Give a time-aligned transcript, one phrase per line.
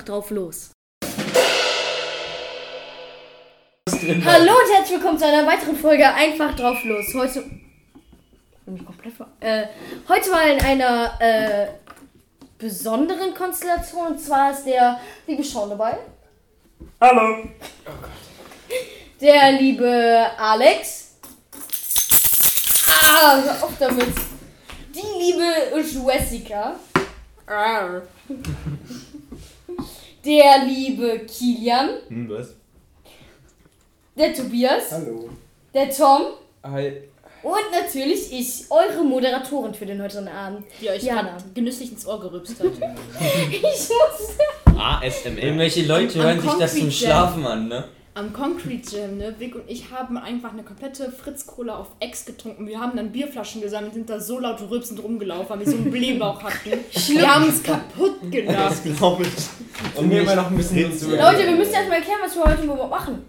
[0.02, 0.72] drauf los.
[3.88, 7.14] Hallo und herzlich willkommen zu einer weiteren Folge Einfach drauf los.
[7.14, 7.44] Heute.
[8.66, 9.66] Ich komplett ver äh,
[10.08, 11.68] heute mal in einer äh,
[12.58, 14.08] besonderen Konstellation.
[14.08, 14.98] Und zwar ist der
[15.28, 15.98] liebe Sean dabei.
[17.00, 17.44] Hallo.
[19.20, 21.16] Der liebe Alex.
[22.88, 24.14] Ah, hör auf damit.
[24.94, 26.76] Die liebe Jessica.
[27.46, 28.02] Arr.
[30.24, 31.90] Der liebe Kilian.
[32.08, 32.54] Hm, was?
[34.16, 34.92] Der Tobias.
[34.92, 35.30] Hallo.
[35.74, 36.22] Der Tom.
[36.64, 37.11] Hi.
[37.42, 40.64] Und natürlich ich, eure Moderatorin für den heutigen Abend.
[40.80, 41.22] die euch Jana.
[41.22, 42.70] gerade genüsslich ins Ohr gerübst hat.
[43.50, 44.78] Ich muss.
[44.78, 45.38] ASMR.
[45.42, 47.84] Irgendwelche Leute Am- am hören sich das zum Schlafen an, ne?
[48.14, 49.34] Am Concrete Jam, ne?
[49.38, 52.66] Vic und ich haben einfach eine komplette Fritz-Cola auf Ex getrunken.
[52.66, 55.90] Wir haben dann Bierflaschen gesammelt, sind da so laut rülpsend rumgelaufen, weil wir so einen
[55.90, 56.72] Blähbauch hatten.
[56.92, 58.82] Wir haben es kaputt gelacht.
[58.98, 59.98] glaube ich.
[59.98, 60.90] Und mir immer noch ein bisschen.
[61.10, 63.24] Leute, wir müssen erstmal erklären, was wir heute überhaupt machen.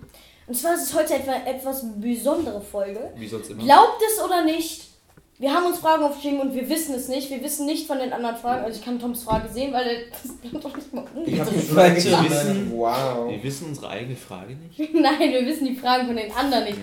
[0.47, 3.11] Und zwar ist es heute etwa etwas besondere Folge.
[3.15, 3.63] Wie sonst immer.
[3.63, 4.93] Glaubt es oder nicht?
[5.39, 7.29] Wir haben uns Fragen aufgeschrieben und wir wissen es nicht.
[7.29, 8.63] Wir wissen nicht von den anderen Fragen.
[8.63, 11.51] Also ich kann Toms Frage sehen, weil er das bleibt doch nicht mal Ich habe
[11.51, 12.71] gedacht, Wissen.
[12.71, 13.29] Wow.
[13.29, 14.93] Wir wissen unsere eigene Frage nicht.
[14.93, 16.77] Nein, wir wissen die Fragen von den anderen nicht.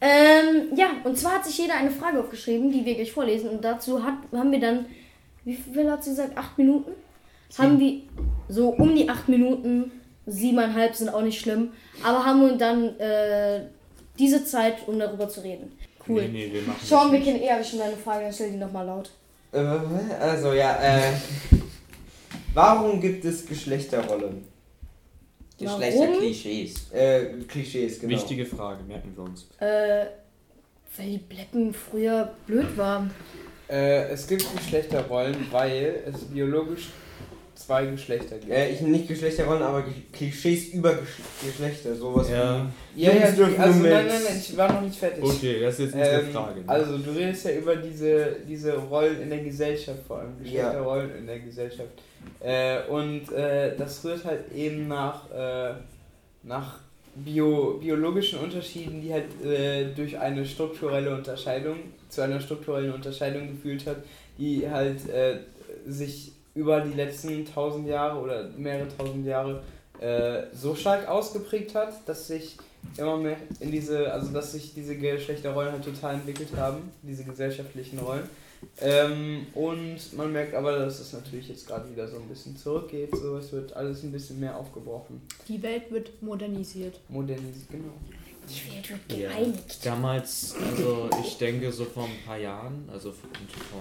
[0.00, 3.48] Ähm, ja, und zwar hat sich jeder eine Frage aufgeschrieben, die wir gleich vorlesen.
[3.48, 4.86] Und dazu hat, haben wir dann,
[5.44, 6.36] wie viel hat sie gesagt?
[6.36, 6.92] Acht Minuten?
[7.56, 8.02] Haben wir
[8.48, 9.90] so um die acht Minuten,
[10.26, 13.62] siebeneinhalb sind auch nicht schlimm, aber haben wir dann äh,
[14.18, 15.72] diese Zeit, um darüber zu reden.
[16.08, 16.22] Cool.
[16.22, 18.86] Nee, nee, wir machen Sean, wir kennen eher schon deine Frage, dann stell die nochmal
[18.86, 19.10] laut.
[19.52, 19.58] Äh,
[20.20, 21.12] also ja, äh.
[22.54, 24.44] Warum gibt es Geschlechterrollen?
[25.58, 25.80] Warum?
[25.80, 26.92] Geschlechterklischees.
[26.92, 28.14] Äh, Klischees, genau.
[28.14, 29.48] Wichtige Frage, merken wir uns.
[29.58, 30.06] Äh,
[30.96, 33.10] weil die Bleppen früher blöd waren.
[33.68, 36.90] Äh, es gibt Geschlechterrollen, weil es biologisch
[37.56, 38.52] zwei Geschlechter gibt.
[38.52, 41.94] Äh, ich nicht Geschlechterrollen, aber Klischees über Gesch Geschlechter.
[41.96, 42.66] Sowas Ja.
[42.94, 45.24] ja, ja, dürfen also nein, nein, nein, ich war noch nicht fertig.
[45.24, 46.60] Okay, das ist jetzt unsere Ähm, Frage.
[46.60, 46.68] ne?
[46.68, 50.42] also du redest ja über diese, diese Rollen in der Gesellschaft, vor allem Ja.
[50.44, 51.88] Geschlechterrollen in der Gesellschaft.
[52.40, 55.74] Äh, und äh, das rührt halt eben nach, äh,
[56.42, 56.80] nach
[57.14, 61.76] bio, biologischen Unterschieden, die halt äh, durch eine strukturelle Unterscheidung,
[62.08, 63.96] zu einer strukturellen Unterscheidung geführt hat,
[64.38, 65.38] die halt äh,
[65.86, 69.62] sich über die letzten tausend Jahre oder mehrere tausend Jahre
[70.00, 72.56] äh, so stark ausgeprägt hat, dass sich
[72.96, 77.98] immer mehr in diese, also dass sich diese Geschlechterrollen halt total entwickelt haben, diese gesellschaftlichen
[77.98, 78.28] Rollen.
[78.80, 83.14] Ähm, und man merkt aber, dass es natürlich jetzt gerade wieder so ein bisschen zurückgeht,
[83.14, 85.20] so es wird alles ein bisschen mehr aufgebrochen.
[85.46, 86.98] Die Welt wird modernisiert.
[87.08, 87.92] Modernisiert, genau.
[88.48, 89.28] Die Welt wird Ja.
[89.28, 89.84] gereinigt.
[89.84, 93.28] Damals, also ich denke so vor ein paar Jahren, also vor
[93.70, 93.80] vor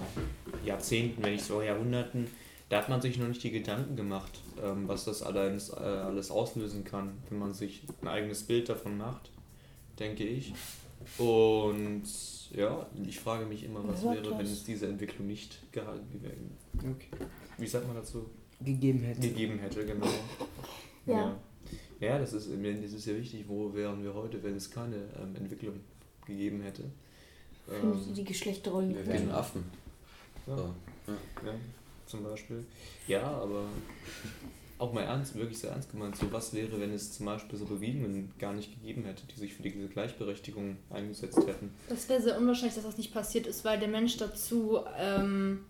[0.66, 2.28] Jahrzehnten, wenn nicht sogar Jahrhunderten,
[2.75, 6.30] da hat man sich noch nicht die Gedanken gemacht, ähm, was das alles, äh, alles
[6.30, 9.31] auslösen kann, wenn man sich ein eigenes Bild davon macht,
[9.97, 10.53] denke ich.
[11.18, 12.03] Und
[12.52, 17.25] ja, ich frage mich immer, was wäre, wenn es diese Entwicklung nicht gehalten gewesen, Okay.
[17.58, 19.22] wie sagt man dazu, Gegeben hätte.
[19.22, 20.08] gegeben hätte, genau.
[21.06, 21.14] Ja.
[21.14, 21.35] ja.
[22.02, 25.34] Ja, das ist, das ist ja wichtig, wo wären wir heute, wenn es keine ähm,
[25.38, 25.80] Entwicklung
[26.28, 26.84] gegeben hätte.
[27.72, 29.64] Ähm, die Geschlechterrollen Wir wären Affen.
[30.46, 30.74] ja, So.
[31.08, 31.53] ja,
[32.06, 32.66] zum Beispiel.
[33.08, 33.66] Ja, aber
[34.78, 37.66] auch mal ernst, wirklich sehr ernst gemeint, so was wäre, wenn es zum Beispiel so
[37.66, 41.74] Bewegungen gar nicht gegeben hätte, die sich für diese Gleichberechtigung eingesetzt hätten.
[41.88, 45.66] Das wäre sehr unwahrscheinlich, dass das nicht passiert ist, weil der Mensch dazu ähm,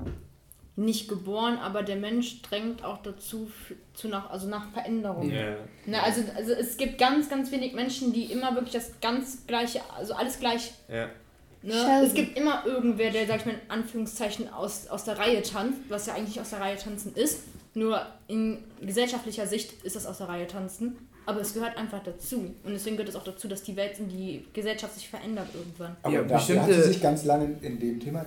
[0.75, 3.49] nicht geboren, aber der Mensch drängt auch dazu
[3.93, 5.31] zu nach, also nach Veränderung.
[5.31, 5.55] Ja.
[5.85, 9.81] Ne, also, also es gibt ganz, ganz wenig Menschen, die immer wirklich das ganz gleiche,
[9.95, 10.73] also alles gleich.
[10.89, 11.09] Ja.
[11.65, 12.01] Ne?
[12.05, 15.79] Es gibt immer irgendwer, der, sag ich mal, in Anführungszeichen aus, aus der Reihe tanzt,
[15.89, 17.39] was ja eigentlich aus der Reihe tanzen ist.
[17.73, 20.95] Nur in gesellschaftlicher Sicht ist das aus der Reihe tanzen.
[21.25, 22.37] Aber es gehört einfach dazu.
[22.63, 25.95] Und deswegen gehört es auch dazu, dass die Welt und die Gesellschaft sich verändert irgendwann.
[26.03, 28.25] Aber Ja, dafür hat bestimmte- sie sich ganz lange in dem Thema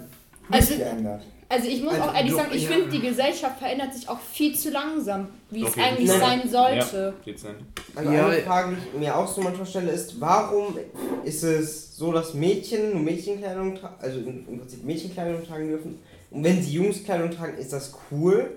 [0.51, 1.23] Also- geändert.
[1.51, 2.69] Also ich muss Also, auch ehrlich doch, sagen, ich ja.
[2.69, 6.21] finde, die Gesellschaft verändert sich auch viel zu langsam, wie Auf es eigentlich Fall.
[6.21, 7.15] sein sollte.
[7.25, 7.55] Geht's denn?
[7.95, 8.45] Also Ja, eine ja.
[8.45, 10.77] Frage, die ich mir auch so manchmal stelle, ist, warum
[11.25, 15.99] ist es so, dass Mädchen nur Mädchenkleidung tragen, also im im Prinzip Mädchenkleidung tragen dürfen
[16.31, 18.51] und wenn sie Jungskleidung tragen, ist das cool,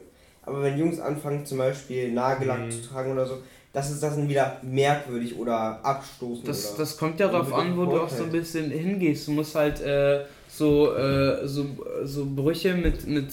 [0.44, 2.72] aber wenn Jungs anfangen zum Beispiel Nagellack Mhm.
[2.72, 3.38] zu tragen oder so,
[3.72, 6.80] das ist das dann wieder merkwürdig oder abstoßend Das, oder...
[6.80, 9.30] das kommt ja darauf an, wo du auch so ein bisschen hingehst.
[9.30, 11.65] Du musst halt, äh, so, äh, so,
[12.03, 13.31] so Brüche mit, mit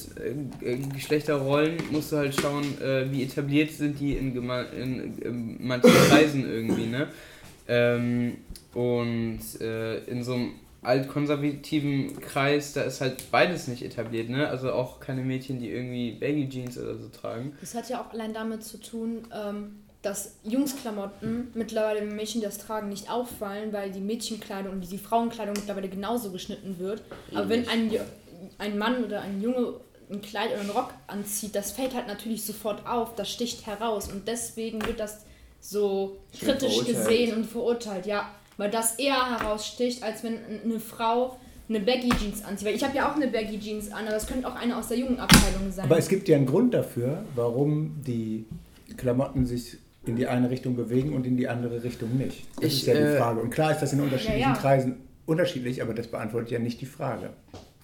[0.62, 5.90] äh, Geschlechterrollen musst du halt schauen, äh, wie etabliert sind die in, in, in manchen
[5.90, 7.08] Kreisen irgendwie, ne?
[7.66, 8.36] Ähm,
[8.72, 14.48] und äh, in so einem altkonservativen Kreis, da ist halt beides nicht etabliert, ne?
[14.48, 17.52] Also auch keine Mädchen, die irgendwie Baggy Jeans oder so tragen.
[17.60, 22.46] Das hat ja auch allein damit zu tun, ähm, dass Jungsklamotten mittlerweile den Mädchen, die
[22.46, 27.02] das tragen, nicht auffallen, weil die Mädchenkleidung und die Frauenkleidung mittlerweile genauso geschnitten wird.
[27.34, 27.90] Aber wenn ein,
[28.56, 29.75] ein Mann oder ein Junge
[30.10, 34.10] ein Kleid oder einen Rock anzieht, das fällt halt natürlich sofort auf, das sticht heraus
[34.10, 35.26] und deswegen wird das
[35.60, 36.96] so Schon kritisch verurteilt.
[36.96, 38.31] gesehen und verurteilt, ja.
[38.56, 41.38] Weil das eher heraussticht, als wenn eine Frau
[41.69, 42.66] eine Baggy Jeans anzieht.
[42.66, 44.88] Weil ich habe ja auch eine Baggy Jeans an, aber das könnte auch eine aus
[44.88, 45.84] der jungen Abteilung sein.
[45.84, 48.46] Aber es gibt ja einen Grund dafür, warum die
[48.96, 49.76] Klamotten sich
[50.08, 52.44] in die eine Richtung bewegen und in die andere Richtung nicht.
[52.56, 53.40] Das Ich, ist ja die äh, Frage.
[53.40, 54.60] Und klar ist das in unterschiedlichen Ja, ja.
[54.60, 54.96] Kreisen
[55.26, 57.31] unterschiedlich, aber das beantwortet ja nicht die Frage.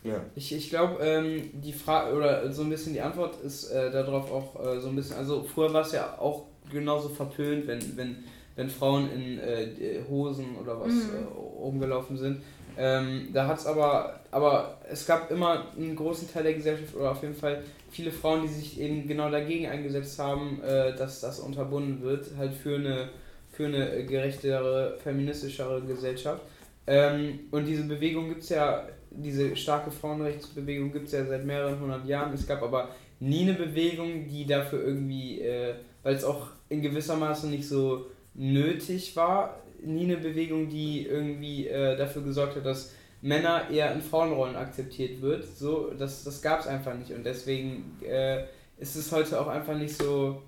[0.02, 0.16] Ja.
[0.34, 4.30] Ich, ich glaube, ähm, die Frage oder so ein bisschen die Antwort ist äh, darauf
[4.30, 8.16] auch äh, so ein bisschen, also früher war es ja auch genauso verpönt, wenn, wenn,
[8.56, 9.68] wenn Frauen in äh,
[10.08, 11.00] Hosen oder was Mhm.
[11.00, 12.42] äh, rumgelaufen sind.
[12.76, 17.12] Ähm, da hat es aber, aber es gab immer einen großen Teil der Gesellschaft oder
[17.12, 21.38] auf jeden Fall viele Frauen, die sich eben genau dagegen eingesetzt haben, äh, dass das
[21.38, 23.10] unterbunden wird, halt für eine,
[23.52, 26.42] für eine gerechtere, feministischere Gesellschaft.
[26.88, 31.78] Ähm, und diese Bewegung gibt es ja, diese starke Frauenrechtsbewegung gibt es ja seit mehreren
[31.78, 32.34] hundert Jahren.
[32.34, 32.88] Es gab aber
[33.20, 38.06] nie eine Bewegung, die dafür irgendwie, äh, weil es auch in gewisser Maße nicht so
[38.34, 42.92] nötig war, nie eine Bewegung, die irgendwie äh, dafür gesorgt hat, dass
[43.24, 45.44] Männer eher in Frauenrollen akzeptiert wird.
[45.56, 47.10] So, das, das gab es einfach nicht.
[47.10, 48.44] Und deswegen äh,
[48.78, 50.42] ist es heute auch einfach nicht so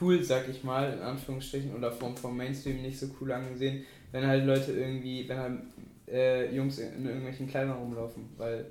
[0.00, 4.26] cool, sag ich mal, in Anführungsstrichen, oder vom, vom Mainstream nicht so cool angesehen, wenn
[4.26, 5.60] halt Leute irgendwie, wenn halt
[6.08, 8.66] äh, Jungs in, in irgendwelchen Kleidern rumlaufen, weil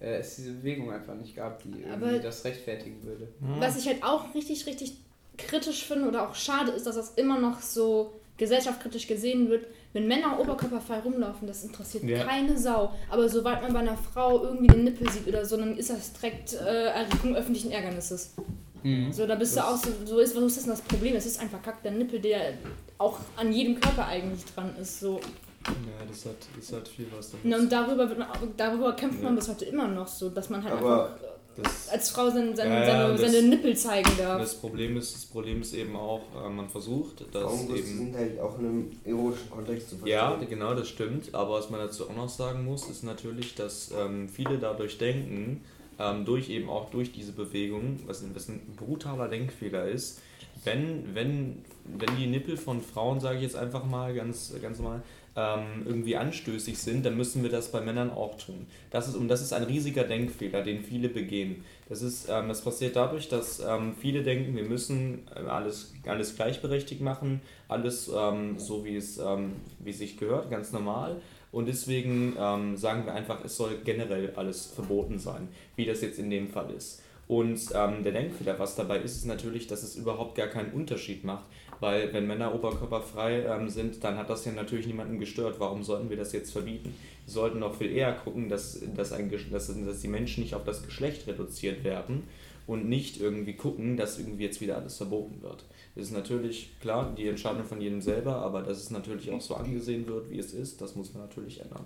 [0.00, 3.26] äh, es diese Bewegung einfach nicht gab, die irgendwie Aber- das rechtfertigen würde.
[3.58, 4.96] Was ich halt auch richtig, richtig
[5.36, 10.06] kritisch finde oder auch schade ist, dass das immer noch so gesellschaftskritisch gesehen wird, wenn
[10.06, 12.24] Männer oberkörperfrei rumlaufen, das interessiert Ja.
[12.24, 12.92] keine Sau.
[13.08, 16.12] Aber sobald man bei einer Frau irgendwie den Nippel sieht oder so, dann ist das
[16.12, 18.34] direkt äh, Erregung öffentlichen Ärgernisses.
[18.82, 19.10] Mhm.
[19.12, 21.16] So, da bist Das- du auch so, so ist, was ist denn das Problem?
[21.16, 22.54] Es ist einfach kack der Nippel, der
[22.98, 25.00] auch an jedem Körper eigentlich dran ist.
[25.00, 25.20] So.
[25.66, 27.46] Ja, das hat, das hat viel was damit.
[27.46, 29.40] Ne, und darüber, wird man, darüber kämpft man Ja.
[29.40, 31.16] bis heute immer noch so, dass man halt Aber einfach
[31.56, 34.40] Das, als Frau seine, seine, Ja, ja, seine, das- seine Nippel zeigen darf.
[34.40, 37.98] das, Problem ist, das Problem ist eben auch, äh, man versucht, dass Frauenbrüste eben.
[37.98, 40.18] sind halt auch in einem erotischen Kontext zu verstehen.
[40.18, 41.34] Ja, genau, das stimmt.
[41.34, 45.60] Aber was man dazu auch noch sagen muss, ist natürlich, dass ähm, viele dadurch denken,
[45.98, 50.20] ähm, durch eben auch durch diese Bewegung, was, ein- was ein brutaler Denkfehler ist,
[50.64, 55.02] wenn, wenn, wenn die Nippel von Frauen, sage ich jetzt einfach mal ganz, ganz normal,
[55.36, 58.66] ähm, irgendwie anstößig sind, dann müssen wir das bei Männern auch tun.
[58.90, 61.64] Das ist, und das ist ein riesiger Denkfehler, den viele begehen.
[61.88, 66.36] Das, ist, ähm, das passiert dadurch, dass ähm, viele denken, wir müssen äh, alles, alles
[66.36, 71.20] gleichberechtigt machen, alles ähm, so, wie es, ähm, wie sich gehört, ganz normal.
[71.50, 76.18] Und deswegen ähm, sagen wir einfach, es soll generell alles verboten sein, wie das jetzt
[76.18, 77.00] in dem Fall ist.
[77.26, 81.24] Und ähm, der Denkfehler, was dabei ist, ist natürlich, dass es überhaupt gar keinen Unterschied
[81.24, 81.44] macht,
[81.80, 85.56] weil wenn Männer oberkörperfrei ähm, sind, dann hat das ja natürlich niemanden gestört.
[85.58, 86.94] Warum sollten wir das jetzt verbieten?
[87.26, 90.64] Wir sollten noch viel eher gucken, dass, dass, ein, dass, dass die Menschen nicht auf
[90.64, 92.24] das Geschlecht reduziert werden
[92.66, 95.64] und nicht irgendwie gucken, dass irgendwie jetzt wieder alles verboten wird.
[95.94, 99.54] Das ist natürlich klar die Entscheidung von jedem selber, aber dass es natürlich auch so
[99.54, 101.84] angesehen wird, wie es ist, das muss man natürlich ändern.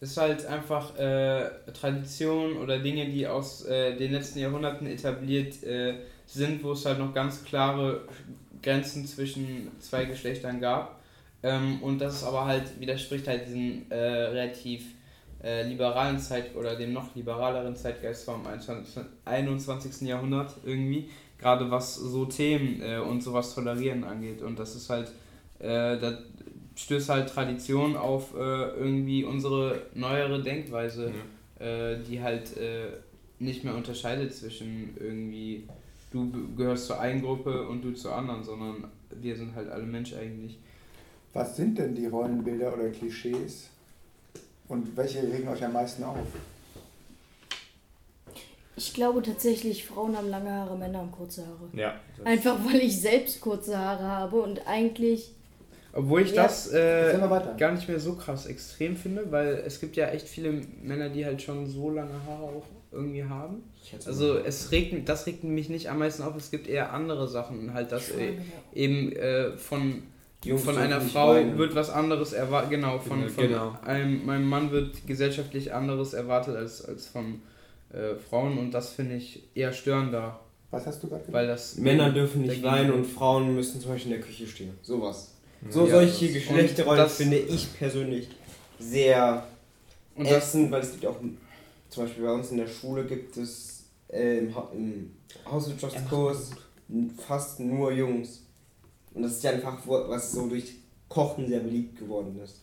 [0.00, 5.60] Es ist halt einfach äh, Tradition oder Dinge, die aus äh, den letzten Jahrhunderten etabliert
[5.64, 8.02] äh, sind, wo es halt noch ganz klare
[8.62, 11.00] Grenzen zwischen zwei Geschlechtern gab.
[11.42, 14.94] Ähm, und das ist aber halt, widerspricht halt diesem äh, relativ
[15.42, 19.04] äh, liberalen Zeit oder dem noch liberaleren Zeitgeist vom 21.
[19.24, 20.08] 21.
[20.08, 21.08] Jahrhundert irgendwie.
[21.38, 24.42] Gerade was so Themen äh, und sowas tolerieren angeht.
[24.42, 25.12] Und das ist halt,
[25.60, 26.18] äh, da
[26.74, 31.12] stößt halt Tradition auf äh, irgendwie unsere neuere Denkweise,
[31.58, 32.56] äh, die halt
[33.40, 35.68] nicht mehr unterscheidet zwischen irgendwie
[36.10, 40.14] du gehörst zur einen Gruppe und du zur anderen, sondern wir sind halt alle Mensch
[40.14, 40.58] eigentlich.
[41.32, 43.68] Was sind denn die Rollenbilder oder Klischees?
[44.68, 46.18] Und welche regen euch am meisten auf?
[48.76, 51.68] Ich glaube tatsächlich, Frauen haben lange Haare, Männer haben kurze Haare.
[51.72, 51.94] Ja.
[52.24, 55.32] Einfach weil ich selbst kurze Haare habe und eigentlich.
[55.92, 56.44] Obwohl ich Ja.
[56.44, 57.18] das äh,
[57.56, 61.24] gar nicht mehr so krass extrem finde, weil es gibt ja echt viele Männer, die
[61.24, 63.64] halt schon so lange Haare auch irgendwie haben.
[64.06, 67.74] Also es regt, das regt mich nicht am meisten auf, es gibt eher andere Sachen,
[67.74, 68.34] halt dass äh,
[68.74, 70.02] eben äh, von
[70.44, 71.58] Jungs von einer Frau weinen.
[71.58, 73.78] wird was anderes erwartet, genau, von, Ja, von genau.
[73.84, 77.40] einem, meinem Mann wird gesellschaftlich anderes erwartet als, als von
[77.92, 80.38] äh, Frauen und das finde ich eher störender,
[80.70, 81.32] Was hast du gerade gesagt?
[81.34, 81.76] weil das...
[81.78, 84.70] Männer dürfen nicht weinen und Frauen müssen zum Beispiel in der Küche stehen.
[84.82, 85.32] Sowas.
[85.70, 88.28] So Ja, solche das- Geschlechterrollen das- finde ich persönlich
[88.78, 89.44] sehr
[90.14, 91.16] Und das, ätzend, weil es gibt auch
[91.88, 93.67] zum Beispiel bei uns in der Schule gibt es
[94.08, 95.10] äh, im, ha im
[95.50, 96.50] Hauswirtschaftskurs
[97.26, 98.44] fast nur Jungs.
[99.14, 100.74] Und das ist ja einfach, wo- was so durch
[101.08, 102.62] Kochen sehr beliebt geworden ist.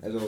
[0.00, 0.20] Also,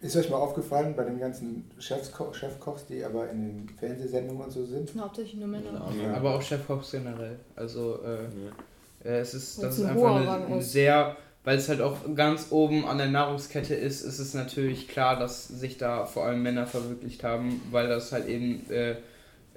[0.00, 4.50] Ist euch mal aufgefallen bei den ganzen Chefsko Chefkochs, die aber in den Fernsehsendungen und
[4.50, 4.90] so sind?
[4.98, 5.92] Hauptsächlich nur Männer.
[6.02, 6.14] Ja.
[6.14, 7.38] aber auch Chefkochs generell.
[7.54, 11.16] Also äh, äh, es ist, das ist ein einfach eine, eine sehr...
[11.42, 15.48] Weil es halt auch ganz oben an der Nahrungskette ist, ist es natürlich klar, dass
[15.48, 18.96] sich da vor allem Männer verwirklicht haben, weil das halt eben äh,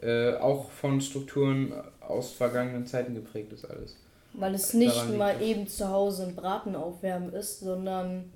[0.04, 3.96] äh, auch von Strukturen aus vergangenen Zeiten geprägt ist alles.
[4.34, 8.32] Weil es nicht mal eben zu Hause ein Braten aufwärmen ist, sondern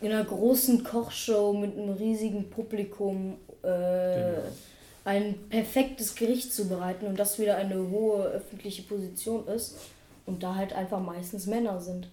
[0.00, 4.42] in einer großen Kochshow mit einem riesigen Publikum äh, Genau.
[5.04, 9.76] ein perfektes Gericht zubereiten und das wieder eine hohe öffentliche Position ist
[10.26, 12.10] und da halt einfach meistens Männer sind.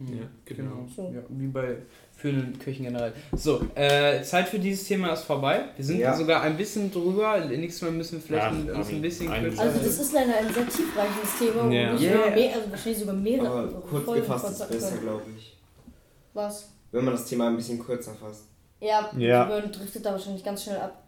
[0.00, 0.86] Ja, genau.
[0.94, 1.12] So.
[1.14, 1.76] Ja, wie bei
[2.20, 3.12] führenden Küchen generell.
[3.32, 5.64] So, äh, Zeit für dieses Thema ist vorbei.
[5.76, 6.14] Wir sind Ja.
[6.14, 7.38] sogar ein bisschen drüber.
[7.46, 10.36] Nächstes Mal müssen wir vielleicht Ach, uns ein bisschen ein- kürzer Also das ist leider
[10.36, 11.94] ein sehr tiefreichendes Thema, wo Ja.
[11.94, 12.12] ich Yeah.
[12.16, 15.56] sogar mehr, also wahrscheinlich sogar mehrere aber kurz Folgen gefasst ist besser, glaube ich.
[16.34, 16.68] Was?
[16.92, 18.44] Wenn man das Thema ein bisschen kürzer fasst.
[18.80, 19.48] Ja, Ja.
[19.48, 19.60] ja.
[19.66, 21.02] driftet da wahrscheinlich ganz schnell ab.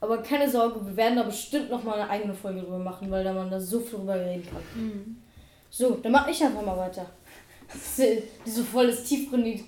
[0.00, 3.24] Aber keine Sorge, wir werden da bestimmt noch mal eine eigene Folge drüber machen, weil
[3.24, 4.62] da man da so viel drüber reden kann.
[4.82, 5.16] Mhm.
[5.70, 7.06] So, dann mach ich einfach mal weiter.
[7.68, 8.22] Das ist
[8.56, 9.64] so volles tiefgründige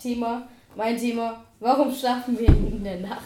[0.00, 0.48] Thema.
[0.76, 3.22] Mein Thema, warum schlafen wir in der Nacht?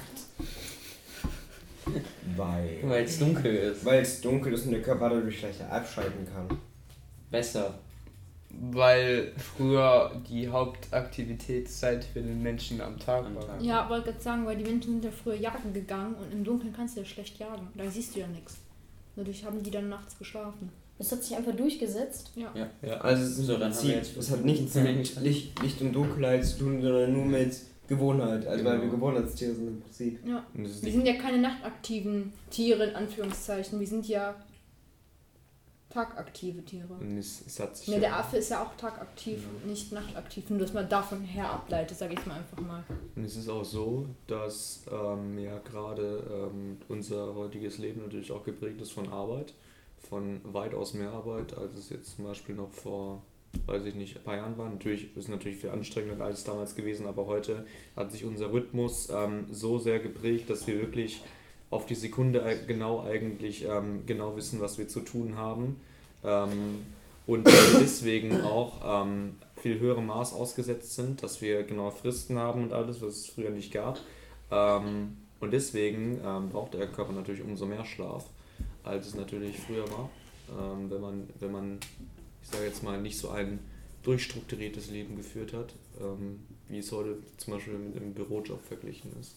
[2.36, 2.78] Weil.
[2.82, 3.84] Weil es dunkel ist.
[3.84, 6.58] Weil es dunkel ist und der Körper dadurch leichter abschalten kann.
[7.30, 7.74] Besser.
[8.50, 13.46] Weil früher die Hauptaktivitätszeit für den Menschen am Tag Am war.
[13.46, 13.62] Tag.
[13.62, 16.72] Ja, wollte gerade sagen, weil die Menschen sind ja früher jagen gegangen und im Dunkeln
[16.72, 17.68] kannst du ja schlecht jagen.
[17.74, 18.58] Da siehst du ja nichts.
[19.16, 20.70] Dadurch haben die dann nachts geschlafen.
[20.98, 22.30] Das hat sich einfach durchgesetzt.
[22.36, 22.98] Ja, ja.
[22.98, 26.58] Also es, ist So, dann jetzt- es hat nichts mit Licht, Licht und Dunkelheit zu
[26.58, 27.56] tun, sondern nur mit
[27.88, 28.46] Gewohnheit.
[28.46, 28.84] Also weil Genau.
[28.84, 30.26] wir Gewohnheitstiere sind im Prinzip.
[30.26, 30.44] Ja.
[30.54, 33.80] Und Wir sind ja keine nachtaktiven Tiere, in Anführungszeichen.
[33.80, 34.34] Wir sind ja
[35.90, 36.92] tagaktive Tiere.
[37.00, 39.68] und es, es hat sich Ja, der Affe ist ja auch tagaktiv, Ja.
[39.70, 40.50] nicht nachtaktiv.
[40.50, 42.82] Nur, dass man davon her ableitet, sage ich mal einfach mal.
[43.14, 48.42] Und es ist auch so, dass ähm, ja gerade ähm, unser heutiges Leben natürlich auch
[48.42, 49.54] geprägt ist von Arbeit,
[50.08, 53.22] von weitaus mehr Arbeit, als es jetzt zum Beispiel noch vor,
[53.66, 54.68] weiß ich nicht, ein paar Jahren war.
[54.68, 59.08] Natürlich ist es natürlich viel anstrengender als damals gewesen, aber heute hat sich unser Rhythmus
[59.10, 61.22] ähm, so sehr geprägt, dass wir wirklich
[61.70, 65.80] auf die Sekunde genau eigentlich ähm, genau wissen, was wir zu tun haben.
[66.22, 66.84] Ähm,
[67.26, 72.72] und deswegen auch ähm, viel höherem Maß ausgesetzt sind, dass wir genaue Fristen haben und
[72.72, 73.98] alles, was es früher nicht gab.
[74.50, 78.26] Ähm, und deswegen ähm, braucht der Körper natürlich umso mehr Schlaf,
[78.84, 80.10] als es natürlich früher war.
[80.50, 81.78] Ähm, wenn man, wenn man,
[82.42, 83.58] ich sage jetzt mal, nicht so ein
[84.02, 89.36] durchstrukturiertes Leben geführt hat, ähm, wie es heute zum Beispiel mit einem Bürojob verglichen ist.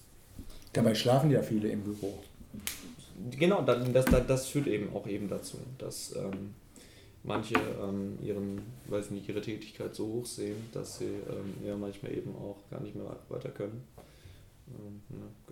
[0.74, 2.20] Dabei schlafen ja viele im Büro.
[3.32, 6.54] Genau, das, das, das führt eben auch eben dazu, dass ähm,
[7.24, 12.16] manche ähm, ihren, weiß nicht, ihre Tätigkeit so hoch sehen, dass sie ähm, ja manchmal
[12.16, 13.84] eben auch gar nicht mehr weiter können.
[14.68, 15.47] Ähm, ja.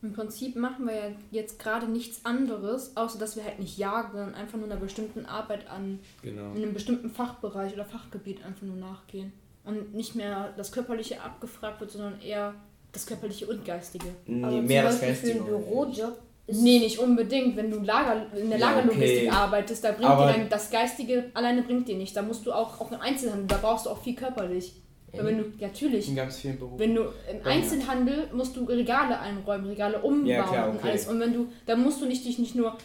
[0.00, 4.12] Im Prinzip machen wir ja jetzt gerade nichts anderes, außer dass wir halt nicht jagen,
[4.12, 6.52] sondern einfach nur einer bestimmten Arbeit an genau.
[6.54, 9.32] in einem bestimmten Fachbereich oder Fachgebiet einfach nur nachgehen.
[9.64, 12.54] Und nicht mehr das Körperliche abgefragt wird, sondern eher
[12.92, 14.06] das Körperliche und Geistige.
[14.26, 15.38] Nee, Aber mehr zum das Beispiel für Geistige.
[15.56, 17.56] einen Bürojob ist Nee, nicht unbedingt.
[17.56, 19.30] Wenn du Lager, in der Ja, Lagerlogistik okay.
[19.30, 22.16] arbeitest, da bringt Aber- dir dann das Geistige alleine bringt dir nicht.
[22.16, 24.74] Da musst du auch, auch im Einzelhandel, da brauchst du auch viel körperlich.
[25.12, 26.78] Weil wenn du, ja, natürlich, In ganz vielen Berufen.
[26.78, 30.90] wenn du im Einzelhandel musst du Regale einräumen, Regale umbauen Ja, klar, und okay.
[30.90, 31.08] alles.
[31.08, 32.76] Und wenn du, da musst du nicht dich nicht nur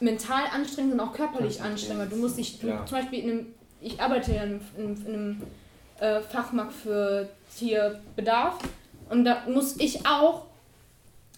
[0.00, 2.00] mental anstrengen, sondern auch körperlich anstrengen.
[2.00, 3.46] Weil du musst dich, du, zum Beispiel in einem,
[3.80, 5.42] ich arbeite ja in einem, in, in einem
[6.00, 7.28] äh, Fachmarkt für
[7.58, 8.58] Tierbedarf
[9.10, 10.46] und da muss ich auch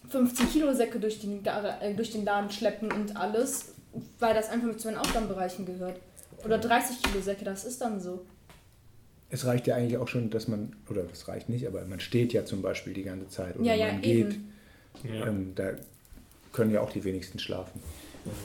[0.08, 3.74] 15 Kilo Säcke durch den, äh, durch den Laden schleppen und alles,
[4.20, 5.96] weil das einfach mit zu meinen Aufgabenbereichen gehört.
[6.44, 8.24] Oder 30 Kilo Säcke, das ist dann so.
[9.30, 12.32] Es reicht ja eigentlich auch schon, dass man, oder das reicht nicht, aber man steht
[12.32, 14.38] ja zum Beispiel die ganze Zeit oder Ja, ja, man geht.
[15.04, 15.70] Ähm, da
[16.52, 17.80] können ja auch die wenigsten schlafen.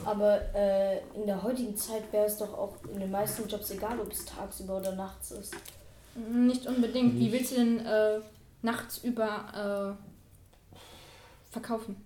[0.04, 3.98] Aber äh, in der heutigen Zeit wäre es doch auch in den meisten Jobs egal,
[4.00, 5.54] ob es tagsüber oder nachts ist.
[6.32, 7.18] Nicht unbedingt.
[7.18, 8.20] Wie willst du denn äh,
[8.62, 9.96] nachts über
[10.76, 10.80] äh,
[11.52, 11.96] verkaufen?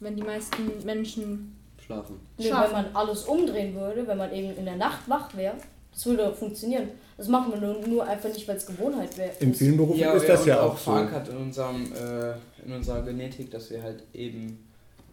[0.00, 1.56] Wenn die meisten Menschen.
[1.84, 2.20] Schlafen.
[2.38, 5.56] Nee, wenn man alles umdrehen würde, wenn man eben in der Nacht wach wäre,
[5.94, 6.88] Das würde funktionieren.
[7.16, 9.30] Das machen wir nur, nur einfach nicht, weil es Gewohnheit wäre.
[9.38, 10.90] In vielen Berufen Ja, ist das ja auch so.
[10.90, 12.32] verankert in, unserem, äh,
[12.66, 14.66] in unserer Genetik, dass wir halt eben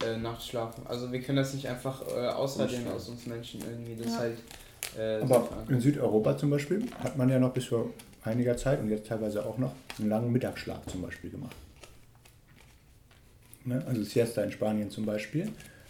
[0.04, 0.84] äh, nachts schlafen.
[0.88, 4.04] Also wir können das nicht einfach äh, ausradieren aus uns Menschen irgendwie.
[4.04, 4.20] Das Ja.
[4.20, 4.38] halt
[4.98, 7.90] äh, Aber in Südeuropa zum Beispiel hat man ja noch bis vor
[8.24, 11.56] einiger Zeit und jetzt teilweise auch noch einen langen Mittagsschlaf zum Beispiel gemacht.
[13.66, 13.84] Ne?
[13.88, 15.50] Also Siesta in Spanien zum Beispiel,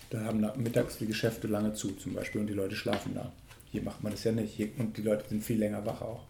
[0.10, 3.31] da haben mittags die Geschäfte lange zu zum Beispiel und die Leute schlafen da.
[3.72, 6.24] Hier macht man das ja nicht Hier, und die Leute sind viel länger wach auch.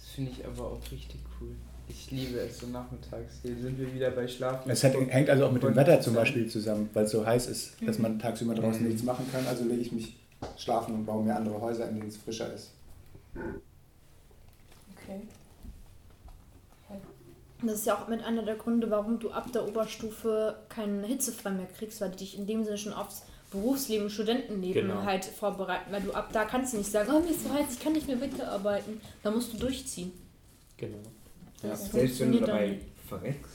[0.00, 1.54] Das finde ich aber auch richtig cool.
[1.88, 3.40] Ich liebe es so nachmittags.
[3.42, 4.70] Hier sind wir wieder bei Schlafen.
[4.70, 7.46] Es hat, hängt also auch mit dem Wetter zum Beispiel zusammen, weil es so heiß
[7.48, 8.02] ist, dass Mhm.
[8.02, 8.88] man tagsüber draußen Mhm.
[8.88, 9.46] nichts machen kann.
[9.46, 10.16] Also lege ich mich
[10.56, 12.72] schlafen und baue mir andere Häuser, in denen es frischer ist.
[14.96, 15.20] Okay.
[17.64, 21.50] Das ist ja auch mit einer der Gründe, warum du ab der Oberstufe keinen hitzefrei
[21.50, 25.04] mehr kriegst, weil die dich in dem Sinne schon aufs Berufsleben, Studentenleben Genau.
[25.04, 25.92] halt vorbereiten.
[25.92, 27.92] Weil du ab da kannst du nicht sagen, oh mir ist so heiß, ich kann
[27.92, 29.00] nicht mehr weiterarbeiten.
[29.22, 30.12] Da musst du durchziehen.
[30.76, 30.98] Genau.
[31.62, 33.50] Ja, Das selbst wenn du dabei verreckst.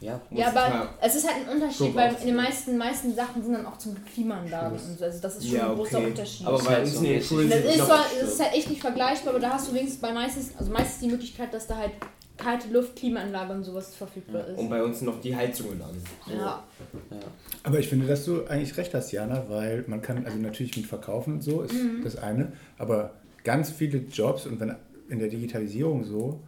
[0.00, 3.54] Ja, Ja, aber es ist halt ein Unterschied, weil in den meisten, meisten Sachen sind
[3.54, 5.04] dann auch zum Klimaanlagen und so.
[5.04, 6.06] Also das ist schon ja, ein großer okay.
[6.08, 6.46] Unterschied.
[6.46, 8.80] Aber Das bei ist halt so das ist, noch- zwar, das ist halt echt nicht
[8.82, 11.92] vergleichbar, aber da hast du wenigstens bei meistens, also meistens die Möglichkeit, dass da halt
[12.36, 14.58] kalte Luft, Klimaanlage und sowas verfügbar ist.
[14.58, 15.90] Und bei uns noch die Heizungen an.
[16.26, 16.32] So.
[16.32, 16.64] Ja.
[17.10, 17.16] Ja.
[17.62, 20.86] Aber ich finde, dass du eigentlich recht hast, Jana, weil man kann, also natürlich mit
[20.86, 22.02] Verkaufen und so ist Mhm.
[22.04, 23.12] das eine, aber
[23.44, 24.74] ganz viele Jobs und wenn
[25.08, 26.40] in der Digitalisierung so,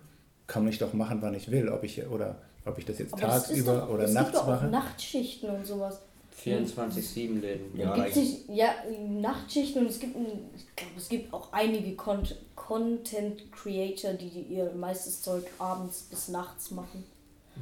[0.47, 3.23] kann ich doch machen, wann ich will, ob ich oder ob ich das jetzt Aber
[3.23, 4.67] tagsüber doch, oder es nachts gibt doch auch mache.
[4.67, 6.01] Nachtschichten und sowas.
[6.45, 7.77] 24-7 Läden.
[7.77, 8.75] Ja, gibt nicht, ja,
[9.09, 14.29] Nachtschichten und es gibt, ein- ich glaube, es gibt auch einige Con Content Creator, die,
[14.31, 17.05] die ihr meistes Zeug abends bis nachts machen.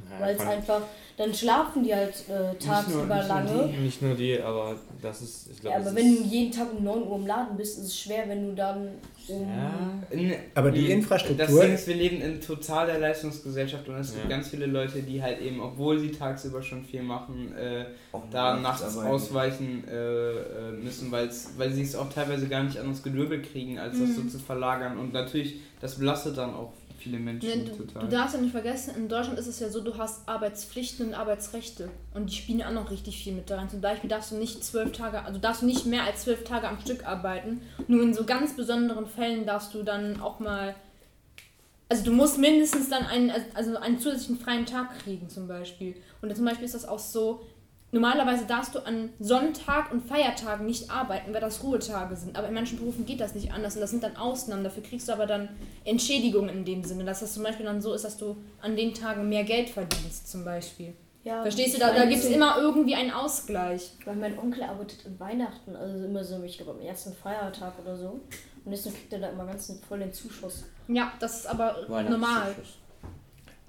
[0.09, 0.81] Ja, Weil es einfach,
[1.17, 3.67] dann schlafen die halt äh, tagsüber nicht nur lange.
[3.79, 6.67] Nicht nur die, aber das ist, ich Ja, glaube, aber es wenn du jeden Tag
[6.77, 8.89] um 9 Uhr im Laden bist, ist es schwer, wenn du dann
[9.27, 9.41] um.
[9.55, 14.23] ja, Aber die Das Infrastruktur, Ding ist, wir leben in totaler Leistungsgesellschaft und es gibt
[14.23, 14.29] Ja.
[14.29, 18.57] ganz viele Leute, die halt eben, obwohl sie tagsüber schon viel machen, äh, Auch da
[18.57, 19.07] nachts arbeiten.
[19.13, 23.77] ausweichen äh, äh, müssen, weil's, weil sie es auch teilweise gar nicht anders gedürbelt kriegen,
[23.79, 24.29] als das so Mhm.
[24.29, 24.97] zu verlagern.
[24.97, 28.03] Und natürlich, das belastet dann auch viele Menschen Ne, du, total.
[28.03, 31.13] du darfst ja nicht vergessen, in Deutschland ist es ja so, du hast Arbeitspflichten und
[31.13, 31.89] Arbeitsrechte.
[32.13, 33.69] Und die spielen ja auch noch richtig viel mit da rein.
[33.69, 36.67] Zum Beispiel darfst du nicht zwölf Tage, also darfst du nicht mehr als zwölf Tage
[36.67, 37.61] am Stück arbeiten.
[37.87, 40.75] Nur in so ganz besonderen Fällen darfst du dann auch mal.
[41.89, 45.95] Also du musst mindestens dann einen, also einen zusätzlichen freien Tag kriegen zum Beispiel.
[46.21, 47.41] Und zum Beispiel ist das auch so,
[47.99, 52.37] normalerweise darfst du an Sonntag und Feiertagen nicht arbeiten, weil das Ruhetage sind.
[52.37, 54.63] Aber in manchen Berufen geht das nicht anders und das sind dann Ausnahmen.
[54.63, 55.49] Dafür kriegst du aber dann
[55.83, 58.93] Entschädigungen in dem Sinne, dass das zum Beispiel dann so ist, dass du an den
[58.93, 60.93] Tagen mehr Geld verdienst zum Beispiel.
[61.23, 61.79] Ja, Verstehst du?
[61.79, 63.91] Da, da gibt es immer irgendwie einen Ausgleich.
[64.05, 67.97] Weil mein Onkel arbeitet an Weihnachten, also immer so, ich glaube am ersten Feiertag oder
[67.97, 68.21] so.
[68.63, 70.65] Und deswegen kriegt er da immer ganz voll den Zuschuss.
[70.87, 72.55] Ja, das ist aber normal.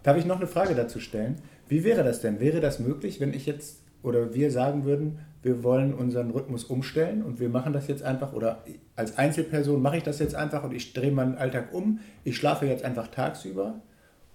[0.02, 1.40] Darf ich noch eine Frage dazu stellen?
[1.68, 2.40] Wie wäre das denn?
[2.40, 7.22] Wäre das möglich, wenn ich jetzt oder wir sagen würden, wir wollen unseren Rhythmus umstellen
[7.22, 8.64] und wir machen das jetzt einfach oder
[8.96, 12.66] als Einzelperson mache ich das jetzt einfach und ich drehe meinen Alltag um, ich schlafe
[12.66, 13.80] jetzt einfach tagsüber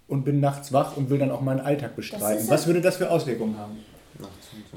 [0.07, 2.37] und bin nachts wach und will dann auch meinen Alltag bestreiten.
[2.37, 3.77] ist Was halt- würde das für Auswirkungen haben?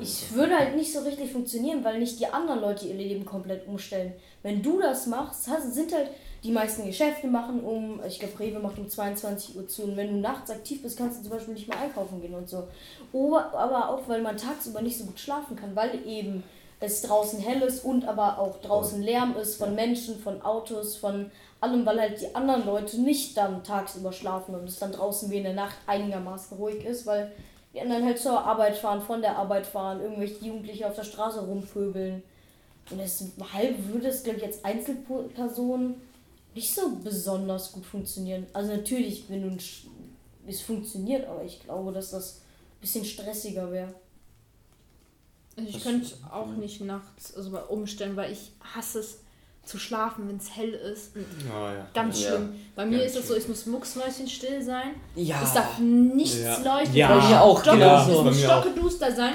[0.01, 3.25] Ich 12 würde halt nicht so richtig funktionieren, weil nicht die anderen Leute ihr Leben
[3.25, 4.13] komplett umstellen.
[4.43, 6.09] Wenn du das machst, hast, sind halt
[6.45, 10.09] die meisten Geschäfte machen um, ich glaube Rewe macht um 22 Uhr zu und wenn
[10.09, 12.69] du nachts aktiv bist, kannst du zum Beispiel nicht mehr einkaufen gehen und so.
[13.13, 16.45] Oder, aber auch, weil man tagsüber nicht so gut schlafen kann, weil eben
[16.79, 21.31] es draußen hell ist und aber auch draußen Lärm ist von Menschen, von Autos, von
[21.61, 25.39] allem, weil halt die anderen Leute nicht dann tagsüber schlafen und es dann draußen wie
[25.39, 27.33] in der Nacht einigermaßen ruhig ist, weil
[27.73, 31.41] die anderen halt zur Arbeit fahren, von der Arbeit fahren, irgendwelche Jugendliche auf der Straße
[31.41, 32.23] rumvöbeln.
[32.91, 35.95] Und deshalb würde es, glaube ich, als Einzelperson
[36.57, 38.47] nicht so besonders gut funktionieren.
[38.55, 39.57] Also natürlich, wenn du
[40.49, 43.95] es funktioniert, aber ich glaube, dass das ein bisschen stressiger wäre.
[45.57, 49.19] Also ich könnte auch nicht nachts also umstellen, weil ich hasse es
[49.65, 51.13] zu schlafen, wenn es hell ist.
[51.17, 51.87] Oh, ja.
[51.93, 52.29] Ganz Ja.
[52.31, 52.55] schlimm.
[52.75, 54.95] Bei mir Ganz ist es so, ich muss mucksmäuschenstill sein.
[55.15, 55.43] Ja.
[55.43, 56.57] Es darf nichts Ja.
[56.59, 56.97] leuchten.
[56.97, 57.17] Ja.
[57.19, 59.35] Es Bei mir auch, Stocke, genau Es muss stockeduster sein.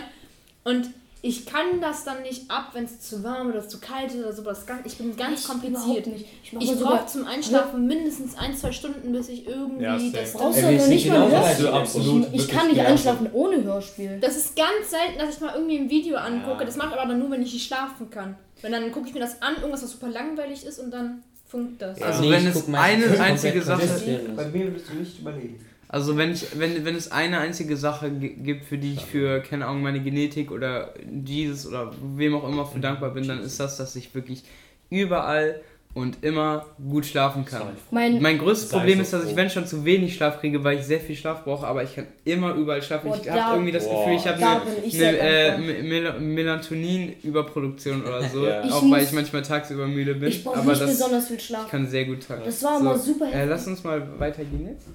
[0.64, 0.90] Und
[1.24, 4.34] ich kann das dann nicht ab, wenn es zu warm oder zu kalt ist oder
[4.34, 4.66] sowas.
[4.86, 6.08] Ich bin ganz Ich kompliziert.
[6.08, 6.26] nicht.
[6.44, 10.60] Ich, Ich brauche zum Einschlafen mindestens ein, zwei Stunden, bis ich irgendwie Ja, das brauchst
[10.64, 12.28] du noch nicht mal ein genauso Hörspiel.
[12.34, 14.18] Ich, ich kann nicht einschlafen ohne Hörspiel.
[14.20, 16.60] Das ist ganz selten, dass ich mal irgendwie ein Video angucke.
[16.60, 16.66] Ja.
[16.66, 18.36] Das mache ich aber dann nur, wenn ich nicht schlafen kann.
[18.64, 21.82] Weil dann gucke ich mir das an, irgendwas, was super langweilig ist und dann funkt
[21.82, 22.00] das.
[22.00, 22.08] Ja.
[22.08, 24.36] Also Nee, wenn es eine einzige Sache konzentriert.
[24.36, 25.60] Bei mir würdest du nicht überleben.
[25.94, 29.42] Also wenn ich, wenn, wenn es eine einzige Sache gi- gibt, für die ich für,
[29.42, 30.94] keine Ahnung, meine Genetik oder
[31.26, 34.44] Jesus oder wem auch immer für dankbar bin, dann ist das, dass ich wirklich
[34.90, 35.60] überall
[35.94, 37.64] und immer gut schlafen kann.
[37.92, 40.64] Mein, Mein größtes Sei Problem so ist, dass ich, wenn schon zu wenig Schlaf kriege,
[40.64, 43.10] weil ich sehr viel Schlaf brauche, aber ich kann immer überall schlafen.
[43.10, 43.84] Boah, ich habe irgendwie das.
[43.84, 48.46] Gefühl, ich habe eine, ich eine äh, Mel Melatonin-Überproduktion oder so.
[48.48, 48.64] Ja.
[48.64, 50.30] Ich Auch weil muss- ich manchmal tagsüber müde bin.
[50.30, 51.70] ich brauche aber nicht das besonders viel ich Schlaf.
[51.70, 52.44] kann sehr gut tagen.
[52.46, 53.46] Das war immer so, super äh.
[53.46, 54.88] Lass uns mal weitergehen jetzt.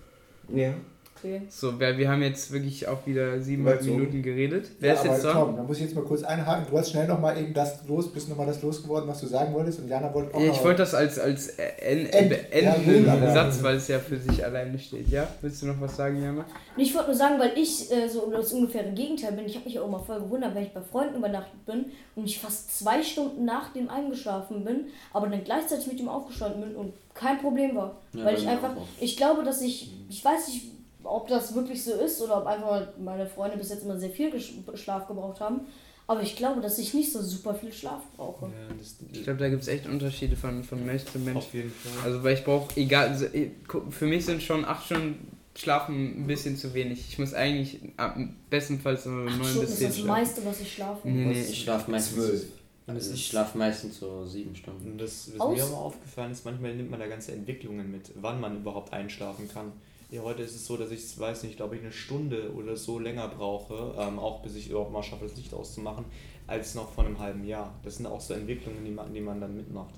[0.48, 0.74] Ja.
[1.18, 1.42] Okay.
[1.48, 3.90] So, wir, wir haben jetzt wirklich auch wieder siebeneinhalb So.
[3.92, 4.70] Minuten geredet.
[4.80, 5.32] Wer ist aber jetzt dran?
[5.34, 6.66] Tom, da muss ich jetzt mal kurz einhaken.
[6.70, 9.80] Du hast schnell nochmal eben das los, bist nochmal das losgeworden, was du sagen wolltest.
[9.80, 13.62] Und Jana wollte auch Ich noch- wollte das als, als en, End- beendenden ja, Satz,
[13.62, 15.08] weil es ja für sich alleine steht.
[15.08, 15.26] Ja?
[15.40, 16.44] Willst du noch was sagen, Jana?
[16.76, 19.46] Ich wollte nur sagen, weil ich äh, so das ungefähre Gegenteil bin.
[19.46, 22.38] Ich habe mich auch immer voll gewundert, wenn ich bei Freunden übernachtet bin und ich
[22.38, 26.92] fast zwei Stunden nach dem eingeschlafen bin, aber dann gleichzeitig mit ihm aufgestanden bin und
[27.14, 27.96] kein Problem war.
[28.12, 30.75] Ja, weil ich einfach, ich glaube, dass ich, ich weiß nicht,
[31.06, 34.32] ob das wirklich so ist oder ob einfach meine Freunde bis jetzt immer sehr viel
[34.74, 35.60] Schlaf gebraucht haben.
[36.08, 38.46] Aber ich glaube, dass ich nicht so super viel Schlaf brauche.
[38.46, 41.36] Ja, das, Ich glaube, da gibt es echt Unterschiede von, von Mensch zu Mensch.
[41.38, 41.92] auf jeden Fall.
[42.04, 43.50] Also, weil ich brauche, egal, also, eh,
[43.90, 47.06] für mich sind schon acht Stunden Schlafen ein bisschen zu wenig.
[47.08, 50.06] Ich muss eigentlich am bestenfalls so neun Stunden bis ist zehn das schlafen.
[50.22, 51.08] meiste, was ich schlafe.
[51.08, 51.40] Nee, nee.
[51.40, 52.14] Ich schlafe meistens.
[52.24, 52.44] Zwölf.
[52.86, 54.92] Also ich schlafe meistens so sieben Stunden.
[54.92, 58.12] Und das, was Aus- mir aber aufgefallen ist, manchmal nimmt man da ganze Entwicklungen mit,
[58.16, 59.72] wann man überhaupt einschlafen kann.
[60.10, 62.98] Ja, heute ist es so, dass ich, weiß nicht, glaube ich, eine Stunde oder so
[62.98, 66.04] länger brauche, ähm, auch bis ich überhaupt mal schaffe, das Licht auszumachen,
[66.46, 67.74] als noch vor einem halben Jahr.
[67.82, 69.94] Das sind auch so Entwicklungen, die man, die man dann mitmacht.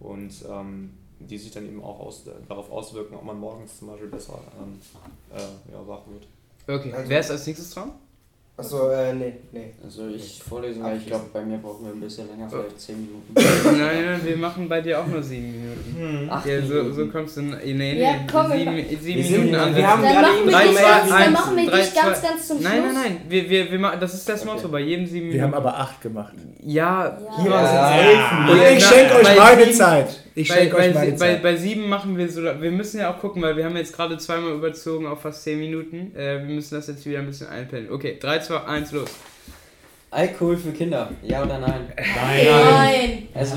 [0.00, 4.08] Und ähm, die sich dann eben auch aus, darauf auswirken, ob man morgens zum Beispiel
[4.08, 4.80] besser ähm,
[5.32, 6.26] äh, ja, wach wird.
[6.80, 7.92] Okay, Also- wer ist als nächstes dran?
[8.54, 9.72] Achso, äh, nee, nee.
[9.82, 12.96] Also ich vorlesen, weil ich glaube, bei mir brauchen wir ein bisschen länger, vielleicht zehn
[13.00, 13.32] Minuten.
[13.78, 16.28] nein, nein, wir machen bei dir auch nur sieben Minuten.
[16.30, 16.94] Acht Ja, so, Minuten.
[16.94, 17.40] so kommst du.
[17.42, 19.74] Nee, nee, Ja, komm, sieben, wir- sieben Wir sind- Minuten an.
[19.74, 22.70] wir haben Dann machen wir dich ganz, dann machen wir dich ganz, ganz zum Schluss.
[22.70, 24.54] Nein, nein, nein, wir, wir, wir machen, das ist das Okay.
[24.54, 25.44] Motto, bei jedem sieben Wir Minuten.
[25.44, 26.34] haben aber acht gemacht.
[26.62, 27.18] ja.
[27.40, 27.96] Hier Ja.
[27.96, 28.50] es elf.
[28.50, 30.18] Und Ja, ich schenke euch meine Zeit.
[30.34, 31.42] Ich bei, schenke bei, euch meine bei, Zeit.
[31.42, 34.16] bei sieben machen wir so, wir müssen ja auch gucken, weil wir haben jetzt gerade
[34.16, 36.14] zweimal überzogen auf fast zehn Minuten.
[36.16, 37.92] Äh, wir müssen das jetzt wieder ein bisschen einpendeln.
[37.92, 39.10] Okay, 3, 2, 1, los.
[40.10, 41.90] Alkohol für Kinder, ja oder nein?
[41.96, 43.28] Nein.
[43.34, 43.56] Also,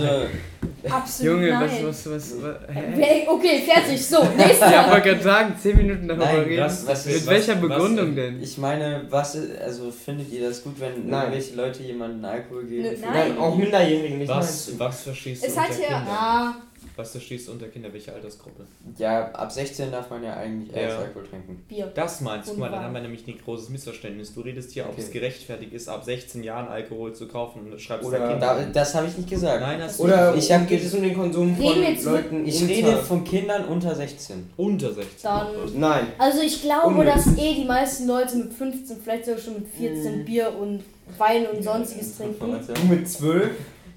[0.90, 1.70] Absolut Junge, nein.
[1.84, 3.26] was, was, was, was hä?
[3.28, 4.06] Okay, fertig.
[4.06, 4.72] So, nächster.
[4.72, 6.64] Ja, wollte gerade sagen, 10 Minuten darüber Nein, reden.
[6.64, 8.42] was- was Mit ist- welcher was- Begründung was- denn?
[8.42, 11.24] ich meine, was, ist- also findet ihr das gut, wenn Nein.
[11.34, 12.84] irgendwelche Leute jemanden Alkohol geben?
[13.02, 13.12] Nein.
[13.14, 14.30] Nein, auch Minderjährigen nicht.
[14.30, 15.96] Was, was verstehst du unter halt hier-?
[16.08, 16.54] Ah,
[16.98, 17.92] Was verstehst du unter Kinder?
[17.92, 18.66] Welche Altersgruppe?
[18.98, 20.84] Ja, ab 16 darf man ja eigentlich Ja.
[20.84, 21.64] erst Alkohol trinken.
[21.68, 21.92] Bier.
[21.94, 22.52] Das meinst du?
[22.52, 24.34] Guck mal, dann haben wir nämlich ein großes Missverständnis.
[24.34, 25.02] Du redest hier, ob Okay.
[25.02, 28.56] es gerechtfertigt ist, ab 16 Jahren Alkohol zu kaufen und schreibst Oder- da Kinder.
[28.56, 29.60] Da, das habe ich nicht gesagt.
[29.60, 32.96] Nein, hast du Oder Ich hab geht es um den Konsum von Leuten Ich rede
[32.98, 34.50] von Kindern unter 16.
[34.56, 35.24] unter 16.
[35.30, 35.48] Dann-
[35.80, 36.08] Nein.
[36.18, 37.14] Also ich glaube, Unnötig.
[37.14, 40.26] dass eh die meisten Leute mit 15, vielleicht sogar schon mit 14 Mhm.
[40.26, 40.84] Bier und
[41.18, 42.40] Wein und sonstiges trinken.
[42.40, 43.52] Du mit zwölf?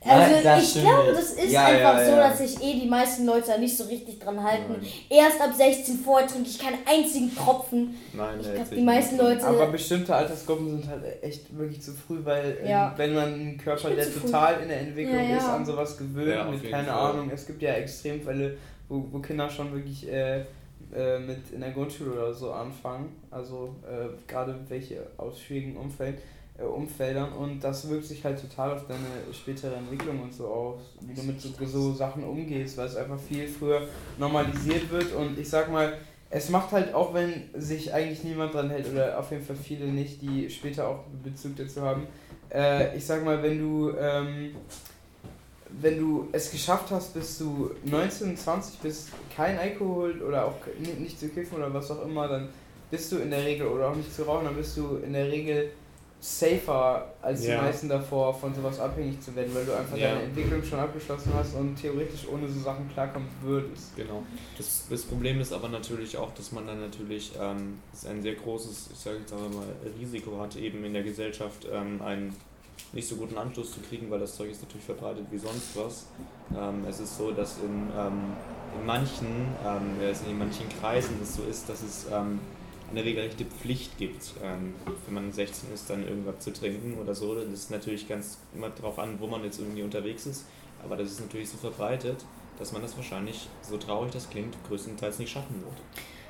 [0.04, 2.28] Also Nein, das ich stimmt glaube, das ist Ja, einfach ja, so, ja.
[2.28, 4.74] dass sich eh die meisten Leute da nicht so richtig dran halten.
[4.80, 4.86] Nein.
[5.10, 7.94] Erst ab 16 vorher trinke ich keinen einzigen Tropfen.
[8.12, 9.24] Nein, Ich glaube, die meisten nicht.
[9.24, 9.44] Leute.
[9.46, 12.94] Aber bestimmte Altersgruppen sind halt echt wirklich zu früh, weil äh, Ja.
[12.96, 15.36] wenn man einen Körper, der total in der Entwicklung Ja, ja.
[15.38, 17.10] ist, an sowas gewöhnt, mit keine Fall.
[17.12, 18.56] Ahnung, es gibt ja Extremfälle,
[18.88, 20.40] wo, wo Kinder schon wirklich äh,
[20.94, 26.18] äh, mit in der Grundschule oder so anfangen, also äh, gerade welche aus schwierigen Umfeld,
[26.18, 26.20] äh,
[26.66, 31.14] Umfeldern und das wirkt sich halt total auf deine spätere Entwicklung und so aus, wie
[31.14, 33.82] du mit so, so Sachen umgehst, weil es einfach viel früher
[34.18, 35.96] normalisiert wird und ich sag mal,
[36.30, 39.86] es macht halt auch, wenn sich eigentlich niemand dran hält oder auf jeden Fall viele
[39.86, 42.06] nicht, die später auch Bezug dazu haben.
[42.52, 44.50] Äh, ich sag mal, wenn du ähm,
[45.80, 51.02] wenn du es geschafft hast, bis du 19, 20 bist, kein Alkohol oder auch ni-
[51.02, 52.48] nicht zu kiffen oder was auch immer, dann
[52.90, 55.30] bist du in der Regel oder auch nicht zu rauchen, dann bist du in der
[55.30, 55.70] Regel
[56.20, 57.56] safer als Ja.
[57.56, 60.14] die meisten davor, von sowas abhängig zu werden, weil du einfach Ja.
[60.14, 63.94] deine Entwicklung schon abgeschlossen hast und theoretisch ohne so Sachen klarkommen würdest.
[63.96, 64.22] Genau.
[64.56, 67.78] Das, das Problem ist aber natürlich auch, dass man dann natürlich ähm,
[68.08, 69.42] ein sehr großes, ich sage jetzt mal,
[70.00, 72.34] Risiko hat, eben in der Gesellschaft ähm, einen
[72.92, 76.06] nicht so guten Anschluss zu kriegen, weil das Zeug ist natürlich verbreitet wie sonst was.
[76.56, 78.32] Ähm, es ist so, dass in, ähm,
[78.78, 79.26] in manchen,
[79.64, 82.40] ähm, in manchen Kreisen es so ist, dass es ähm,
[82.90, 84.74] eine regelrechte Pflicht gibt, ähm,
[85.06, 87.34] wenn man 16 ist, dann irgendwas zu trinken oder so.
[87.34, 90.44] Das ist natürlich ganz immer darauf an, wo man jetzt irgendwie unterwegs ist.
[90.82, 92.24] Aber das ist natürlich so verbreitet,
[92.58, 95.76] dass man das wahrscheinlich, so traurig das klingt, größtenteils nicht schaffen wird.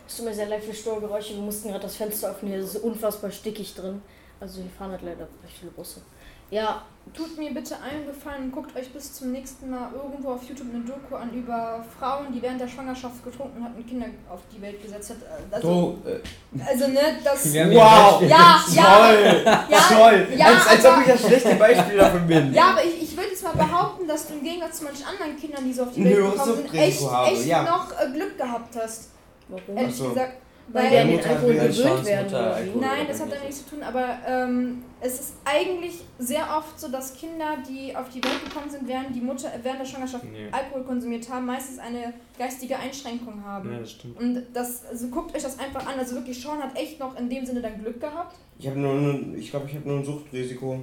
[0.07, 1.35] Es tut mir sehr leid für Störgeräusche.
[1.35, 2.53] Wir mussten gerade das Fenster öffnen.
[2.53, 4.01] Hier ist unfassbar stickig drin.
[4.40, 6.01] Also hier fahren halt leider recht viele Busse.
[6.50, 6.82] Ja,
[7.14, 10.68] Tut mir bitte einen Gefallen und guckt euch bis zum nächsten Mal irgendwo auf YouTube
[10.72, 14.61] eine Doku an über Frauen, die während der Schwangerschaft getrunken hatten und Kinder auf die
[14.61, 15.16] Welt gesetzt hat.
[15.50, 17.54] Also, So, äh, also ne, das.
[17.54, 18.22] Wow.
[18.22, 19.42] Ja, ja, Toll!
[19.44, 20.28] ja, Toll!
[20.37, 22.52] ja, als, als ob aber- ich das schlechte Beispiel davon bin.
[22.52, 25.37] Ja, aber ich, ich würde jetzt mal behaupten, dass du im Gegensatz zu manchen anderen
[25.37, 27.62] Kindern, die so auf die Welt gekommen sind, echt, echt ja.
[27.62, 29.11] noch äh, Glück gehabt hast.
[29.48, 29.76] Warum?
[29.76, 30.11] Ehrlich so.
[30.11, 30.34] gesagt.
[30.72, 32.35] Weil die an den Alkohol gewöhnt Chance, werden.
[32.35, 32.81] Alkohol.
[32.81, 36.88] Nein, das hat damit nichts zu tun, aber ähm, es ist eigentlich sehr oft so,
[36.88, 40.48] dass Kinder, die auf die Welt gekommen sind, während die Mutter während der Schwangerschaft Nee.
[40.50, 43.72] Alkohol konsumiert haben, meistens eine geistige Einschränkung haben.
[43.72, 44.20] Ja, das stimmt.
[44.20, 45.98] Und das, also guckt euch das einfach an.
[45.98, 48.37] Also wirklich, Sean hat echt noch in dem Sinne dann Glück gehabt.
[48.59, 50.81] Ich habe nur, ich glaube, ich habe nur ein Suchtrisiko.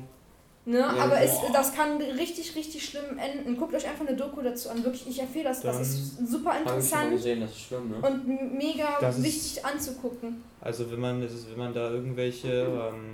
[0.67, 0.79] Ne?
[0.79, 1.51] Ja, Aber es, boah.
[1.53, 3.55] das kann richtig, richtig schlimm enden.
[3.55, 4.83] Guckt euch einfach eine Doku dazu an.
[4.83, 5.61] Wirklich, ich empfehle das.
[5.61, 7.97] Das Dann ist super Habe ich interessant gesehen, das ist schlimm, ne?
[8.07, 10.43] und mega Das ist- wichtig anzugucken.
[10.61, 13.13] Also wenn man, das ist, wenn man da irgendwelche ähm,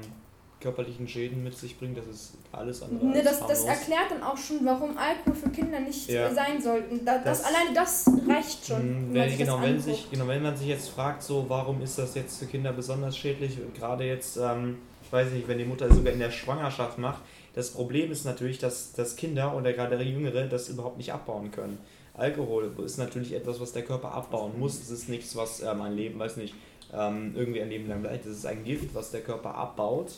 [0.61, 4.37] körperlichen Schäden mit sich bringt, das ist alles andere Ne, das, das erklärt dann auch
[4.37, 6.27] schon, warum Alkohol für Kinder nicht Ja.
[6.29, 7.03] äh, sein sollten.
[7.03, 8.77] Da, das, Das- alleine das reicht schon.
[8.77, 11.45] Wenn man Wenn, sich genau, das wenn, sich, genau, wenn man sich jetzt fragt, so
[11.49, 15.57] warum ist das jetzt für Kinder besonders schädlich, gerade jetzt, ähm, ich weiß nicht, wenn
[15.57, 17.21] die Mutter sogar in der Schwangerschaft macht,
[17.53, 21.77] das Problem ist natürlich, dass, dass Kinder oder gerade Jüngere das überhaupt nicht abbauen können.
[22.13, 24.79] Alkohol ist natürlich etwas, was der Körper abbauen muss.
[24.79, 26.55] Es ist nichts, was ähm, ein Leben, weiß nicht,
[26.93, 28.25] ähm, irgendwie ein Leben lang bleibt.
[28.25, 30.11] Es ist ein Gift, was der Körper abbaut.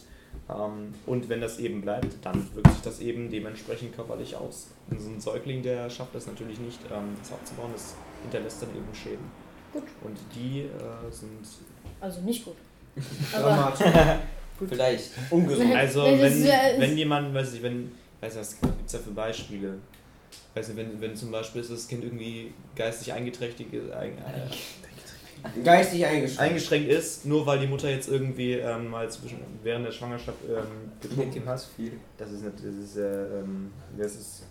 [0.49, 4.67] Ähm, und wenn das eben bleibt, dann wirkt sich das eben dementsprechend körperlich aus.
[4.89, 8.69] Und so ein Säugling, der schafft das natürlich nicht, ähm, das abzubauen, das hinterlässt dann
[8.69, 9.31] eben Schäden.
[9.71, 9.83] Gut.
[10.03, 11.47] Und die äh, sind.
[11.99, 12.55] Also nicht gut.
[13.33, 13.73] Aber
[14.67, 15.02] Dramatisch.
[15.10, 15.12] Vielleicht.
[15.32, 15.76] Ungesund.
[15.76, 16.47] Also, wenn,
[16.80, 19.76] wenn jemand, weiß ich, wenn, weiß nicht, was gibt es ja für Beispiele?
[20.56, 25.62] Weiß nicht, wenn, wenn zum Beispiel ist das Kind irgendwie geistig eingeträchtig, ist, ein, äh,
[25.63, 26.39] Geistig eingeschränkt.
[26.39, 30.91] eingeschränkt ist, nur weil die Mutter jetzt irgendwie ähm, mal zwischen, während der Schwangerschaft ähm,
[31.02, 31.62] getrunken hat.
[31.76, 31.93] viel.
[32.17, 34.43] Das ist, nicht, das ist, äh, ähm, das ist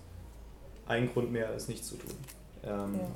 [0.86, 2.10] ein Grund mehr, es nicht zu tun.
[2.64, 2.70] Ähm,
[3.00, 3.08] Ja.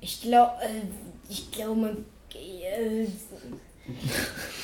[0.00, 0.82] ich glaube, äh,
[1.28, 2.04] ich glaube, man.
[2.34, 3.06] Äh,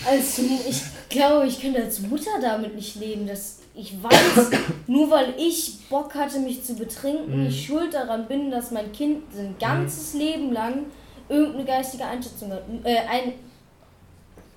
[0.07, 4.51] also, ich glaube, ich könnte als Mutter damit nicht leben, dass ich weiß,
[4.87, 7.47] nur weil ich Bock hatte, mich zu betrinken, Mhm.
[7.47, 10.85] ich schuld daran bin, dass mein Kind sein ganzes Leben lang
[11.29, 13.33] irgendeine geistige Einschätzung hat, äh, ein,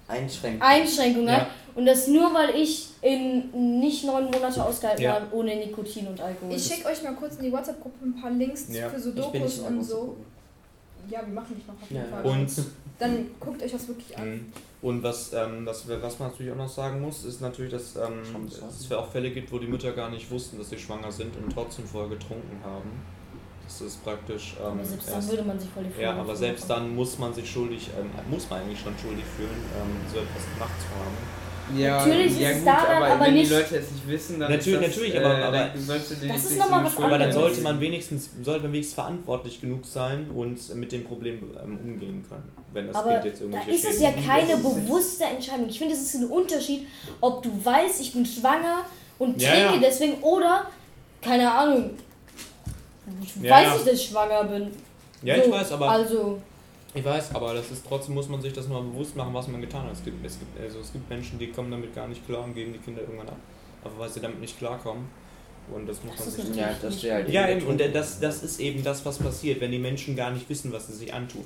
[0.07, 0.61] Einschränken.
[0.61, 1.43] Einschränkung hat.
[1.43, 1.47] Ja.
[1.75, 5.13] Und das nur, weil ich in nicht neun Monate ausgehalten Ja.
[5.15, 6.53] habe ohne Nikotin und Alkohol.
[6.55, 8.89] Ich schicke euch mal kurz in die WhatsApp-Gruppe ein paar Links Ja.
[8.89, 10.15] für so Ich bin Dokus nicht in der und so.
[11.09, 12.25] Ja, wir machen dich noch auf jeden Ja, Fall.
[12.25, 12.49] Und
[12.99, 14.29] Dann guckt euch das wirklich an.
[14.31, 14.53] Mhm.
[14.81, 18.21] Und was, ähm, was, was man natürlich auch noch sagen muss, ist natürlich, dass ähm,
[18.69, 21.51] es auch Fälle gibt, wo die Mütter gar nicht wussten, dass sie schwanger sind und
[21.51, 22.89] trotzdem vorher getrunken haben.
[23.65, 24.55] Das ist praktisch.
[24.59, 26.83] Ähm, aber selbst dann erst- würde man sich voll die ja, aber selbst machen.
[26.85, 30.43] dann muss man sich schuldig, ähm, muss man eigentlich schon schuldig fühlen, ähm, so etwas
[30.53, 31.44] gemacht zu haben.
[31.75, 33.91] Ja, Natürlich ja ist es gut, da dann aber, aber wenn nicht- die Leute es
[33.91, 36.57] nicht wissen, dann Natürlich- ist das, natürlich, aber- äh, aber- dann Das nicht ist so
[36.59, 40.75] noch mal was Aber dann sollte man wenigstens, sollte man wenigstens verantwortlich genug sein und
[40.75, 43.99] mit dem Problem ähm, umgehen können, wenn das Aber Kind jetzt da irgendwelche ist es
[44.01, 45.67] ja keine bewusste Entscheidung.
[45.69, 46.87] Ich finde, es ist ein Unterschied,
[47.21, 48.81] ob du weißt, ich bin schwanger
[49.17, 49.79] und Ja, trinke ja.
[49.89, 50.67] deswegen oder,
[51.21, 51.91] keine Ahnung,
[53.41, 53.75] Ja, weiß ja.
[53.77, 54.67] ich, dass ich schwanger bin.
[55.23, 56.39] Ja, So, ich weiß, aber Also,
[56.95, 59.59] Ich weiß, aber das ist trotzdem muss man sich das mal bewusst machen, was man
[59.61, 59.93] getan hat.
[59.93, 62.55] Es gibt, es gibt, also es gibt Menschen, die kommen damit gar nicht klar und
[62.55, 63.37] geben die Kinder irgendwann ab.
[63.83, 65.05] Aber weil sie damit nicht klarkommen.
[65.73, 66.55] Und das muss Das man ist sich.
[66.55, 69.79] Ja, das halt Ja, eben und das, das ist eben das, was passiert, wenn die
[69.79, 71.43] Menschen gar nicht wissen, was sie sich antun.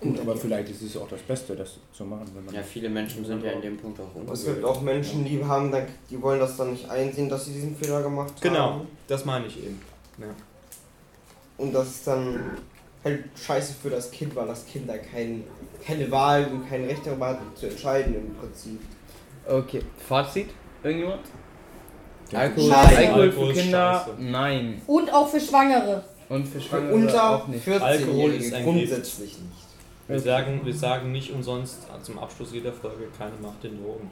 [0.00, 2.54] Gut, aber vielleicht ist es auch das Beste, das zu machen, wenn man.
[2.54, 5.70] Ja, viele Menschen sind ja in dem Punkt auch Es gibt auch Menschen, die haben
[5.72, 8.88] dann, die wollen das dann nicht einsehen, dass sie diesen Fehler gemacht Genau, haben.
[9.08, 9.80] das meine ich eben.
[10.18, 10.26] Ja.
[11.56, 12.38] Und das ist dann
[13.04, 15.44] halt scheiße für das Kind, weil das Kind da kein,
[15.84, 18.80] keine Wahl und kein Recht darüber hat zu entscheiden im Prinzip.
[19.48, 20.48] Okay, Fazit?
[20.82, 21.22] Irgendjemand?
[22.32, 22.96] Alkohol, Scheiße.
[22.96, 24.04] Alkohol Alkohol für ist Kinder?
[24.06, 24.22] scheiße.
[24.22, 24.82] Nein.
[24.86, 26.04] und auch für Schwangere.
[26.28, 27.68] Und für Für Schwangere unter auch nicht.
[27.68, 29.70] Alkohol ist 14-Jährige ein grundsätzlich nicht.
[30.06, 34.10] Wir, sagen, wir sagen nicht umsonst zum Abschluss jeder Folge, keine Macht den Drogen.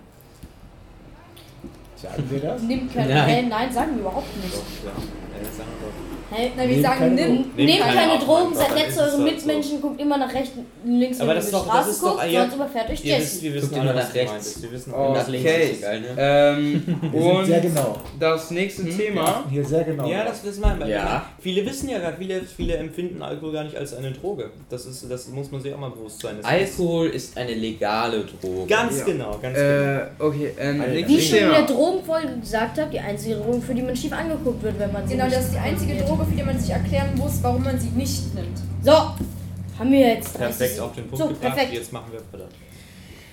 [1.97, 2.63] Sagen wir das?
[2.63, 3.15] Nimmt keine.
[3.15, 3.27] Nein.
[3.27, 4.55] Nein, nein sagen wir überhaupt nicht.
[4.55, 4.91] Doch, ja.
[4.91, 6.28] ja sagen wir doch.
[6.31, 7.45] Hey, Na, wir sagen, keine nimm.
[7.57, 10.51] Nehmt keine, keine Drogen, seid nett zu euren halt Mitmenschen, guckt immer nach rechts,
[10.85, 12.41] links, Aber wenn das ihr die Straße ist doch- guckt, ja.
[12.43, 13.43] sonst überfährt euch Jesse.
[13.43, 14.47] wir wissen Guckt immer was nach rechts.
[14.47, 14.63] ist.
[14.63, 15.71] Wir wissen Oh, Nach links Okay.
[15.71, 16.07] ist egal, ne?
[16.19, 17.97] Ähm, Wir sind und sehr genau.
[18.21, 19.45] das nächste Wir Thema.
[19.51, 20.07] hier sehr genau.
[20.07, 20.87] Ja, das wissen wir.
[20.87, 21.25] Ja.
[21.41, 24.51] Viele wissen ja gar, viele, viele empfinden Alkohol gar nicht als eine Droge.
[24.69, 26.37] Das, ist, das muss man sich auch mal bewusst sein.
[26.43, 28.67] Das Alkohol ist eine legale Droge.
[28.67, 29.05] Ganz Ja.
[29.07, 29.63] genau, ganz genau.
[29.63, 30.83] Äh, okay, ähm.
[31.07, 31.63] Wie schon in der.
[31.63, 35.15] Drogenfolge gesagt habe, die einzige Droge, für die man schief angeguckt wird, wenn man sie
[35.17, 36.18] Genau, das ist die einzige konsumiert.
[36.19, 38.59] Droge, für die man sich erklären muss, warum man sie nicht nimmt.
[38.83, 40.39] So, haben wir jetzt.
[40.39, 41.41] 30 Perfekt auf den Punkt So, gebracht.
[41.55, 41.73] perfekt.
[41.75, 42.49] Jetzt machen wir weiter.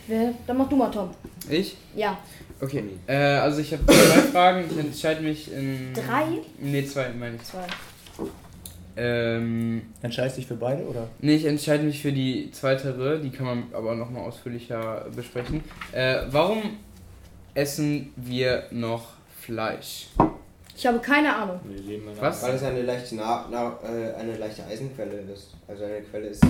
[0.07, 1.09] Wer- Dann mach du mal, Tom.
[1.49, 1.75] Ich?
[1.95, 2.17] Ja.
[2.61, 2.83] Okay.
[3.07, 3.93] Äh, also ich habe zwei
[4.31, 4.65] Fragen.
[4.69, 5.93] Ich entscheide mich in.
[5.93, 6.25] Drei?
[6.59, 7.43] Nee, zwei meine ich.
[7.43, 7.65] Zwei.
[8.97, 9.81] Ähm.
[10.01, 11.07] Entscheidest du dich für beide oder?
[11.19, 15.63] Nee, ich entscheide mich für die zweitere, die kann man aber nochmal ausführlicher besprechen.
[15.91, 16.61] Äh, warum
[17.53, 19.07] essen wir noch
[19.41, 20.07] Fleisch?
[20.75, 21.59] Ich habe keine Ahnung.
[22.19, 22.43] Was?
[22.43, 25.51] Weil es eine leichte, Na Na äh, eine leichte Eisenquelle ist.
[25.67, 26.43] Also eine Quelle ist.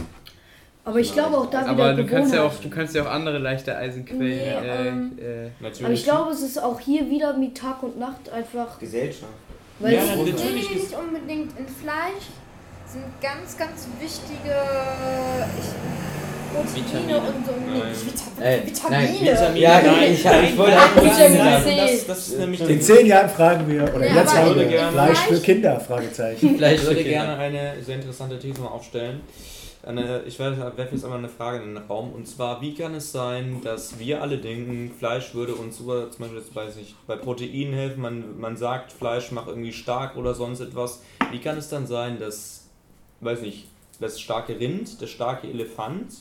[0.84, 3.10] Aber ich glaube auch da wieder Aber du kannst ja auch, du kannst ja auch
[3.12, 4.20] andere leichte Eisenquellen.
[4.22, 5.84] Nee, äh, ähm, äh, Natürlich.
[5.84, 8.78] Aber ich glaube, es ist auch hier wieder wie Tag und Nacht einfach.
[8.80, 9.32] Gesellschaft.
[9.80, 12.30] Weil Ja, nee, ist- nicht unbedingt in Fleisch
[12.88, 14.56] sind ganz, ganz wichtige
[15.60, 16.15] ich,
[16.56, 17.18] Proteine Vitamine.
[17.20, 17.52] und so.
[17.52, 17.82] Nein.
[18.42, 19.02] Äh, Vitamine.
[19.02, 21.78] nein, Vitamine, Ja, nein, ich- nein, ich wollte auch nein, Vitamin nein, C.
[21.78, 24.70] Das, das ist nämlich In zehn Jahren fragen wir, oder Ja, jetzt haben wir würde
[24.92, 26.56] Fleisch gerne- für Kinder, Fragezeichen.
[26.58, 29.22] Fleisch Ich würde gerne eine sehr interessante These mal aufstellen.
[29.86, 32.12] Eine, ich werfe werfe jetzt einmal eine Frage in den Raum.
[32.14, 36.22] Und zwar, wie kann es sein, dass wir alle denken, Fleisch würde uns über, zum
[36.22, 40.34] Beispiel, jetzt weiß ich, bei Proteinen helfen, man, man sagt, Fleisch macht irgendwie stark oder
[40.34, 41.04] sonst etwas.
[41.32, 42.64] Wie kann es dann sein, dass,
[43.22, 43.68] weiß nicht,
[44.00, 46.14] das starke Rind, der starke Elefant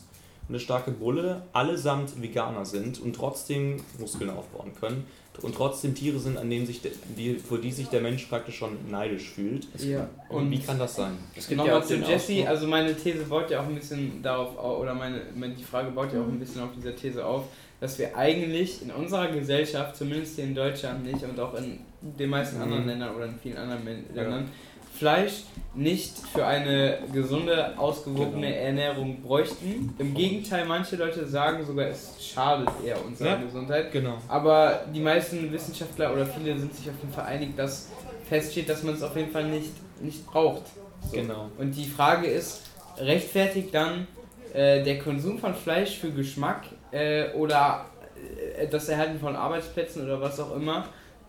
[0.49, 5.07] und der starke Bulle allesamt Veganer sind und trotzdem Muskeln aufbauen können
[5.43, 8.57] und trotzdem Tiere sind, an denen sich der, die, für die sich der Mensch praktisch
[8.59, 9.67] schon neidisch fühlt?
[9.79, 10.09] ja.
[10.29, 11.13] Und wie kann das sein?
[11.35, 13.75] Es gibt ja Nochmal auch zu Jesse, Ausdruck- also meine These baut ja auch ein
[13.75, 16.95] bisschen darauf auf, oder meine, meine die Frage baut ja auch ein bisschen auf dieser
[16.95, 17.45] These auf,
[17.81, 22.31] dass wir eigentlich in unserer Gesellschaft, zumindest hier in Deutschland nicht und auch in den
[22.31, 22.63] meisten Mhm.
[22.63, 24.23] anderen Ländern oder in vielen anderen Men- Ja.
[24.99, 25.43] Fleisch
[25.75, 28.65] nicht für eine gesunde, ausgewogene Genau.
[28.65, 29.93] Ernährung bräuchten.
[29.99, 33.37] Im Gegenteil, manche Leute sagen sogar, es schadet eher unserer Ja.
[33.37, 33.91] Gesundheit.
[33.91, 34.19] Genau.
[34.29, 37.89] Aber die meisten Wissenschaftler oder viele sind sich auf jeden Fall einig, dass
[38.29, 40.63] feststeht, dass man es auf jeden Fall nicht, nicht braucht.
[41.11, 41.17] So.
[41.17, 41.51] Genau.
[41.59, 42.63] Und die Frage ist,
[42.97, 44.07] rechtfertigt dann
[44.53, 47.87] äh, der Konsum von Fleisch für Geschmack äh, oder
[48.57, 50.87] äh, das Erhalten von Arbeitsplätzen oder was auch immer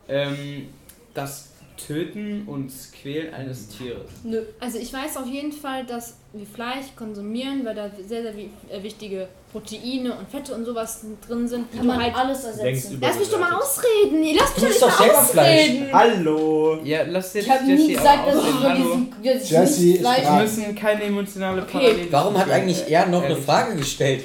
[0.07, 0.69] ähm,
[1.15, 4.09] das Töten und Quälen eines Tieres?
[4.23, 4.41] Nö.
[4.59, 8.83] Also ich weiß auf jeden Fall, dass wir Fleisch konsumieren, weil da sehr, sehr äh,
[8.83, 12.15] wichtige Proteine und Fette und sowas drin sind, die Kann du man halt...
[12.15, 12.97] alles ersetzen.
[13.01, 14.23] Lass mich doch mal ausreden!
[14.23, 15.59] Ihr lasst mich Du doch nicht doch mal Fleisch.
[15.59, 15.89] ausreden!
[15.93, 16.79] Hallo!
[16.83, 18.97] Ja, lass jetzt Ich habe nie gesagt, dass ich Hallo.
[19.21, 20.23] Jessie Fleisch.
[20.23, 21.71] Wir müssen keine emotionale Okay.
[21.71, 23.45] Parallele Warum hat eigentlich er noch eine Ehrlich.
[23.45, 24.23] Frage gestellt?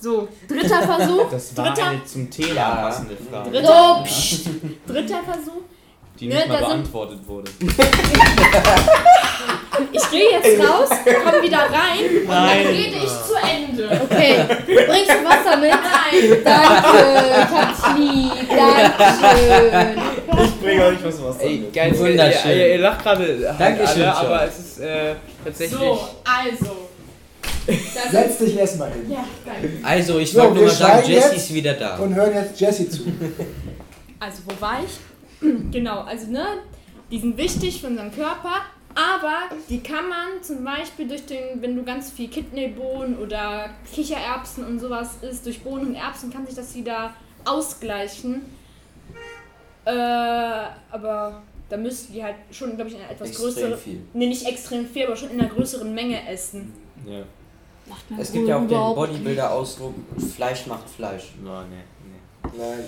[0.00, 1.28] So, dritter Versuch.
[1.30, 4.04] Das war dritter, eine zum Thema passende Frage, dritter,
[4.86, 5.62] dritter Versuch.
[6.20, 7.50] Die Ne, nicht mal da sind- beantwortet wurde.
[9.92, 12.64] Ich gehe jetzt raus, komm wieder rein und Nein.
[12.64, 14.00] dann rede ich zu Ende.
[14.02, 15.70] Okay, bringst du Wasser mit?
[15.70, 16.42] Nein.
[16.44, 18.48] Danke, lieb.
[18.48, 19.98] Dankeschön.
[20.44, 21.38] Ich bringe euch was was.
[21.38, 22.50] Ey, geil, ihr, Wunderschön.
[22.50, 25.78] ihr, ihr lacht gerade halt Dankeschön, alle, aber es ist äh, tatsächlich...
[25.78, 26.76] So, also.
[27.66, 29.10] Das Setz dich erstmal hin.
[29.10, 29.70] ja, geil.
[29.84, 31.96] Also, ich So, wollte nur mal sagen, jetzt ist wieder da.
[31.98, 33.02] Und hören jetzt Jesse zu.
[34.18, 34.90] Also, wo war ich?
[35.70, 36.44] Genau, also, ne,
[37.10, 38.62] die sind wichtig für unseren Körper,
[38.94, 44.64] aber die kann man zum Beispiel durch den, wenn du ganz viel Kidneybohnen oder Kichererbsen
[44.64, 48.42] und sowas isst, durch Bohnen und Erbsen kann sich das wieder ausgleichen.
[49.84, 54.00] Äh, aber da müssten die halt schon, glaube ich, in einer etwas Extrem größeren, viel.
[54.14, 56.72] nee, nicht extrem viel, aber schon in einer größeren Menge essen.
[57.06, 57.22] Ja.
[58.18, 59.94] Es gibt ja auch den Bodybuilder-Ausdruck,
[60.34, 61.32] Fleisch macht Fleisch.
[61.42, 62.58] No, nee, nee.
[62.58, 62.84] Nein.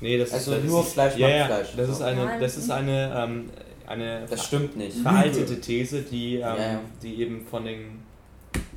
[0.00, 1.68] Nee, das Also ist, das nur ist, Fleisch ja, macht Fleisch.
[1.76, 3.50] Das ist eine, das ist eine, ähm,
[3.86, 4.98] eine Das stimmt nicht.
[4.98, 6.80] veraltete These, die, ähm, Ja, ja.
[7.02, 8.02] die eben von den,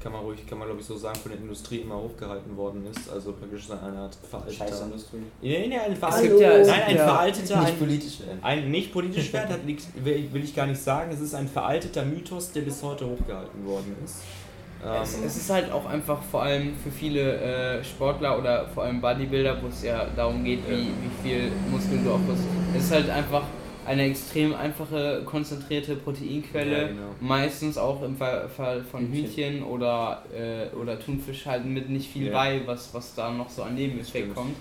[0.01, 2.85] kann man ruhig, kann man glaube ich so sagen, von der Industrie immer hochgehalten worden
[2.89, 3.07] ist.
[3.09, 4.65] Also praktisch so eine Art veralteter.
[4.67, 5.17] Scheißindustrie.
[5.41, 6.27] Nee, nee, ein Es veralteter.
[6.29, 8.39] gibt ja, es Nein, ein ja veralteter, Nicht ein, politisch werden.
[8.41, 11.11] ein nicht politisch wert, hat, will ich gar nicht sagen.
[11.13, 14.15] Es ist ein veralteter Mythos, der bis heute hochgehalten worden ist.
[15.03, 18.83] Es, Ähm, es ist halt auch einfach vor allem für viele äh, Sportler oder vor
[18.83, 22.41] allem Bodybuilder, wo es ja darum geht, wie, wie viel Muskeln du aufbaust.
[22.75, 23.43] Es ist halt einfach
[23.85, 26.81] eine extrem einfache, konzentrierte Proteinquelle.
[26.81, 27.01] Ja, genau.
[27.19, 29.53] Meistens auch im Fall, Fall von Hühnchen.
[29.53, 32.33] Hühnchen oder, äh, oder Thunfisch halt mit nicht viel Ja.
[32.33, 34.55] bei, was, was da noch so an Nebeneffekt kommt.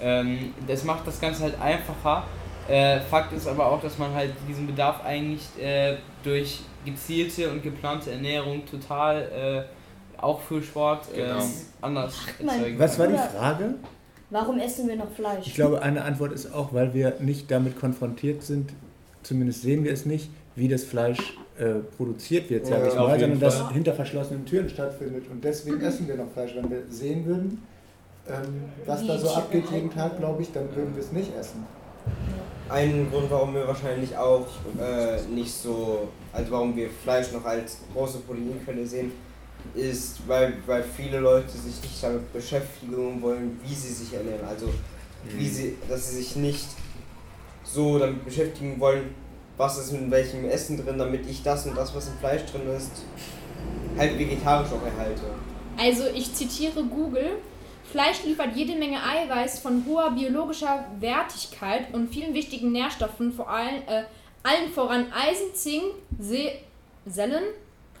[0.00, 2.24] Ähm, das macht das Ganze halt einfacher.
[2.68, 7.62] Äh, Fakt ist aber auch, dass man halt diesen Bedarf eigentlich äh, durch gezielte und
[7.62, 11.42] geplante Ernährung total äh, auch für Sport äh, Genau.
[11.80, 13.14] anders erzeugen Was war kann.
[13.16, 13.74] die Frage?
[14.30, 15.46] Warum essen wir noch Fleisch?
[15.46, 18.72] Ich glaube, eine Antwort ist auch, weil wir nicht damit konfrontiert sind,
[19.22, 23.20] zumindest sehen wir es nicht, wie das Fleisch äh, produziert wird, sage Ja, ich mal,
[23.20, 25.24] sondern das hinter verschlossenen Türen stattfindet.
[25.30, 26.54] Und deswegen essen wir noch Fleisch.
[26.54, 27.62] Wenn wir sehen würden,
[28.28, 29.90] ähm, was da so abgeht jeden.
[29.92, 31.66] Tag, glaube ich, dann würden wir es nicht essen.
[32.72, 34.46] Ein Grund, warum wir wahrscheinlich auch
[34.80, 39.12] äh, nicht so, also warum wir Fleisch noch als große Proteinquelle sehen,
[39.74, 44.46] ist, weil, weil viele Leute sich nicht damit beschäftigen wollen, wie sie sich ernähren.
[44.48, 44.70] Also,
[45.36, 46.66] wie sie, dass sie sich nicht
[47.62, 49.14] so damit beschäftigen wollen,
[49.58, 52.62] was ist in welchem Essen drin, damit ich das und das, was im Fleisch drin
[52.74, 53.04] ist,
[53.98, 55.22] halt vegetarisch auch erhalte.
[55.76, 57.32] Also ich zitiere Google.
[57.90, 63.76] Fleisch liefert jede Menge Eiweiß von hoher biologischer Wertigkeit und vielen wichtigen Nährstoffen, vor allem
[63.86, 64.04] äh,
[64.42, 65.82] allen voran Eisen, Zink,
[66.18, 66.52] See,
[67.06, 67.44] Sellen,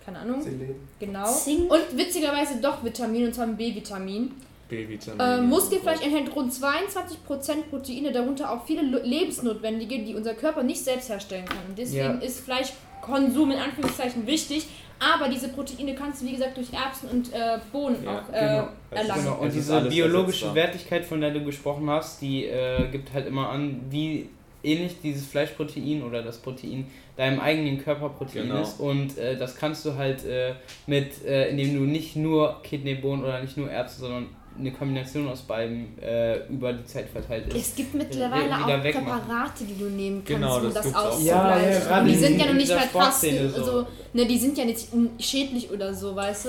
[0.04, 0.76] keine Ahnung, Selen.
[0.98, 1.26] genau.
[1.30, 1.70] Zink.
[1.70, 4.32] Und witzigerweise doch Vitamin, und zwar ein B-Vitamin.
[4.68, 5.20] B-Vitamin.
[5.20, 10.82] Äh, Muskelfleisch enthält rund 22% Proteine, darunter auch viele lo- lebensnotwendige, die unser Körper nicht
[10.82, 11.58] selbst herstellen kann.
[11.68, 12.26] Und deswegen Ja.
[12.26, 14.66] ist Fleischkonsum in Anführungszeichen wichtig.
[15.02, 18.38] Aber diese Proteine kannst du, wie gesagt, durch Erbsen und äh, Bohnen Ja, auch genau.
[18.40, 19.24] äh, Es erlangen.
[19.24, 20.54] Genau, und diese biologische ersetzbar.
[20.54, 24.28] Wertigkeit, von der du gesprochen hast, die äh, gibt halt immer an, wie
[24.62, 26.86] ähnlich dieses Fleischprotein oder das Protein
[27.16, 28.62] deinem eigenen Körperprotein Genau.
[28.62, 28.78] ist.
[28.78, 30.52] Und äh, das kannst du halt äh,
[30.86, 34.26] mit, äh, indem du nicht nur Kidneybohnen oder nicht nur Erbsen, sondern
[34.58, 37.56] eine Kombination aus beiden äh, über die Zeit verteilt ist.
[37.70, 39.20] Es gibt mittlerweile auch wegmachen.
[39.22, 41.06] Präparate, die du nehmen kannst, Genau, um das das gibt's auch.
[41.06, 41.72] auszugleichen.
[41.72, 43.62] Ja, ja, die in- sind ja noch nicht mal krass, so.
[43.64, 44.88] so, ne, die sind ja nicht
[45.18, 46.48] schädlich oder so, weißt du?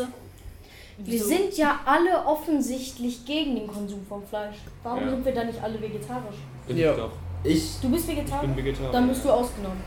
[0.99, 1.27] Wir Wieso?
[1.27, 4.57] sind ja alle offensichtlich gegen den Konsum von Fleisch.
[4.83, 5.09] Warum Ja.
[5.09, 6.35] sind wir dann nicht alle vegetarisch?
[6.67, 6.91] Bin Ja.
[6.91, 7.11] ich doch.
[7.43, 8.47] Ich, Du bist Ich Vegetarier?
[8.47, 8.91] bin Vegetarier.
[8.91, 9.81] Dann bist du ausgenommen.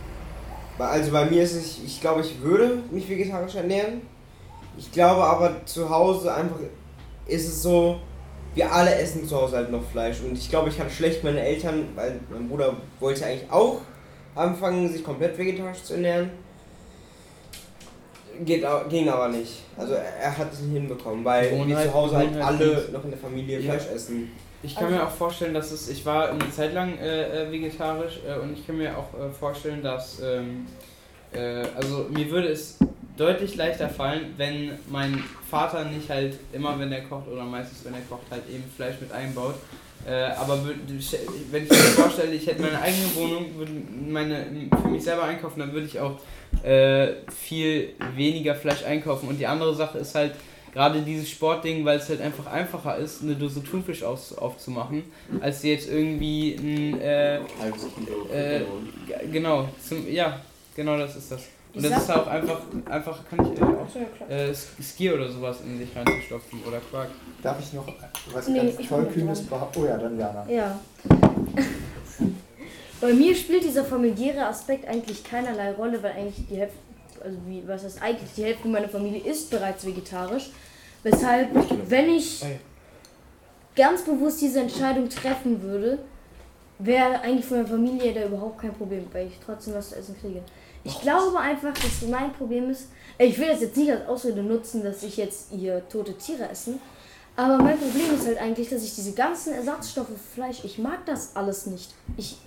[0.79, 4.03] also bei mir ist es, ich glaube, ich würde mich vegetarisch ernähren.
[4.77, 6.59] Ich glaube aber zu Hause einfach
[7.27, 8.01] ist es so,
[8.55, 10.21] wir alle essen zu Hause halt noch Fleisch.
[10.21, 13.81] Und ich glaube, ich kann schlecht meine Eltern, weil mein Bruder wollte eigentlich auch
[14.35, 16.31] anfangen, sich komplett vegetarisch zu ernähren.
[18.45, 19.63] Geht, ging aber nicht.
[19.79, 23.05] Also er, hat es nicht hinbekommen, weil wir Gewohnheit- zu Hause halt Gewohnheit alle noch
[23.05, 23.73] in der Familie Ja.
[23.73, 24.31] Fleisch essen.
[24.63, 25.89] Ich kann Also- mir auch vorstellen, dass es.
[25.89, 29.31] Ich war eine Zeit lang äh, äh, vegetarisch äh, und ich kann mir auch äh,
[29.33, 30.21] vorstellen, dass.
[30.23, 30.67] Ähm,
[31.33, 32.77] äh, also mir würde es
[33.17, 37.95] deutlich leichter fallen, wenn mein Vater nicht halt immer, wenn er kocht oder meistens, wenn
[37.95, 39.55] er kocht, halt eben Fleisch mit einbaut.
[40.07, 43.73] Äh, aber wenn ich mir vorstelle, ich hätte meine eigene Wohnung, würde
[44.09, 44.47] meine
[44.83, 46.21] für mich selber einkaufen, dann würde ich auch
[46.63, 49.29] äh, viel weniger Fleisch einkaufen.
[49.29, 50.33] Und die andere Sache ist halt,
[50.77, 55.05] gerade dieses Sportding, weil es halt einfach einfacher ist, eine Dose Thunfisch aus, aufzumachen,
[55.41, 57.37] als jetzt irgendwie ein, äh.
[58.31, 58.61] Äh,
[59.33, 60.39] genau, zum, ja,
[60.77, 61.49] genau das ist das.
[61.77, 62.61] Und das ist auch einfach,
[62.91, 67.09] einfach kann ich äh, auch äh, Sk- Skier oder sowas in sich reinzustopfen oder Quark.
[67.43, 67.87] Darf ich noch
[68.33, 69.81] was Nee, ganz ich Tollkühnes behaupten?
[69.83, 70.47] Oh ja, dann Jana.
[70.49, 70.79] Ja.
[73.01, 76.79] Bei mir spielt dieser familiäre Aspekt eigentlich keinerlei Rolle, weil eigentlich die Hälfte,
[77.23, 80.51] also wie, was heißt eigentlich, die Hälfte meiner Familie ist bereits vegetarisch.
[81.03, 81.51] Weshalb,
[81.91, 82.43] wenn ich
[83.77, 85.99] ganz bewusst diese Entscheidung treffen würde,
[86.79, 90.17] wäre eigentlich für meine Familie da überhaupt kein Problem, weil ich trotzdem was zu essen
[90.19, 90.41] kriege.
[90.87, 92.87] Ich glaube einfach, dass mein Problem ist,
[93.19, 96.81] ich will das jetzt nicht als Ausrede nutzen, dass ich jetzt hier tote Tiere essen,
[97.35, 101.35] aber mein Problem ist halt eigentlich, dass ich diese ganzen Ersatzstoffe Fleisch, ich mag das
[101.35, 101.93] alles nicht.
[102.17, 102.39] Ich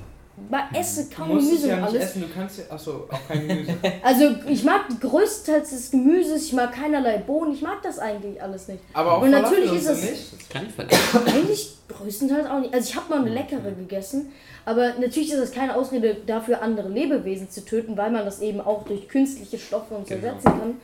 [0.73, 2.03] esse Du kaum Gemüse ja und nicht alles.
[2.09, 3.73] essen, du kannst ja, achso, auch kein Gemüse.
[4.03, 8.67] Also ich mag größtenteils des Gemüses, ich mag keinerlei Bohnen, ich mag das eigentlich alles
[8.67, 8.79] nicht.
[8.93, 10.33] Aber auch Und natürlich ist so nicht.
[10.39, 11.19] Das kann ich vergessen.
[11.27, 12.73] Eigentlich größtenteils auch nicht.
[12.73, 14.31] Also ich habe mal eine leckere gegessen,
[14.65, 18.61] aber natürlich ist das keine Ausrede dafür, andere Lebewesen zu töten, weil man das eben
[18.61, 20.27] auch durch künstliche Stoffe und so Genau.
[20.27, 20.77] ersetzen kann.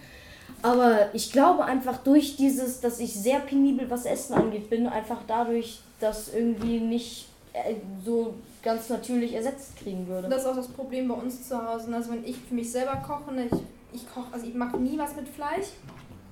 [0.61, 5.19] Aber ich glaube einfach durch dieses, dass ich sehr penibel, was Essen angeht, bin, einfach
[5.27, 8.33] dadurch, dass irgendwie nicht äh, so
[8.65, 10.27] ganz natürlich ersetzt kriegen würde.
[10.27, 11.93] Das ist auch das Problem bei uns zu Hause.
[11.93, 14.97] Also wenn ich für mich selber koche, ne, ich, ich koche, also ich mache nie
[14.97, 15.67] was mit Fleisch.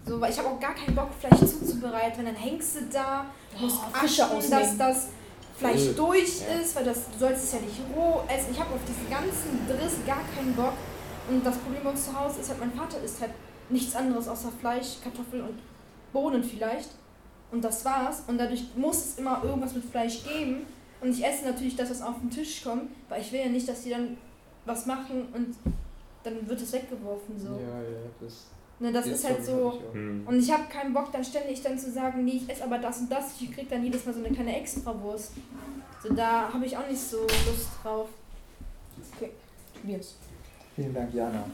[0.05, 2.25] So, weil ich habe auch gar keinen Bock, Fleisch zuzubereiten.
[2.25, 3.25] Dann hängst du da,
[3.57, 5.07] musst Oh, Fische achten, dass das
[5.55, 5.93] Fleisch Öh.
[5.93, 8.47] durch ist, weil das, du sollst es ja nicht roh essen.
[8.51, 10.73] Ich habe auf diesen ganzen Driss gar keinen Bock.
[11.29, 13.31] Und das Problem bei uns zu Hause ist halt, mein Vater isst halt
[13.69, 15.59] nichts anderes außer Fleisch, Kartoffeln und
[16.11, 16.89] Bohnen vielleicht.
[17.51, 18.23] Und das war's.
[18.27, 20.65] Und dadurch muss es immer irgendwas mit Fleisch geben.
[21.03, 23.67] Und ich esse natürlich das, was auf den Tisch kommt, weil ich will ja nicht,
[23.67, 24.17] dass die dann
[24.65, 25.55] was machen und
[26.23, 27.37] dann wird es weggeworfen.
[27.37, 27.49] So.
[27.49, 28.45] Ja, ja, das,
[28.79, 29.79] Ne, das ist halt so.
[29.93, 30.23] Hm.
[30.25, 32.99] Und ich habe keinen Bock, dann ständig dann zu sagen, nee, ich esse aber das
[32.99, 33.39] und das.
[33.39, 35.33] Ich krieg dann jedes Mal so eine kleine Extrawurst.
[36.01, 38.09] So, da habe ich auch nicht so Lust drauf.
[39.79, 40.15] Tobias.
[40.75, 41.45] Vielen Dank, Jana.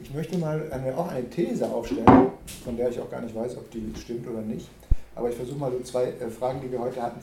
[0.00, 2.30] Ich möchte mal eine, auch eine These aufstellen,
[2.64, 4.68] von der ich auch gar nicht weiß, ob die stimmt oder nicht.
[5.16, 7.20] Aber ich versuche mal so zwei äh, Fragen, die wir heute hatten,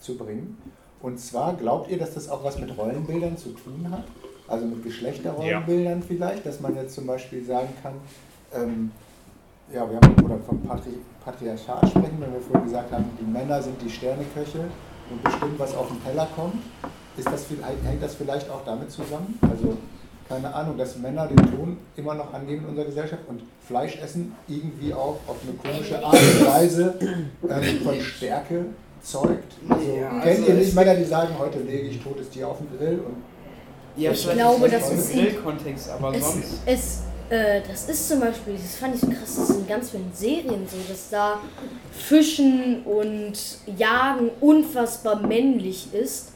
[0.00, 0.56] zusammenzubringen.
[1.00, 4.04] Und zwar, glaubt ihr, dass das auch was mit Rollenbildern zu tun hat?
[4.48, 7.94] Also mit Geschlechterrollenbildern vielleicht, dass man jetzt zum Beispiel sagen kann,
[8.54, 8.90] ähm,
[9.72, 10.90] ja, wir haben oder vom Patri
[11.24, 14.64] Patriarchat sprechen, wenn wir vorhin gesagt haben, die Männer sind die Sterneköche
[15.10, 16.54] und bestimmen, was auf den Teller kommt.
[17.18, 19.38] Ist das, vielleicht- hängt das vielleicht auch damit zusammen?
[19.42, 19.76] Also
[20.26, 24.34] keine Ahnung, dass Männer den Ton immer noch angeben in unserer Gesellschaft und Fleisch essen
[24.46, 26.98] irgendwie auch auf eine komische Art und Weise
[27.48, 28.66] ähm, von Stärke
[29.10, 29.54] zeugt.
[29.68, 32.58] Also, Ja, kennt also ihr nicht Männer, die sagen, heute lege ich totes Tier auf
[32.58, 33.16] den Grill und
[33.96, 36.48] ja, Ich glaube, ist das im ist- Grillkontext, aber Es, sonst.
[36.66, 39.90] es, äh, das ist zum Beispiel, das fand ich so krass, das ist in ganz
[39.90, 41.40] vielen Serien so, dass da
[41.90, 43.32] Fischen und
[43.76, 46.32] Jagen unfassbar männlich ist.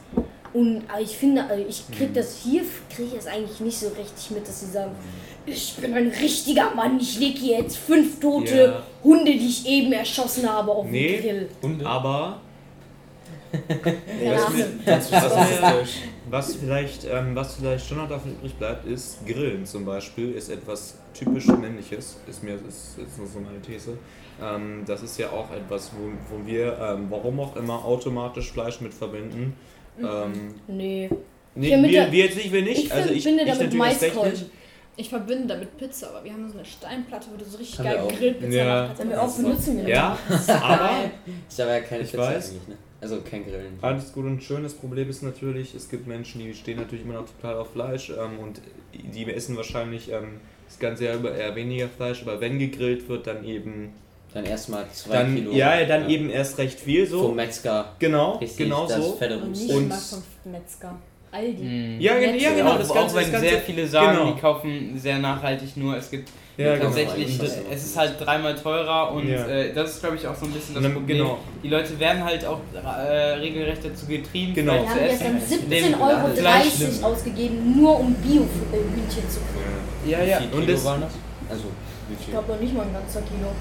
[0.53, 2.61] Und ich finde, also ich krieg das hier,
[2.93, 4.91] kriege ich es eigentlich nicht so richtig mit, dass sie sagen,
[5.47, 8.83] ich bin ein richtiger Mann, ich lege hier jetzt fünf tote Ja.
[9.03, 11.13] Hunde, die ich eben erschossen habe, auf Nee.
[11.13, 11.49] den Grill.
[11.63, 11.85] Hunde.
[11.87, 12.39] Aber
[14.85, 15.11] was, was,
[16.29, 20.49] was, vielleicht, ähm, was vielleicht schon noch davon übrig bleibt, ist Grillen zum Beispiel, ist
[20.49, 23.97] etwas typisch männliches, ist mir ist, ist nur so meine These.
[24.41, 28.81] Ähm, das ist ja auch etwas, wo, wo wir, ähm, warum auch immer, automatisch Fleisch
[28.81, 29.55] mit verbinden.
[29.99, 31.09] Ähm, Nee.
[31.53, 32.85] nee, wir, wir jetzt nicht, wir nicht.
[32.85, 34.51] Ich also ich, ich verbinde damit erst recht Maiskolben.
[34.95, 38.07] Ich verbinde damit Pizza, aber wir haben so eine Steinplatte, wo du so richtig geil.
[38.15, 38.65] Grillpizza Ja.
[38.65, 39.01] machen kannst.
[39.01, 40.17] Haben wir auch benutzen wir Ja,
[40.61, 40.89] aber
[41.49, 42.49] Ist aber ja keine Ich Pizza weiß.
[42.49, 42.75] eigentlich, ne?
[43.03, 43.77] Also kein Grillen.
[43.81, 44.63] Alles gut und schön.
[44.63, 48.09] Das Problem ist natürlich, es gibt Menschen, die stehen natürlich immer noch total auf Fleisch
[48.09, 48.61] ähm, und
[48.93, 53.27] die essen wahrscheinlich ähm, das ganze Jahr über eher weniger Fleisch, aber wenn gegrillt wird,
[53.27, 53.93] dann eben.
[54.33, 55.51] Dann erstmal zwei Dann, Kilo.
[55.51, 57.21] ja, dann eben erst recht viel so.
[57.27, 57.93] Vom Metzger.
[57.99, 59.13] Genau, Richtig, genau das so.
[59.13, 60.99] fette Und nicht Und- mal vom Metzger.
[61.33, 61.63] Aldi.
[61.63, 61.99] Mhm.
[62.01, 62.71] Ja, ja, genau.
[62.71, 64.31] auch, Das auch ganze, wenn das ganze, sehr viele sagen, genau.
[64.33, 65.97] die kaufen sehr nachhaltig nur.
[65.97, 66.85] Es gibt Ja, genau.
[66.85, 67.51] tatsächlich, genau.
[67.71, 69.47] es ist halt dreimal teurer und Ja.
[69.47, 71.17] äh, das ist glaube ich auch so ein bisschen das Na, Problem.
[71.17, 71.39] genau.
[71.63, 74.73] Die Leute werden halt auch äh, regelrecht dazu getrieben, Genau.
[74.73, 75.59] Wir haben zu gestern essen.
[75.71, 80.11] 17,30 Euro ausgegeben, nur um Bio-Hühnchen zu kriegen.
[80.11, 80.37] Ja, ja.
[80.39, 81.11] Wie viel Und Kilo das- waren das?
[81.49, 81.63] Also,
[82.09, 83.51] wie Ich glaube noch nicht mal ein ganzer Kilo.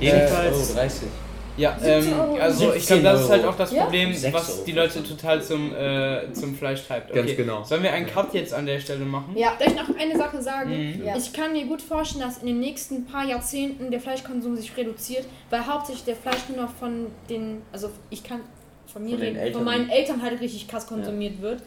[0.00, 0.70] Jedenfalls.
[0.70, 1.08] Oh, 30.
[1.56, 3.84] Ja, 17 ähm, also ich 17 glaube, das ist halt auch das Ja?
[3.84, 7.10] Problem, was die Leute total zum, äh, zum Fleisch treibt.
[7.10, 7.20] Okay.
[7.20, 7.62] Ganz genau.
[7.62, 9.36] Sollen wir einen Cut jetzt an der Stelle machen?
[9.36, 9.52] Ja.
[9.58, 10.70] Darf ich noch eine Sache sagen?
[10.70, 11.04] Mhm.
[11.04, 11.16] Ja.
[11.16, 15.26] Ich kann mir gut vorstellen, dass in den nächsten paar Jahrzehnten der Fleischkonsum sich reduziert,
[15.50, 18.40] weil hauptsächlich der Fleisch nur noch von den, also ich kann
[18.92, 21.62] von mir Von den reden, von meinen Eltern halt richtig krass konsumiert wird.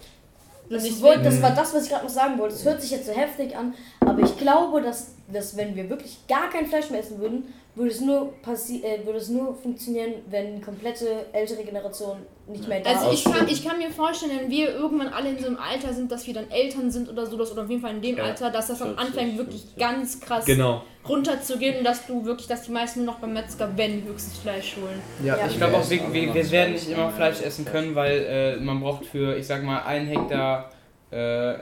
[0.69, 2.55] Und Das, ich wollte, das war das, was ich gerade noch sagen wollte.
[2.55, 6.17] Es hört sich jetzt so heftig an, aber ich glaube, dass, dass wenn wir wirklich
[6.27, 7.45] gar kein Fleisch mehr essen würden,
[7.77, 12.17] würde es nur passi äh, würde es nur funktionieren, wenn die komplette ältere Generation
[12.47, 13.25] nicht mehr da Also ist.
[13.27, 16.11] ich kann, ich kann mir vorstellen, wenn wir irgendwann alle in so einem Alter sind,
[16.11, 18.23] dass wir dann Eltern sind oder so, dass- oder auf jeden Fall in dem Ja.
[18.23, 19.77] Alter, dass das dann 40, anfängt wirklich 50.
[19.79, 20.81] ganz krass Genau.
[21.07, 24.75] runterzugehen und dass du wirklich, dass die meisten nur noch beim Metzger, wenn, höchstens Fleisch
[24.77, 25.01] holen.
[25.23, 25.47] Ja, Ja.
[25.47, 29.05] ich glaube auch, wir, wir, werden nicht immer Fleisch essen können, weil äh, man braucht
[29.05, 30.69] für, ich sag mal, einen Hektar
[31.11, 31.57] äh, äh,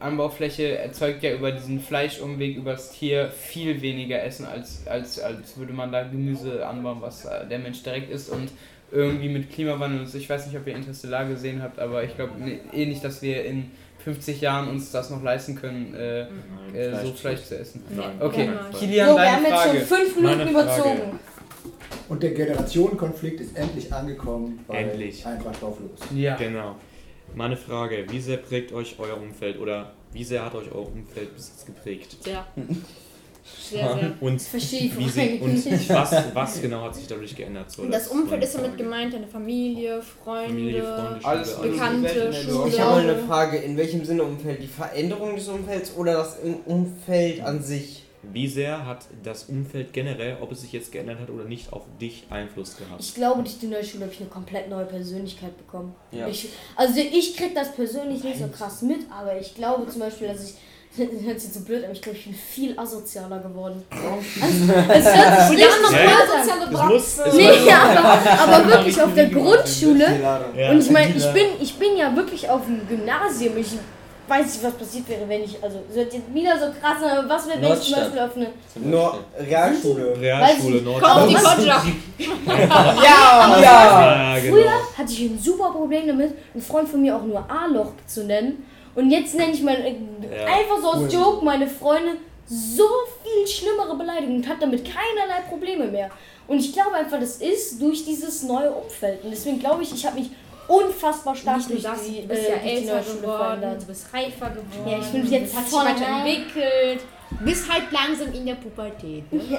[0.00, 5.56] Anbaufläche erzeugt ja über diesen Fleischumweg über das Tier viel weniger Essen, als, als, als
[5.56, 8.50] würde man da Gemüse anbauen, was äh, der Mensch direkt isst und
[8.90, 12.16] irgendwie mit Klimawandel und so, ich weiß nicht, ob ihr Interstellar gesehen habt, aber ich
[12.16, 12.32] glaube
[12.72, 13.70] eh nicht, dass wir in
[14.02, 16.22] 50 Jahren uns das noch leisten können, äh,
[16.74, 17.84] äh, so Fleisch zu essen.
[17.90, 18.12] Nein.
[18.18, 18.78] Okay, Niemals.
[18.78, 19.78] Kilian, so, wir deine haben jetzt Frage.
[19.78, 21.20] schon fünf Minuten Meine überzogen.
[22.08, 24.64] Und der Generationenkonflikt ist endlich angekommen.
[24.66, 25.26] Bei Endlich.
[25.26, 26.00] Einfach drauf los.
[26.14, 26.36] Ja.
[26.36, 26.76] Genau.
[27.34, 31.34] Meine Frage, wie sehr prägt euch euer Umfeld oder wie sehr hat euch euer Umfeld
[31.34, 32.16] bis jetzt geprägt?
[32.22, 32.46] Sehr.
[33.70, 34.12] Sehr, sehr.
[34.20, 37.70] Und, wie sie, und was, was genau hat sich dadurch geändert?
[37.70, 41.72] So, Das Umfeld ist damit gemeint, deine Familie, Freunde, Familie, Freunde, Schule, Alles alles.
[41.72, 42.68] Bekannte, du Schule.
[42.68, 43.22] Ich habe mal eine.
[43.26, 44.62] Frage, in welchem Sinne Umfeld?
[44.62, 48.02] Die Veränderung des Umfelds oder das Umfeld an sich?
[48.22, 51.82] Wie sehr hat das Umfeld generell, ob es sich jetzt geändert hat oder nicht, auf
[52.00, 53.00] dich Einfluss gehabt?
[53.00, 55.94] Ich glaube, durch die neue Schule habe ich eine komplett neue Persönlichkeit bekommen.
[56.10, 56.26] Ja.
[56.26, 60.28] Ich, also ich krieg das persönlich nicht so krass mit, aber ich glaube zum Beispiel,
[60.28, 60.54] dass ich,
[60.98, 63.84] das hört sich so blöd an, ich glaube, ich bin viel asozialer geworden.
[63.90, 66.44] Also, es hört sich richtig Ja, blöd an.
[66.44, 70.06] soziale Es muss, es Nee, aber, aber wirklich auf der Grundschule.
[70.72, 73.56] Und ich meine, ich bin, ich bin ja wirklich auf dem Gymnasium.
[73.58, 73.68] Ich
[74.28, 77.28] weiß nicht, was passiert wäre, wenn ich, also, es wird jetzt wieder so krass, aber
[77.28, 78.34] was wäre, wenn ich zum Nordstadt.
[78.34, 78.48] Beispiel
[78.90, 79.46] Nur Beispiel.
[79.54, 80.20] Realschule.
[80.20, 81.02] Realschule, ich- Nord.
[81.02, 81.34] Komm auf die?
[81.34, 81.82] Kodja!
[82.48, 84.34] Ja, ja!
[84.34, 84.54] Ja, genau.
[84.56, 88.24] Früher hatte ich ein super Problem damit, einen Freund von mir auch nur A-Loch zu
[88.24, 88.64] nennen.
[88.94, 90.44] Und jetzt nenne ich mein, äh, Ja.
[90.46, 92.12] einfach so aus Joke meine Freunde
[92.46, 92.84] so
[93.22, 96.08] viel schlimmere Beleidigungen und hat damit keinerlei Probleme mehr.
[96.46, 99.22] Und ich glaube einfach, das ist durch dieses neue Umfeld.
[99.22, 100.30] Und deswegen glaube ich, ich habe mich
[100.68, 103.20] unfassbar stark durch das, die, du bist äh, ja älter geworden,
[103.60, 103.82] verändert.
[103.82, 104.90] du bist reifer geworden.
[104.90, 106.00] Ja, ich bin jetzt dich voll reif.
[106.00, 107.00] weiterentwickelt.
[107.40, 109.30] Bist halt langsam in der Pubertät.
[109.32, 109.58] Ne?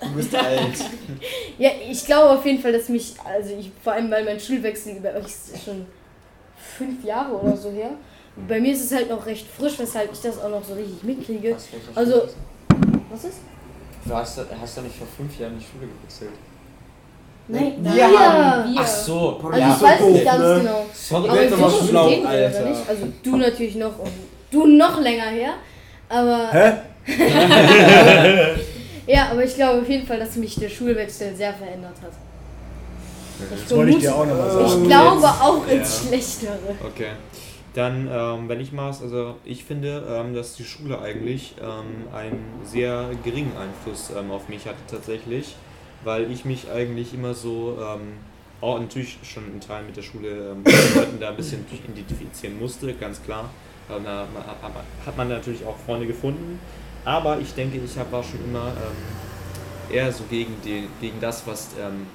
[0.00, 0.72] Du bist alt.
[1.58, 5.00] Ja, ich glaube auf jeden Fall, dass mich, also ich, vor allem weil mein Schulwechsel
[5.00, 5.86] bei euch ist schon
[6.56, 7.90] fünf Jahre oder so her.
[8.48, 11.02] Bei mir ist es halt noch recht frisch, weshalb ich das auch noch so richtig
[11.02, 11.56] mitkriege.
[11.94, 12.28] Also-
[13.10, 13.38] Was ist?
[14.04, 14.06] das?
[14.06, 16.30] Du hast, hast doch nicht vor fünf Jahren die Schule gewechselt.
[17.48, 18.04] Nein, Wir wir.
[18.20, 18.80] haben- Wir.
[18.80, 19.40] Ach so.
[19.44, 20.58] Also Ja, ich weiß so nicht ganz ne?
[20.60, 20.86] genau.
[20.92, 21.28] Sorry.
[21.28, 22.64] Aber doch mal schlau, Alter.
[22.64, 22.88] nicht?
[22.88, 24.10] Also du natürlich noch und
[24.50, 25.50] du noch länger her.
[26.08, 26.72] Aber Hä?
[29.06, 32.12] ja, aber ich glaube auf jeden Fall, dass mich der Schulwechsel sehr verändert hat.
[33.54, 34.82] Ich, Das wollte ich dir auch nochmal sagen.
[34.82, 35.72] ich glaube auch Ja.
[35.74, 36.58] ins Schlechtere.
[36.84, 37.08] Okay.
[37.74, 42.42] Dann, ähm, wenn ich mal, also ich finde, ähm, dass die Schule eigentlich ähm, einen
[42.64, 45.54] sehr geringen Einfluss ähm, auf mich hatte tatsächlich,
[46.04, 48.14] weil ich mich eigentlich immer so ähm,
[48.60, 52.94] auch natürlich schon in Teilen mit der Schule ähm, Leuten da ein bisschen identifizieren musste,
[52.94, 53.50] ganz klar.
[53.90, 54.26] Ähm, da
[55.04, 56.58] hat man- natürlich auch Freunde gefunden.
[57.04, 61.70] Aber ich denke, ich war schon immer ähm, eher so gegen, die, gegen das, was
[61.80, 62.06] ähm,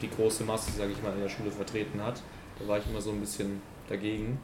[0.00, 2.22] die große Masse, sage ich mal, in der Schule vertreten hat.
[2.58, 4.38] Da war ich immer so ein bisschen dagegen.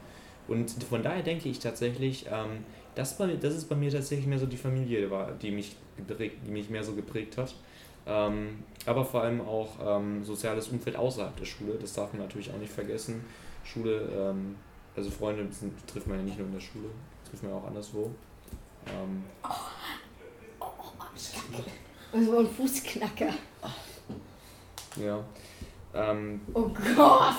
[0.47, 2.65] Und von daher denke ich tatsächlich, ähm,
[2.95, 6.37] das, bei, das ist bei mir tatsächlich mehr so die Familie, war, die, mich geprägt,
[6.47, 7.55] die mich mehr so geprägt hat.
[8.09, 12.51] Ähm, aber vor allem auch ähm, soziales Umfeld außerhalb der Schule, das darf man natürlich
[12.51, 13.25] auch nicht vergessen.
[13.65, 14.57] Schule, ähm,
[14.97, 16.89] also Freunde sind, trifft man ja nicht nur in der Schule,
[17.29, 18.11] trifft man auch anderswo.
[18.87, 19.25] Ähm,
[22.11, 23.35] Also ein Fußknacker.
[24.97, 25.19] ja.
[25.95, 26.63] Ähm, Oh
[26.97, 27.35] Gott.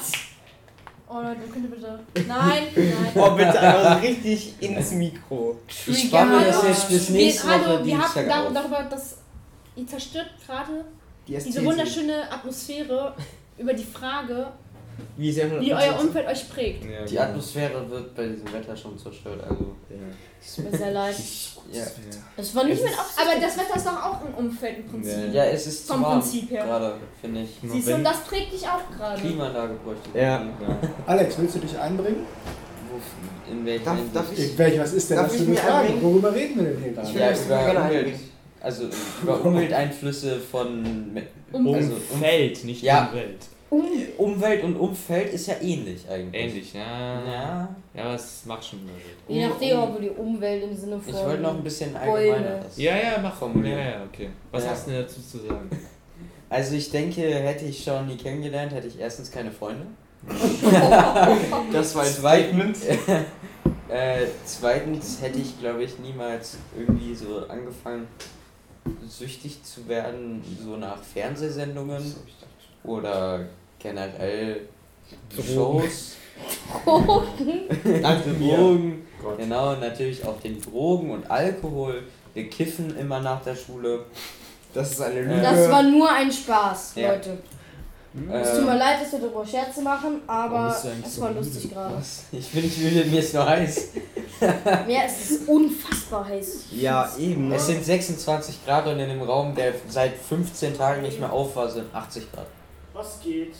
[1.11, 1.99] Oh Leute, könnt ihr bitte.
[2.27, 3.11] Nein, nein.
[3.15, 5.57] Boah, bitte einfach richtig ins Mikro.
[5.87, 9.18] Ich spanne mir das jetzt bis nächste Woche wir haben darüber, dass
[9.79, 10.85] ihr zerstört gerade
[11.27, 13.13] Die diese wunderschöne Atmosphäre
[13.57, 14.47] über die Frage,
[15.17, 16.83] Wie, wie euer Umfeld euch prägt.
[16.85, 17.21] ja, Die genau.
[17.23, 19.41] Atmosphäre wird bei diesem Wetter schon zerstört.
[19.43, 19.95] Also, Ja.
[20.41, 21.15] Es tut mir sehr leid.
[21.71, 21.83] ja.
[22.37, 22.93] Das war nicht Es mit.
[22.93, 25.33] Aber das Wetter ist doch auch ein Umfeld im Prinzip.
[25.33, 26.63] ja, es ist Vom warm Prinzip her.
[26.65, 27.49] gerade, finde ich.
[27.71, 29.19] Siehst du, und das prägt dich auch gerade.
[29.21, 30.09] Klimaanlage bräuchte.
[30.17, 30.41] Ja.
[30.41, 30.77] Ja.
[31.05, 32.25] Alex, willst du dich einbringen?
[33.51, 36.01] In welchem Darf- ich- was ist denn Darf das ich für eine mir Frage?
[36.01, 37.13] Worüber reden wir denn hier Ich gerade?
[37.13, 38.28] will Ja, das über gerne einbringen.
[38.61, 38.83] Also
[39.21, 43.07] über Umwelteinflüsse von Me- Um- also Umfeld, nicht Ja.
[43.07, 43.45] Umwelt.
[44.17, 46.41] Umwelt und Umfeld ist ja ähnlich eigentlich.
[46.43, 47.23] Ähnlich, ja.
[47.23, 47.69] Ja.
[47.93, 49.15] Ja, aber es macht schon Unterschied.
[49.27, 51.13] Je nachdem, ob die Umwelt im Sinne von.
[51.13, 52.65] Ich wollte noch ein bisschen allgemeiner.
[52.75, 53.77] Ja, ja, mach formulieren.
[53.77, 54.29] Ja, ja, okay.
[54.51, 54.71] Was Ja.
[54.71, 55.69] hast du denn dazu zu sagen?
[56.51, 59.85] Also ich denke, hätte ich Sean nie kennengelernt, hätte ich erstens keine Freunde.
[61.71, 68.07] Das war ein zweitens, äh, zweitens hätte ich, glaube ich, niemals irgendwie so angefangen,
[69.07, 72.15] süchtig zu werden, so nach Fernsehsendungen
[72.83, 73.45] oder
[73.79, 74.61] generell
[75.35, 76.15] Shows.
[78.01, 78.55] Danke dir.
[78.57, 79.37] Drogen, Gott.
[79.37, 82.03] genau, natürlich auch den Drogen und Alkohol.
[82.33, 84.05] Wir kiffen immer nach der Schule.
[84.73, 85.41] Das ist eine Lüge.
[85.41, 87.13] Das war nur ein Spaß, Ja.
[87.13, 87.37] Leute.
[88.31, 90.75] Es tut mir leid, dass wir darüber Scherze machen, aber
[91.05, 91.95] es war lustig gerade.
[92.31, 93.89] Ich bin nicht müde, mir ist nur heiß.
[94.41, 96.65] Ja, es ist unfassbar heiß.
[96.71, 97.51] Ja, eben.
[97.51, 101.55] Es sind 26 Grad und in dem Raum, der seit 15 Tagen nicht mehr auf
[101.55, 102.47] war, sind 80 Grad.
[102.93, 103.55] Was geht?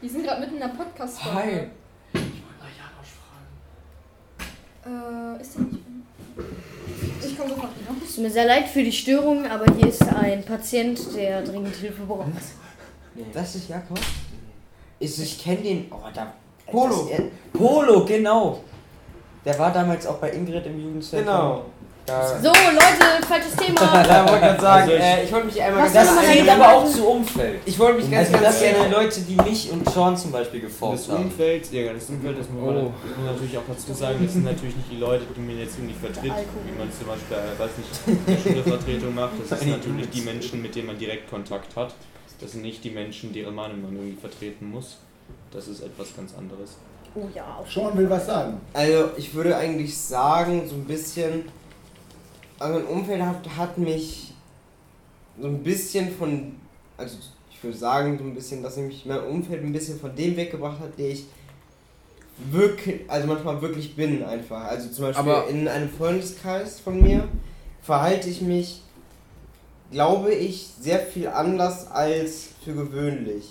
[0.00, 1.68] Wir sind gerade mitten in der podcast Hi.
[2.12, 3.12] Ich wollte mal Janosch
[4.84, 5.38] fragen.
[5.38, 5.82] Äh, ist der nicht.
[7.24, 7.90] Ich komme sofort wieder.
[8.04, 11.76] Es tut mir sehr leid für die Störung, aber hier ist ein Patient, der dringend
[11.76, 12.28] Hilfe braucht.
[13.32, 13.98] Das ist Jakob?
[14.98, 15.86] Ist, ich kenne den.
[15.90, 16.32] Oh, da.
[16.66, 17.08] Polo.
[17.08, 18.60] Das, er, Polo, genau.
[19.44, 21.26] Der war damals auch bei Ingrid im Jugendzentrum.
[21.34, 21.64] Genau.
[22.04, 23.80] Da, So, Leute, falsches Thema.
[24.08, 26.40] Ja, wollte gerade sagen, Also ich- äh, ich wollte mich einmal Was ganz das zählt
[26.48, 27.60] denn aber auch zu Umfeld.
[27.64, 28.88] Ich wollte mich ganz, Also ganz das sind gerne.
[28.88, 31.24] die Leute, die mich und Sean zum Beispiel Das geformt haben.
[31.26, 32.82] Umfeld, ja, das Umfeld, das muss man, Oh.
[32.82, 35.78] muss man natürlich auch dazu sagen, das sind natürlich nicht die Leute, die man jetzt
[35.78, 36.32] irgendwie vertritt,
[36.66, 39.32] wie man zum Beispiel, äh, weiß nicht, eine Schülervertretung macht.
[39.48, 41.94] Das sind natürlich die Menschen, mit denen man direkt Kontakt hat.
[42.40, 44.96] Das sind nicht die Menschen, deren Meinung man irgendwie vertreten muss.
[45.52, 46.78] Das ist etwas ganz anderes.
[47.14, 48.60] Oh ja, auch Sean will was sagen.
[48.72, 51.44] Also, ich würde eigentlich sagen, so ein bisschen.
[52.58, 54.32] Also, mein Umfeld hat, hat mich
[55.40, 56.54] so ein bisschen von.
[56.96, 57.16] Also,
[57.50, 60.80] ich würde sagen, so ein bisschen, dass mich mein Umfeld ein bisschen von dem weggebracht
[60.80, 61.26] hat, der ich
[62.50, 64.64] wirklich, also manchmal wirklich bin, einfach.
[64.64, 67.28] Also, zum Beispiel Aber- in einem Freundeskreis von mir
[67.82, 68.80] verhalte ich mich,
[69.90, 73.44] glaube ich, sehr viel anders als für gewöhnlich.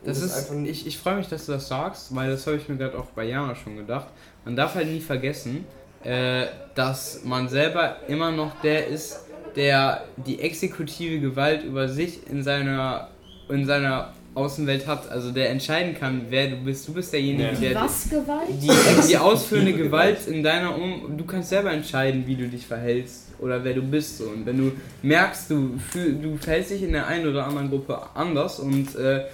[0.00, 2.56] Und Das ist, einfach ich, ich freue mich, dass du das sagst, weil das habe
[2.56, 4.06] ich mir gerade auch bei Jana schon gedacht.
[4.44, 5.64] Man darf halt nie vergessen,
[6.04, 9.24] äh, dass man selber immer noch der ist,
[9.56, 13.08] der die exekutive Gewalt über sich in seiner,
[13.48, 15.10] in seiner Außenwelt hat.
[15.10, 16.86] Also der entscheiden kann, wer du bist.
[16.86, 17.60] Du bist derjenige, Ja.
[17.60, 18.48] der Was Gewalt?
[18.50, 18.70] die,
[19.08, 21.16] die ausführende Gewalt in deiner Um...
[21.16, 24.18] Du kannst selber entscheiden, wie du dich verhältst oder wer du bist.
[24.18, 24.24] So.
[24.26, 24.72] Und wenn du
[25.02, 29.24] merkst, du, fühl, du verhältst dich in der einen oder anderen Gruppe anders und äh,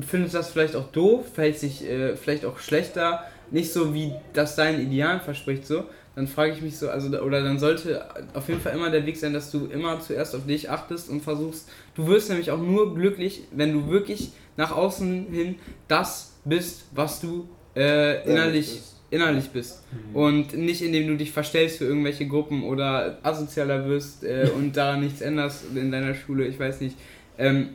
[0.00, 4.56] findest das vielleicht auch doof, verhältst dich äh, vielleicht auch schlechter, nicht so wie das
[4.56, 5.84] deinen Idealen verspricht, so,
[6.14, 9.16] dann frage ich mich so, also oder dann sollte auf jeden Fall immer der Weg
[9.16, 12.94] sein, dass du immer zuerst auf dich achtest und versuchst, du wirst nämlich auch nur
[12.94, 15.56] glücklich, wenn du wirklich nach außen hin
[15.88, 19.82] das bist, was du äh, innerlich innerlich bist.
[20.12, 25.00] und nicht indem du dich verstellst für irgendwelche Gruppen oder asozialer wirst äh, und daran
[25.00, 26.96] nichts änderst in deiner Schule, ich weiß nicht.
[27.36, 27.70] Ähm,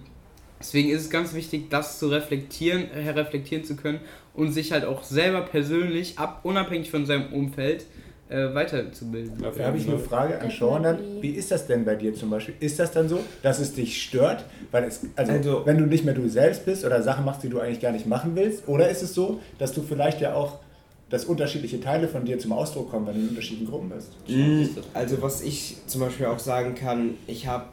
[0.66, 4.00] deswegen ist es ganz wichtig, das zu reflektieren, äh, reflektieren zu können
[4.34, 7.86] und sich halt auch selber persönlich, ab, unabhängig von seinem Umfeld,
[8.28, 9.34] äh, weiterzubilden.
[9.40, 10.98] Da habe ich eine Frage an Sean dann.
[11.22, 12.56] Wie ist das denn bei dir zum Beispiel?
[12.60, 14.44] Ist das dann so, dass es dich stört?
[14.72, 17.50] Weil es, also, Also- wenn du nicht mehr du selbst bist oder Sachen machst, die
[17.50, 18.68] du eigentlich gar nicht machen willst?
[18.68, 20.58] Oder ist es so, dass du vielleicht ja auch,
[21.12, 24.12] dass unterschiedliche Teile von dir zum Ausdruck kommen, wenn du in unterschiedlichen Gruppen bist?
[24.28, 24.64] Mm,
[24.96, 27.66] Also was ich zum Beispiel auch sagen kann, ich habe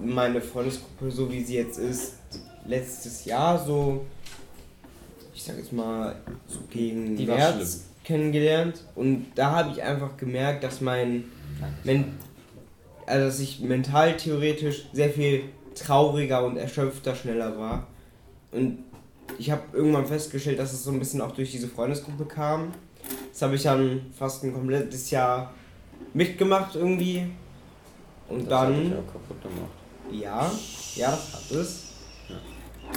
[0.00, 2.14] meine Freundesgruppe, so wie sie jetzt ist,
[2.66, 4.06] letztes Jahr so,
[5.34, 10.64] ich sag jetzt mal, so gegen Die März kennengelernt und da habe ich einfach gemerkt,
[10.64, 11.24] dass mein,
[11.84, 12.16] men
[13.06, 15.44] also dass ich mental theoretisch sehr viel
[15.74, 17.86] trauriger und erschöpfter schneller war
[18.52, 18.78] und
[19.38, 22.72] ich habe irgendwann festgestellt, dass es so ein bisschen auch durch diese Freundesgruppe kam.
[23.30, 25.52] Das habe ich dann fast ein komplettes Jahr
[26.14, 27.26] mitgemacht irgendwie.
[28.28, 29.77] Und Das hat dann, auch kaputt gemacht.
[30.12, 30.50] Ja,
[30.94, 31.84] ja, das hat es.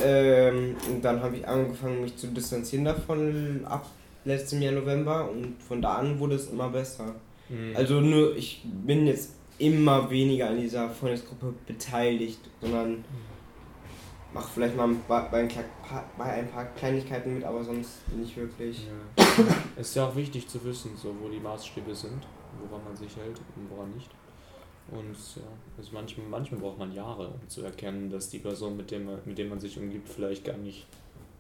[0.03, 3.86] Ähm, und dann habe ich angefangen, mich zu distanzieren davon ab
[4.24, 7.16] letztem Jahr November und von da an wurde es immer besser.
[7.49, 7.76] Mhm.
[7.76, 13.03] Also nur, ich bin jetzt immer weniger an dieser Freundesgruppe beteiligt, sondern
[14.34, 15.49] mache vielleicht mal bei, ein,
[16.18, 18.88] bei ein paar Kleinigkeiten mit, aber sonst nicht wirklich.
[18.88, 19.45] Ja.
[19.82, 22.26] ist ja auch wichtig zu wissen, so wo die Maßstäbe sind,
[22.68, 24.09] woran man sich hält und woran nicht.
[24.90, 25.42] Und ja,
[25.78, 29.20] also manchmal, manchmal braucht man Jahre, um zu erkennen, dass die Person, mit dem, man-
[29.26, 30.86] mit dem man sich umgibt, vielleicht gar nicht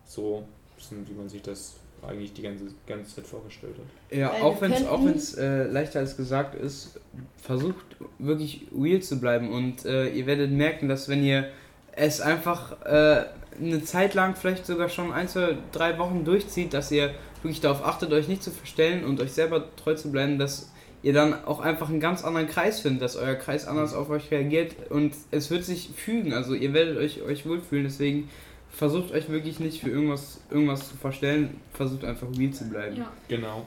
[0.05, 0.43] so
[0.77, 1.75] sind, wie man sich das
[2.07, 4.17] eigentlich die ganze, ganze Zeit vorgestellt hat.
[4.17, 6.99] Ja, Weil auch wenn es könnten- auch wenn's, äh, leichter als gesagt ist,
[7.37, 7.85] versucht
[8.19, 11.49] wirklich real zu bleiben und äh, ihr werdet merken, dass wenn ihr
[11.95, 13.25] es einfach äh,
[13.59, 17.13] eine Zeit lang, vielleicht sogar schon ein, zwei, drei Wochen durchzieht, dass ihr
[17.43, 20.71] wirklich darauf achtet, euch nicht zu verstellen und euch selber treu zu bleiben, dass
[21.03, 24.29] ihr dann auch einfach einen ganz anderen Kreis findet, dass euer Kreis anders auf euch
[24.31, 28.29] reagiert und es wird sich fügen, also ihr werdet euch, euch wohlfühlen, deswegen
[28.69, 32.97] versucht euch wirklich nicht für irgendwas, irgendwas zu verstellen, versucht einfach real zu bleiben.
[32.97, 33.11] Ja.
[33.27, 33.65] Genau.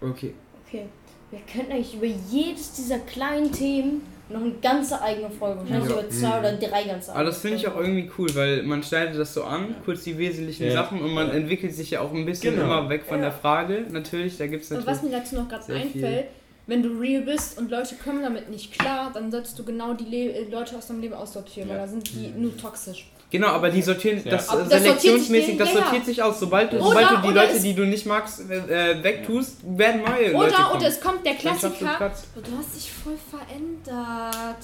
[0.00, 0.32] Okay.
[0.66, 0.86] Okay.
[1.30, 5.98] Wir könnten eigentlich über jedes dieser kleinen Themen noch eine ganze eigene Folge, wahrscheinlich Ja.
[6.00, 9.18] über zwei oder drei ganze Aber das finde ich auch irgendwie cool, weil man schneidet
[9.18, 10.72] das so an, kurz die wesentlichen Ja.
[10.72, 11.34] Sachen und man Ja.
[11.34, 12.64] entwickelt sich ja auch ein bisschen Genau.
[12.80, 13.84] immer weg von der Frage.
[13.90, 14.96] Natürlich, da gibt es Und natürlich.
[14.96, 16.24] was mir dazu noch gerade sehr viel.
[16.66, 20.04] Wenn du real bist und Leute kommen damit nicht klar, dann solltest du genau die
[20.04, 23.10] Le äh, Leute aus deinem Leben aussortieren, weil da sind die nur toxisch.
[23.30, 24.32] Genau, aber die sortieren, Ja.
[24.32, 26.38] das, äh, das sortiert sich selektionsmäßig, das sortiert sich aus.
[26.40, 30.30] Sobald, du- Oder- sobald du die Leute, die du nicht magst, äh, wegtust, werden neue
[30.32, 30.76] Leute Oder, kommen.
[30.78, 34.58] oder es kommt der du Klassiker, oh, du hast dich voll verändert,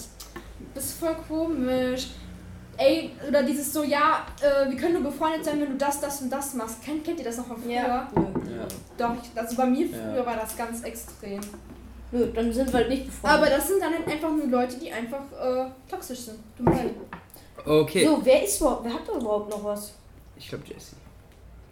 [0.75, 2.07] bist voll komisch.
[2.79, 6.23] Ey, oder dieses so, ja, äh, wir können nur befreundet sein, wenn du das, das
[6.23, 6.83] und das machst.
[6.83, 7.73] Kennt, kennt ihr das noch von früher?
[7.75, 8.09] Ja.
[8.15, 8.67] Ja.
[8.97, 10.27] Doch, also bei mir früher Ja.
[10.27, 11.41] war das ganz extrem.
[12.13, 13.41] Nö, dann sind wir halt nicht befreundet.
[13.41, 16.39] Aber das sind dann halt einfach nur Leute, die einfach äh, toxisch sind.
[16.57, 16.85] Du meinst,
[17.65, 19.93] Okay, So, wer ist überhaupt, wer hat da überhaupt noch was?
[20.37, 20.97] ich glaube Jesse.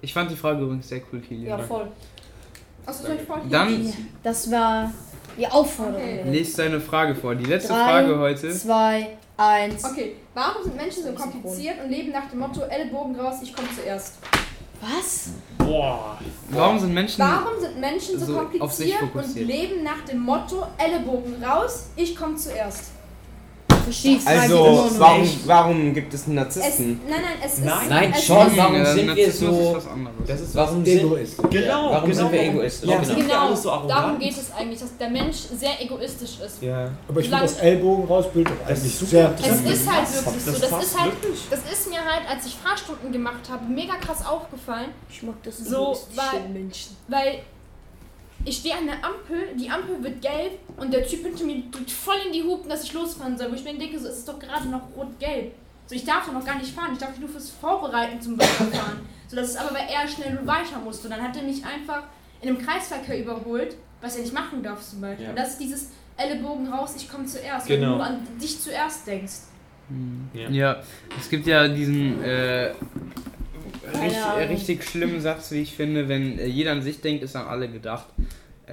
[0.01, 1.59] Ich fand die Frage übrigens sehr cool, Kilian.
[1.59, 1.89] Ja, voll.
[2.87, 3.51] Achso, soll ich?
[3.51, 4.93] Dann Das war
[5.37, 6.01] die Aufforderung.
[6.01, 6.31] Okay.
[6.31, 7.35] lest deine Frage vor.
[7.35, 8.51] Die letzte Drei, Frage heute.
[8.51, 9.85] Zwei, eins.
[9.85, 13.69] Okay, warum sind Menschen so kompliziert und leben nach dem Motto Ellbogen raus, ich komme
[13.75, 14.15] zuerst?
[14.81, 15.31] Was?
[15.59, 16.19] Boah.
[16.51, 17.19] Warum sind Menschen.
[17.21, 21.89] Warum sind Menschen so, So auf sich kompliziert und leben nach dem Motto Ellenbogen raus,
[21.97, 22.91] ich komme zuerst?
[24.03, 27.01] Immer Also, warum, warum gibt es Es, Narzissten?
[27.09, 27.65] nein, nein, es ist.
[27.65, 27.89] Nein.
[27.89, 30.17] Nein, es schon, Ist, warum Ja, sind wir Narzissmus so- ist was anderes.
[30.27, 31.37] Das ist Warum sind, Egoist.
[31.51, 32.23] Genau, warum genau.
[32.23, 32.89] sind wir egoistisch?
[32.91, 33.17] Warum Genau.
[33.17, 36.63] wir genau, so darum geht es eigentlich, dass der Mensch sehr egoistisch ist.
[36.63, 36.91] Ja.
[37.09, 39.11] Aber ich finde das Ellbogen rausbild doch eigentlich super.
[39.11, 39.47] sehr Es
[39.81, 40.51] ist halt wirklich so.
[40.53, 41.41] Das ist halt, wirklich.
[41.51, 45.59] das ist mir halt, als ich Fahrstunden gemacht habe, mega krass aufgefallen, Ich mag das
[45.59, 46.97] So, egoistische weil- Menschen.
[47.09, 47.39] weil
[48.45, 51.91] ich stehe an der Ampel, die Ampel wird gelb und der Typ hinter mir drückt
[51.91, 53.51] voll in die Hupen, dass ich losfahren soll.
[53.51, 55.53] Wo ich mir denke, so, es ist doch gerade noch rot-gelb.
[55.87, 56.91] So, ich darf doch noch gar nicht fahren.
[56.93, 59.01] Ich darf nur fürs Vorbereiten zum Weiterfahren.
[59.29, 61.09] So, das ist aber, weil er schnell weiter musste.
[61.09, 62.05] Und dann hat er mich einfach
[62.41, 65.25] in einem Kreisverkehr überholt, was er nicht machen darf zum Beispiel.
[65.25, 65.31] Ja.
[65.31, 67.67] Und das ist dieses Ellenbogen raus, ich komme zuerst.
[67.67, 67.93] Genau.
[67.93, 69.35] du nur an dich zuerst denkst.
[70.33, 70.49] Ja.
[70.49, 70.83] Ja,
[71.19, 72.73] es gibt ja diesen äh,
[73.95, 77.47] richtig, richtig schlimmen Satz, wie ich finde, wenn äh, jeder an sich denkt, ist an
[77.47, 78.07] alle gedacht.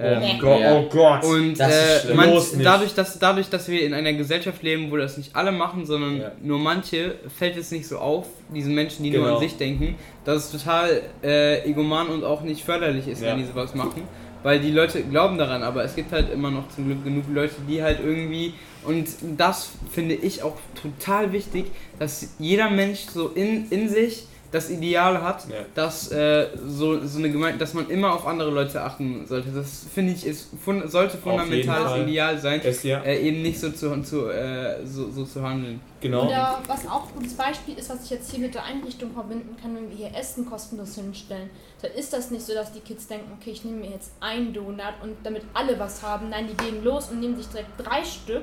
[0.00, 0.76] Ähm, Gott, Ja.
[0.76, 1.24] oh Gott.
[1.24, 2.16] und Das ist äh, schlimm.
[2.18, 2.30] man,
[2.62, 6.20] dadurch, dass, dadurch, dass wir in einer Gesellschaft leben, wo das nicht alle machen, sondern
[6.20, 6.32] Ja.
[6.40, 9.34] nur manche, fällt es nicht so auf, diesen Menschen, die nur Genau.
[9.34, 13.30] an sich denken, dass es total äh, egoman und auch nicht förderlich ist, Ja.
[13.32, 14.02] wenn die sowas machen.
[14.44, 17.56] Weil die Leute glauben daran, aber es gibt halt immer noch zum Glück genug Leute,
[17.68, 18.54] die halt irgendwie,
[18.84, 21.64] und das finde ich auch total wichtig,
[21.98, 25.56] dass jeder Mensch so in, in sich das Ideal hat, Ja.
[25.74, 29.50] dass äh, so, so eine Gemeinde, dass man immer auf andere Leute achten sollte.
[29.50, 32.02] Das finde ich ist fun sollte fundamentales.
[32.02, 35.80] Ideal sein, Es ja, äh, eben nicht so zu, zu, äh, so, so zu handeln.
[36.00, 36.26] genau.
[36.26, 39.54] Oder was auch ein gutes Beispiel ist, was ich jetzt hier mit der Einrichtung verbinden
[39.60, 41.50] kann, wenn wir hier Essen kostenlos hinstellen,
[41.82, 44.52] dann ist das nicht so, dass die Kids denken, okay, ich nehme mir jetzt einen
[44.54, 46.30] Donut und damit alle was haben.
[46.30, 48.42] Nein, die gehen los und nehmen sich direkt drei Stück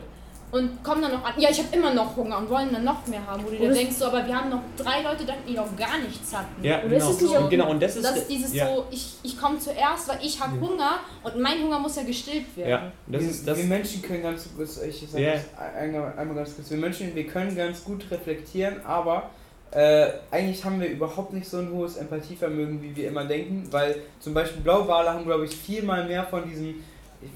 [0.51, 3.05] und kommen dann noch an, ja, ich habe immer noch Hunger und wollen dann noch
[3.07, 3.43] mehr haben.
[3.43, 6.33] Wo du dir denkst, so, aber wir haben noch drei Leute, die noch gar nichts
[6.35, 6.63] hatten.
[6.63, 7.09] Ja, Oder genau.
[7.11, 7.71] nicht auch- genau.
[7.71, 10.59] Und das ist, Das ist dieses ja, so, ich, ich komme zuerst, weil ich habe
[10.59, 12.69] Hunger und mein Hunger muss ja gestillt werden.
[12.69, 13.57] Ja, das wir, ist das.
[13.57, 14.47] wir Menschen können ganz
[14.87, 15.33] ich sage Ja.
[15.33, 15.43] das
[15.75, 19.29] einmal, ganz kurz, wir Menschen, wir können ganz gut reflektieren, aber
[19.71, 24.03] äh, eigentlich haben wir überhaupt nicht so ein hohes Empathievermögen, wie wir immer denken, weil
[24.21, 26.75] zum Beispiel Blauwale haben, glaube ich, viermal mehr von diesen,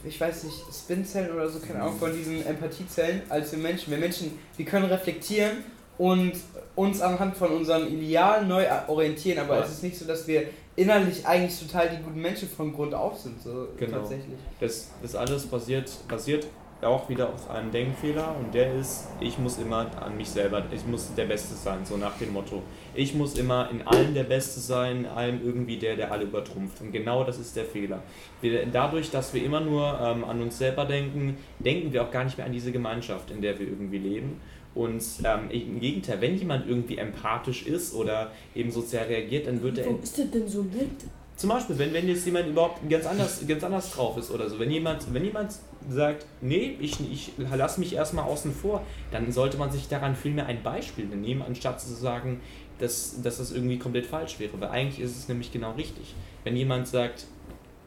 [0.04, 3.92] ich, ich weiß nicht, Spinzellen oder so, keine Ahnung, von diesen Empathiezellen als wir Menschen.
[3.92, 5.58] Wir Menschen, wir können reflektieren
[5.98, 6.34] und
[6.76, 9.64] uns anhand von unseren Idealen neu orientieren, aber Ja.
[9.64, 10.44] es ist nicht so, dass wir
[10.76, 13.98] innerlich eigentlich total die guten Menschen von Grund auf sind, so Genau.
[13.98, 14.38] tatsächlich.
[14.62, 16.48] Das, das alles basiert, basiert
[16.82, 20.86] auch wieder auf einem Denkfehler und der ist, ich muss immer an mich selber, ich
[20.86, 22.64] muss der Beste sein, so nach dem Motto.
[22.96, 26.82] Ich muss immer in allem der Beste sein, in allem irgendwie der, der alle übertrumpft.
[26.82, 28.02] Und genau das ist der Fehler.
[28.42, 32.24] Wir, dadurch, dass wir immer nur ähm, an uns selber denken, denken wir auch gar
[32.24, 34.42] nicht mehr an diese Gemeinschaft, in der wir irgendwie leben.
[34.76, 39.80] Und ähm, im Gegenteil, wenn jemand irgendwie empathisch ist oder eben sozial reagiert, dann wird
[39.80, 41.10] er Warum ist der denn so nett?
[41.40, 44.60] zum Beispiel, wenn, wenn jetzt jemand überhaupt ganz anders, ganz anders drauf ist oder so,
[44.60, 45.56] wenn jemand, wenn jemand
[45.90, 48.82] sagt, nee, ich, ich lasse mich erstmal außen vor,
[49.12, 52.42] dann sollte man sich daran vielmehr ein Beispiel nehmen, anstatt zu sagen,
[52.80, 54.60] dass, dass das irgendwie komplett falsch wäre.
[54.60, 56.16] Weil eigentlich ist es nämlich genau richtig.
[56.44, 57.26] Wenn jemand sagt,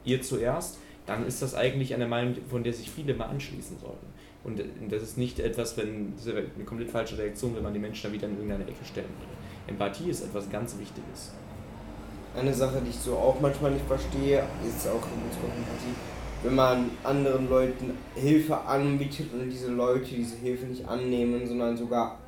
[0.05, 4.07] ihr zuerst, dann ist das eigentlich eine Meinung, von der sich viele mal anschließen sollten.
[4.43, 7.79] Und das ist nicht etwas, wenn das ist eine komplett falsche Reaktion, wenn man die
[7.79, 9.33] Menschen da wieder in irgendeine Ecke stellen würde.
[9.67, 11.31] Empathie ist etwas ganz Wichtiges.
[12.35, 15.95] Eine Sache, die ich so auch manchmal nicht verstehe, ist auch in unserer Empathie,
[16.43, 22.19] wenn man anderen Leuten Hilfe anbietet und diese Leute diese Hilfe nicht annehmen, sondern sogar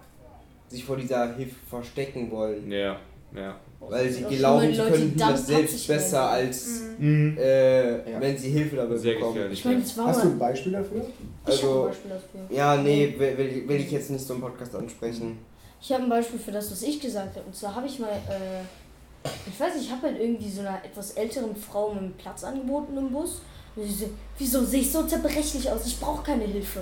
[0.76, 2.72] sich vor dieser Hilfe verstecken wollen.
[2.72, 2.98] Ja,
[3.36, 3.60] ja.
[3.80, 6.48] Weil sie glauben, sie könnten das selbst besser werden.
[6.48, 7.38] als Mhm.
[7.38, 8.20] äh, Ja.
[8.22, 9.52] wenn sie Hilfe dabei Sehr bekommen.
[9.52, 10.98] Ich meine, das war Hast du ein Beispiel dafür?
[10.98, 12.58] Ich habe ein Also, Beispiel dafür.
[12.58, 15.38] ja, nee, will, will, will ich jetzt nicht so im Podcast ansprechen.
[15.82, 17.46] Ich habe ein Beispiel für das, was ich gesagt habe.
[17.46, 20.80] Und zwar habe ich mal, äh, ich weiß nicht, ich habe halt irgendwie so einer
[20.84, 23.42] etwas älteren Frau einen Platz angeboten im Bus.
[23.76, 24.10] Und sie so,
[24.40, 25.86] wieso sehe ich so zerbrechlich aus?
[25.86, 26.80] Ich brauche keine Hilfe.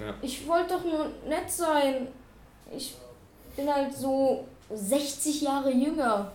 [0.00, 0.14] Ja.
[0.22, 2.08] Ich wollte doch nur nett sein.
[2.76, 2.94] Ich
[3.56, 4.44] bin halt so
[4.74, 6.32] 60 Jahre jünger.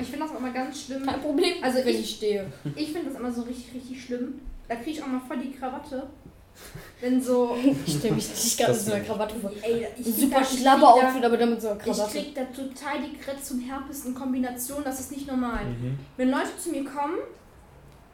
[0.00, 1.06] Ich finde das auch immer ganz schlimm.
[1.06, 2.52] Kein Problem, Also wenn ich- ich stehe.
[2.74, 4.40] Ich finde das immer so richtig, richtig schlimm.
[4.68, 6.04] Da kriege ich auch mal voll die Krawatte.
[7.00, 7.56] Wenn so.
[7.86, 9.04] Ich stelle mich nicht ganz mit so einer.
[9.04, 9.50] Krawatte vor.
[9.62, 12.10] Ey, ich Super ich schlapper Outfit, aber damit so eine Ich Krawatte.
[12.18, 15.64] krieg da total die Kretz und Herpes in Kombination, das ist nicht normal.
[15.64, 15.98] Mhm.
[16.16, 17.18] Wenn Leute zu mir kommen,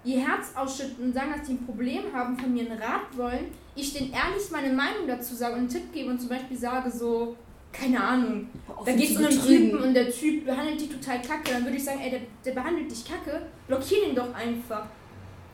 [0.05, 3.47] ihr Herz ausschütten und sagen, dass sie ein Problem haben, von mir einen Rat wollen,
[3.77, 6.91] ich denen ehrlich meine Meinung dazu sage und einen Tipp gebe und zum Beispiel sage
[6.91, 7.37] so,
[7.73, 8.49] keine Ahnung,
[8.85, 11.77] da geht es um einen Typen und der Typ behandelt dich total kacke, dann würde
[11.77, 14.87] ich sagen, ey, der, der behandelt dich kacke, blockier den doch einfach.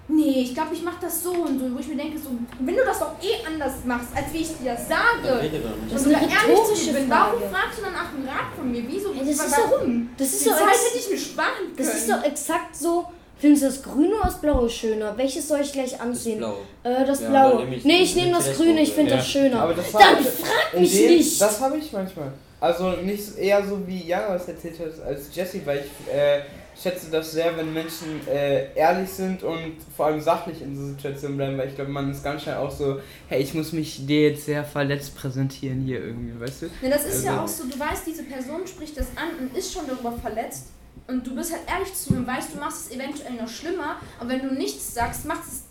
[0.09, 2.31] Nee, ich glaube, ich mache das so und so, wo ich mir denke, so,
[2.61, 5.51] wenn du das doch eh anders machst, als wie ich dir das sage.
[5.91, 8.71] Das und ist du eine rhetorische bin, warum fragst du dann nach einem Rat von
[8.71, 8.85] mir?
[8.87, 9.11] Wieso?
[9.13, 10.09] Ey, das ist warum?
[10.17, 11.77] Das ist Die doch Zeit ex- hätte ich mir sparen können.
[11.77, 13.07] Das ist doch exakt so.
[13.39, 15.17] Findest du das Grüne oder das Blaue schöner?
[15.17, 16.39] Welches soll ich gleich Das anziehen?
[16.39, 16.57] blau.
[16.83, 17.67] Äh, das Ja, Blaue.
[17.75, 18.95] ich- nee, ich nehm nehme ich das das Grüne, ich Blaue.
[18.97, 19.17] finde Ja.
[19.19, 19.61] das schöner.
[19.61, 21.41] Aber das Dann war- frag mich dem- nicht.
[21.41, 22.33] Das habe ich manchmal.
[22.59, 26.41] Also nicht eher so wie Jana was erzählt hat als Jesse, weil ich äh,
[26.81, 31.37] schätze das sehr, wenn Menschen äh, ehrlich sind und vor allem sachlich in dieser Situation
[31.37, 34.31] bleiben, weil ich glaube, man ist ganz schnell auch so, hey, ich muss mich dir
[34.31, 36.67] jetzt sehr verletzt präsentieren hier irgendwie, weißt du?
[36.81, 39.57] Ja, das ist ja Also- auch so, du weißt, diese Person spricht das an und
[39.57, 40.69] ist schon darüber verletzt.
[41.09, 43.97] Und du bist halt ehrlich zu ihm und weißt, du machst es eventuell noch schlimmer,
[44.19, 45.63] aber wenn du nichts sagst, macht es.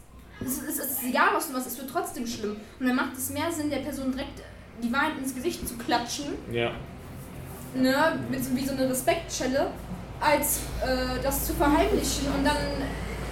[0.46, 2.58] Es ist, es ist egal, was du machst, es wird trotzdem schlimm.
[2.80, 4.42] Und dann macht es mehr Sinn, der Person direkt
[4.84, 6.72] die Wahrheit ins Gesicht zu klatschen, Ja.
[7.74, 9.72] ne, mit so, wie so eine Respektschelle,
[10.20, 12.28] als äh, das zu verheimlichen.
[12.38, 12.58] Und dann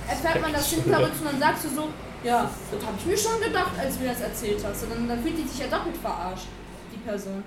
[0.07, 1.87] erfährt man das hinterrücks und dann sagst du so,
[2.23, 4.83] ja, das habe ich mir schon gedacht, als du mir das erzählt hast.
[4.83, 6.47] Und dann, dann fühlt die sich ja doppelt verarscht,
[6.93, 7.43] die Person.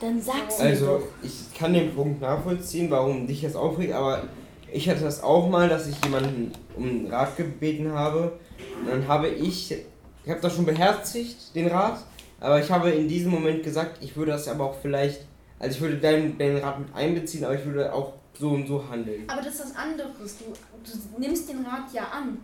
[0.00, 4.24] Dann sag's mir Also, ich kann den Punkt nachvollziehen, warum dich das aufregt, aber
[4.72, 8.32] ich hatte das auch mal, dass ich jemanden um einen Rat gebeten habe.
[8.80, 12.04] Und dann habe ich, ich habe das schon beherzigt, den Rat,
[12.40, 15.26] aber ich habe in diesem Moment gesagt, ich würde das aber auch vielleicht,
[15.58, 18.82] also ich würde deinen, deinen Rat mit einbeziehen, aber ich würde auch so und so
[18.88, 19.24] handeln.
[19.28, 20.38] Aber das ist was anderes.
[20.38, 20.44] Du,
[20.84, 22.38] du nimmst den Rat ja an.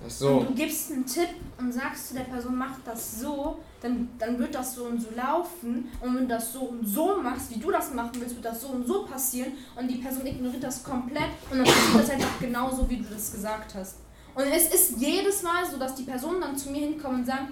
[0.00, 0.40] Ach Und so.
[0.40, 4.54] du gibst einen Tipp und sagst zu der Person, mach das so, dann, dann wird
[4.54, 5.90] das so und so laufen.
[6.00, 8.60] Und wenn du das so und so machst, wie du das machen willst, wird das
[8.60, 9.52] so und so passieren.
[9.78, 13.32] Und die Person ignoriert das komplett und dann passiert das einfach genauso, wie du das
[13.32, 13.96] gesagt hast.
[14.34, 17.48] Und es ist jedes Mal so, dass die Personen dann zu mir hinkommen und sagen,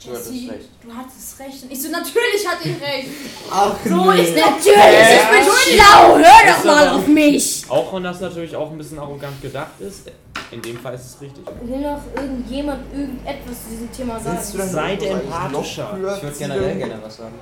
[0.00, 0.68] Du hattest Jessie, recht.
[0.80, 1.62] du hattest recht.
[1.64, 3.08] Und ich so, natürlich hatte ich recht.
[3.50, 7.64] Ach, So, ich Natürlich, ich bin schlau, hör doch mal auf mich.
[7.68, 10.06] Auch wenn das natürlich auch ein bisschen arrogant gedacht ist,
[10.50, 11.44] in dem Fall ist es richtig.
[11.62, 14.38] Will noch irgendjemand irgendetwas zu diesem Thema sagen?
[14.56, 15.96] dann Seid empathischer.
[16.16, 17.34] Ich würde generell gerne was sagen.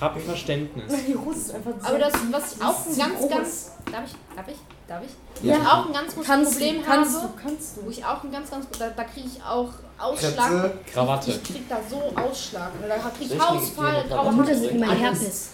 [0.00, 0.92] Habt Verständnis.
[1.06, 3.30] Die Hose ist einfach Aber das, was ich auch ein ganz, groß.
[3.30, 3.70] ganz.
[3.92, 4.36] Darf ich?
[4.36, 4.56] Darf ich?
[4.88, 5.44] Darf ich?
[5.46, 5.56] Ja.
[5.56, 7.90] Ich auch ein ganz großes kannst Problem du, kannst habe, du, kannst wo du.
[7.90, 8.66] ich auch ein ganz, ganz.
[8.78, 10.34] Da, da kriege ich auch Ausschlag.
[10.34, 10.72] Kretze.
[10.92, 11.30] Krawatte.
[11.30, 12.72] Ich krieg da so Ausschlag.
[12.80, 15.00] Oder da krieg ich Hausfall, Krawatte Mutter sieht immer alles.
[15.00, 15.50] Herpes.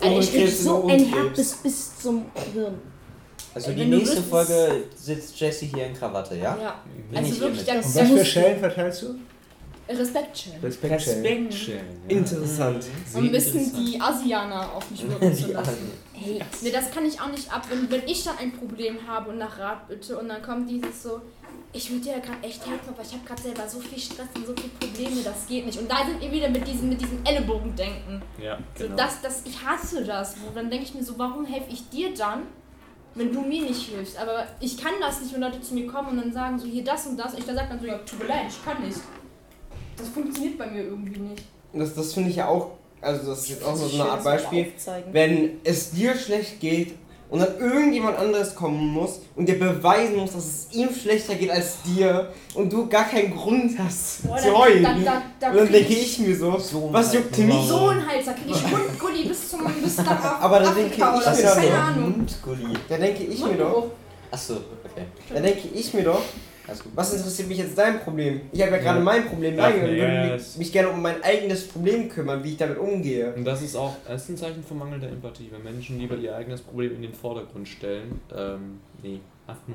[0.00, 0.50] Alter, ich krieg.
[0.50, 1.04] So ein.
[1.04, 2.24] Herpes bis zum
[2.54, 2.80] Hirn.
[3.54, 6.56] Also die nächste Folge sitzt Jessie hier in Krawatte, ja?
[6.60, 6.80] Ja.
[7.10, 9.14] Bin Also ich wirklich, das Und was für Schellen verteilst du?
[9.88, 10.60] Respekt chillen.
[10.62, 11.24] Respektschellen.
[11.24, 12.00] Respektschellen.
[12.08, 12.16] Ja.
[12.16, 12.84] Interessant.
[13.12, 15.90] Um ein bisschen die Asianer auf mich wirken zu lassen.
[16.12, 17.66] Hey, Nee, das kann ich auch nicht ab.
[17.68, 21.02] Wenn, wenn ich dann ein Problem habe und nach Rat bitte und dann kommt dieses
[21.02, 21.20] so,
[21.72, 24.28] ich würde dir ja gerade echt helfen, aber ich habe gerade selber so viel Stress
[24.36, 25.78] und so viele Probleme, das geht nicht.
[25.78, 28.22] Und da sind wir wieder mit diesem, mit diesem Ellenbogendenken.
[28.40, 28.96] Ja, So, genau.
[28.96, 30.34] das, das, ich hasse das.
[30.36, 32.42] Wo dann denke ich mir so, warum helfe ich dir dann,
[33.14, 34.16] wenn du mir nicht hilfst?
[34.18, 36.84] Aber ich kann das nicht, wenn Leute zu mir kommen und dann sagen so, hier
[36.84, 37.32] das und das.
[37.32, 38.98] Und ich dann sage dann so, ja, tut mir leid, ich kann nicht.
[39.96, 41.44] Das funktioniert bei mir irgendwie nicht.
[41.72, 44.72] Das, das finde ich ja auch, also das ist jetzt auch so eine Art Beispiel.
[45.12, 46.94] Wenn es dir schlecht geht
[47.30, 51.50] und dann irgendjemand anderes kommen muss und dir beweisen muss, dass es ihm schlechter geht
[51.50, 54.82] als dir und du gar keinen Grund hast Boah, zu heulen.
[54.82, 57.66] da- da- da und dann krieg denke ich mir so, So was juckt mich?
[57.68, 60.98] So ein Hals, da kriege ich Mundgulli bis zum bis nach Aber da denke ich
[60.98, 61.24] mir so, doch
[61.54, 61.72] keine so.
[61.76, 62.10] Ahnung.
[62.18, 62.74] Mundgulli.
[62.88, 63.86] Da denke ich mir doch,
[64.32, 64.54] Achso,
[64.84, 65.04] okay.
[65.32, 66.22] da denke ich mir doch.
[66.94, 68.42] Was interessiert mich jetzt dein Problem?
[68.52, 69.04] Ich habe ja gerade Ja.
[69.04, 72.56] mein Problem Ja, und würde mich, mich gerne um mein eigenes Problem kümmern, wie ich
[72.56, 73.34] damit umgehe.
[73.34, 76.34] Und das ist auch das ist ein Zeichen von mangelnder Empathie, wenn Menschen lieber ihr
[76.34, 78.20] eigenes Problem in den Vordergrund stellen.
[78.36, 79.20] Ähm, nee,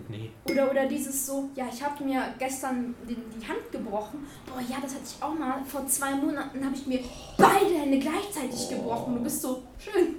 [0.10, 0.30] nee.
[0.50, 4.20] Oder, oder dieses so, ja, ich habe mir gestern die, die Hand gebrochen.
[4.46, 5.56] Boah, ja, das hatte ich auch mal.
[5.66, 7.00] Vor zwei Monaten habe ich mir
[7.38, 9.16] beide Hände gleichzeitig gebrochen.
[9.16, 10.16] Du bist so, schön.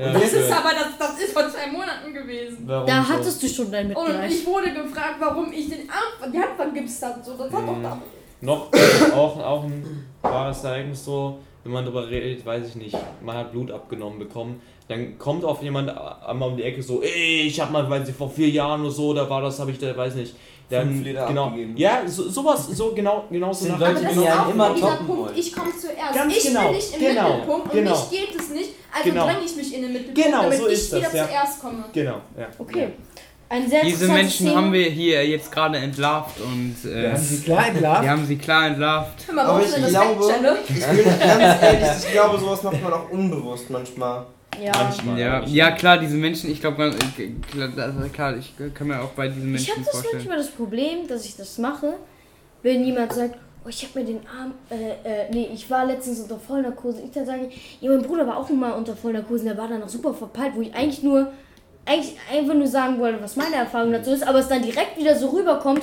[0.00, 2.58] Ja, Das ist aber, das, das ist vor zwei Monaten gewesen.
[2.66, 3.08] Warum Da so?
[3.12, 4.30] hattest du schon dein Und Mitleid.
[4.30, 7.20] ich wurde gefragt, warum ich den Arm, die Hand vergibst habe.
[7.22, 7.98] So, das hat doch da.
[8.42, 8.68] Noch
[9.14, 13.52] auch, auch ein wahres Ereignis so, wenn man darüber redet, weiß ich nicht, man hat
[13.52, 15.90] Blut abgenommen bekommen, dann kommt auf jemand
[16.26, 18.90] einmal um die Ecke so, ey, ich hab mal, weiß ich, vor vier Jahren oder
[18.90, 20.34] so, da war das, habe ich da, weiß nicht.
[20.70, 21.76] Dann, Fünf Liter genau, abgegeben.
[21.76, 24.74] Ja, so, sowas, so genau, genau so nach- Leute, Aber das die ist auch immer
[24.74, 25.36] dieser Punkt, wollen.
[25.36, 26.14] ich komme zuerst.
[26.14, 27.90] Ganz ich genau, bin nicht im genau, Mittelpunkt und genau.
[27.90, 28.70] mich geht es nicht.
[28.92, 29.24] Also Genau.
[29.26, 31.26] dränge ich mich in den Mittelpunkt, Genau, damit so ich ist das, wieder ja.
[31.28, 31.84] zuerst komme.
[31.92, 32.46] Genau, ja.
[32.58, 32.88] Okay.
[33.48, 34.58] Ein sehr Diese Menschen Thema.
[34.58, 38.02] haben wir hier jetzt gerade entlarvt und Wir äh, haben sie klar entlarvt.
[38.04, 39.32] wir haben sie klar entlarvt.
[39.32, 40.58] Mal, Aber ich eine glaube-?
[40.68, 44.26] Ich bin ganz ehrlich, ich glaube, sowas macht man auch unbewusst manchmal.
[44.58, 44.72] Ja.
[44.72, 45.18] Manchmal.
[45.18, 46.90] Ja, ja klar, diese Menschen, ich glaube,
[47.50, 50.16] klar, also klar, ich kann mir auch bei diesen Ich habe Menschen das vorstellen.
[50.16, 51.94] manchmal das Problem, dass ich das mache,
[52.62, 54.74] wenn jemand sagt, oh, ich habe mir den Arm, äh,
[55.08, 57.02] äh, nee, ich war letztens unter Vollnarkose.
[57.02, 57.48] Ich dann sage,
[57.80, 60.62] ja, mein Bruder war auch mal unter Vollnarkose, der war dann noch super verpeilt, wo
[60.62, 61.32] ich eigentlich nur,
[61.86, 65.16] eigentlich einfach nur sagen wollte, was meine Erfahrung dazu ist, aber es dann direkt wieder
[65.16, 65.82] so rüberkommt,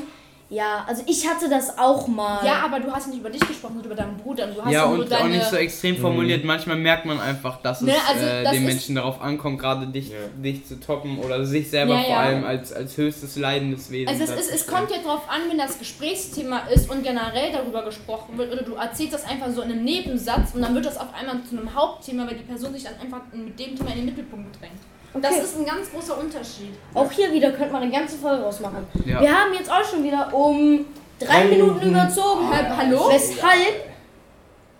[0.49, 2.45] ja, also ich hatte das auch mal.
[2.45, 4.45] Ja, aber du hast nicht über dich gesprochen, sondern über deinen Bruder.
[4.47, 6.45] Und du hast Ja, nur und deine, auch nicht so extrem formuliert.
[6.45, 9.59] Manchmal merkt man einfach, dass es Ne, also äh, das den ist- Menschen darauf ankommt,
[9.59, 10.15] gerade dich, Ja.
[10.41, 12.19] dich zu toppen oder sich selber Ja, vor ja.
[12.19, 14.07] allem als, als höchstes leidendes Wesen.
[14.07, 17.83] Also es, ist, es kommt ja drauf an, wenn das Gesprächsthema ist und generell darüber
[17.83, 20.97] gesprochen wird oder du erzählst das einfach so in einem Nebensatz und dann wird das
[20.97, 23.97] auf einmal zu einem Hauptthema, weil die Person sich dann einfach mit dem Thema in
[23.97, 24.79] den Mittelpunkt drängt.
[25.21, 25.41] Das Okay.
[25.43, 26.73] ist ein ganz großer Unterschied.
[26.93, 28.85] Auch hier wieder könnte man eine ganze Folge rausmachen.
[29.05, 29.21] Ja.
[29.21, 30.85] Wir haben jetzt auch schon wieder um
[31.19, 32.49] drei, Drei Minuten, überzogen.
[32.51, 33.09] Ha- hallo?
[33.09, 33.87] Weshalb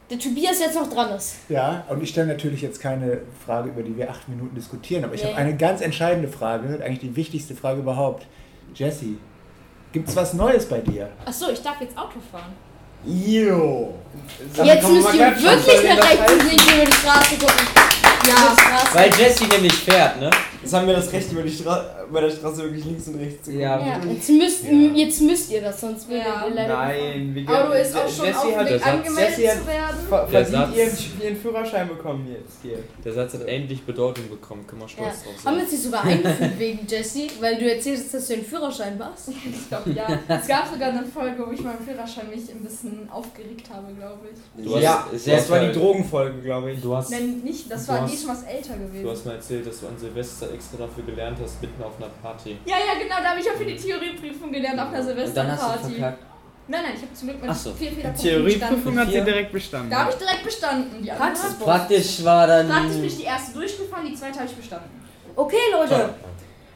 [0.10, 1.36] der Tobias jetzt noch dran ist.
[1.50, 5.16] Ja, und ich stelle natürlich jetzt keine Frage, über die wir acht Minuten diskutieren, aber
[5.16, 5.30] ich Nee.
[5.32, 8.26] habe eine ganz entscheidende Frage, eigentlich die wichtigste Frage überhaupt.
[8.74, 9.18] Jessie,
[9.92, 11.10] gibt's was Neues bei dir?
[11.26, 12.54] Achso, ich darf jetzt Auto fahren.
[13.06, 13.94] Jo.
[14.64, 17.68] Jetzt müsst ihr wirklich nach rechts und links über die Straße gucken.
[18.28, 18.94] Ja, Straße.
[18.94, 20.30] Weil Jessie nämlich fährt, ne?
[20.62, 23.44] Jetzt haben wir das Recht, über, die Stra über der Straße wirklich links und rechts
[23.46, 23.62] zu gucken.
[23.62, 24.64] Ja, Ja, jetzt müsst,
[24.96, 26.46] jetzt müsst ihr das, sonst würdet Ja.
[26.48, 26.74] ihr leider.
[26.78, 29.98] Nein, wie Auto ge- ist auch schon Jessie auf Weg angemeldet hat- zu werden.
[30.10, 30.92] ver- Der Satz- ihren,
[31.24, 32.78] ihren Führerschein bekommen jetzt hier.
[33.04, 34.94] Der Satz hat endlich Bedeutung bekommen, können wir Ja.
[34.94, 35.62] stolz drauf Haben wir sein.
[35.64, 39.30] uns nicht sogar eingefügt wegen Jessie, weil du erzählst, dass du den Führerschein machst?
[39.30, 40.08] Ich glaube, ja.
[40.28, 44.20] Es gab sogar eine Folge, wo ich meinen Führerschein mich ein bisschen aufgeregt habe, glaube
[44.34, 44.66] ich.
[44.66, 45.72] Du hast- ja, sehr das war die.
[45.72, 46.82] Drogenfolge, glaube ich.
[46.82, 47.70] Du hast, Nein, nicht.
[47.72, 49.10] Das Du war hast- die schon was älter du gewesen.
[49.10, 52.58] hast mal erzählt, dass du an Silvester extra dafür gelernt hast, mitten auf einer Party.
[52.66, 56.00] Ja, ja, genau, da habe ich auch für die Theorieprüfung gelernt auf einer Silvesterparty.
[56.70, 57.72] Nein, nein, ich habe zum Glück Ach so.
[57.74, 59.00] vier Fehlerpunkten Theorieprüfung bestanden.
[59.00, 59.90] hat sie direkt bestanden.
[59.90, 61.02] Da habe ich direkt bestanden.
[61.02, 62.68] Die Praxis- Praktisch war dann.
[62.68, 64.90] Praktisch bin ich die erste durchgefahren, die zweite habe ich bestanden.
[65.36, 66.10] Okay, Leute.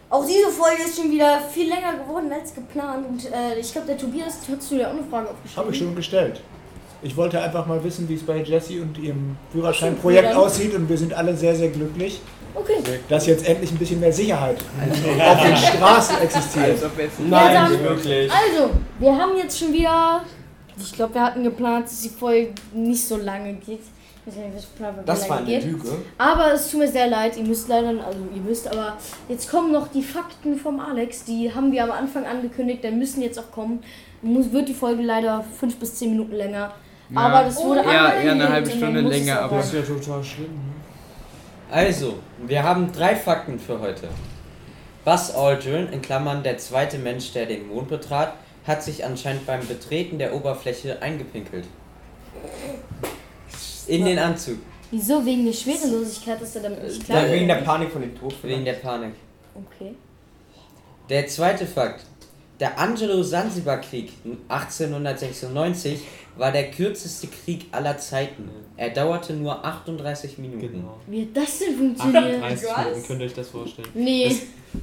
[0.09, 3.05] Auch diese Folge ist schon wieder viel länger geworden als geplant.
[3.07, 5.57] Und äh, ich glaube, der Tobias, hast du dir auch eine Frage aufgeschrieben?
[5.63, 6.41] Habe ich schon gestellt.
[7.01, 10.97] Ich wollte einfach mal wissen, wie es bei Jessie und ihrem Führerscheinprojekt aussieht und wir
[10.97, 12.21] sind alle sehr, sehr glücklich,
[12.53, 12.77] Okay.
[13.09, 16.69] dass jetzt endlich ein bisschen mehr Sicherheit auf den Straßen existiert.
[16.71, 18.31] Als ob jetzt Nein, dann- wirklich.
[18.31, 20.21] Also, wir haben jetzt schon wieder.
[20.77, 23.79] Ich glaube, wir hatten geplant, dass die Folge nicht so lange geht.
[24.25, 25.63] Ich weiß nicht, was geplant war, wie Das war eine geht.
[25.65, 25.89] Lüge.
[26.17, 28.97] Aber es tut mir sehr leid, ihr müsst leider, also ihr müsst, aber
[29.27, 33.21] jetzt kommen noch die Fakten vom Alex, die haben wir am Anfang angekündigt, dann müssen
[33.23, 33.79] jetzt auch kommen.
[34.21, 36.71] Muss, wird die Folge leider fünf bis zehn Minuten länger.
[37.15, 39.57] Aber das wurde Ja, eher eine halbe Stunde länger, aber-.
[39.57, 40.45] Das ist ja total schlimm.
[40.45, 40.80] Ne?
[41.71, 44.09] Also, wir haben drei Fakten für heute.
[45.05, 48.33] Buzz Aldrin, in Klammern der zweite Mensch, der den Mond betrat,
[48.67, 51.65] hat sich anscheinend beim Betreten der Oberfläche eingepinkelt.
[53.87, 54.59] In den Anzug,
[54.91, 55.25] Wieso?
[55.25, 57.25] Wegen der Schwerelosigkeit ist er damit nicht klar?
[57.25, 58.35] Ja, wegen der Panik von dem Tod.
[58.43, 59.13] wegen der Panik.
[59.55, 59.95] Okay.
[61.09, 62.03] Der zweite Fakt.
[62.59, 64.11] Der Angelo-Sansibar-Krieg
[64.49, 66.01] 1896
[66.35, 68.51] war der kürzeste Krieg aller Zeiten.
[68.77, 70.59] Er dauerte nur 38 Minuten.
[70.59, 70.97] Genau.
[71.07, 72.41] Wie hat das denn funktioniert?
[72.43, 72.85] 38 Was?
[72.85, 73.87] Minuten, könnt ihr euch das vorstellen?
[73.93, 74.35] Nee.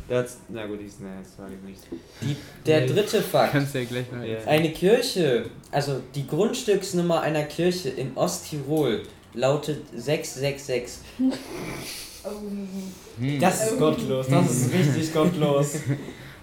[0.06, 1.82] Das, na gut, ich, na, das sage ich nicht.
[2.20, 2.36] Die,
[2.66, 3.52] der dritte Fakt.
[3.52, 4.26] Kannst du ja gleich mal.
[4.46, 9.02] Eine Kirche, also die Grundstücksnummer einer Kirche in Osttirol
[9.34, 10.98] lautet 666.
[13.40, 14.26] Das ist gottlos.
[14.28, 15.76] Das ist richtig gottlos.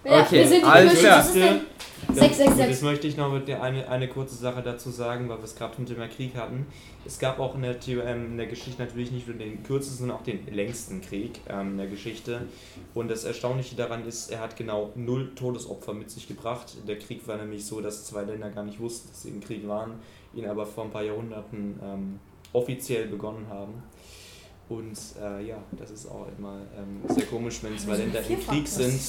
[0.06, 1.20] Ja, Okay, wir sind die alles klar.
[1.20, 1.60] Was ist denn?
[2.08, 2.70] Gut, 666.
[2.70, 5.56] Jetzt möchte ich noch mit dir eine, eine kurze Sache dazu sagen, weil wir es
[5.56, 6.68] gerade zum Thema Krieg hatten.
[7.06, 10.18] Es gab auch in der, ähm, in der Geschichte natürlich nicht nur den kürzesten, sondern
[10.18, 12.41] auch den längsten Krieg ähm, in der Geschichte.
[12.93, 16.76] Und das Erstaunliche daran ist, er hat genau null Todesopfer mit sich gebracht.
[16.88, 19.68] Der Krieg war nämlich so, dass zwei Länder gar nicht wussten, dass sie im Krieg
[19.68, 19.93] waren,
[20.36, 22.20] ihn aber vor ein paar Jahrhunderten ähm,
[22.53, 23.82] offiziell begonnen haben.
[24.68, 28.68] Und äh, ja, das ist auch immer ähm, sehr komisch, wenn zwei Länder im Krieg
[28.68, 28.99] sind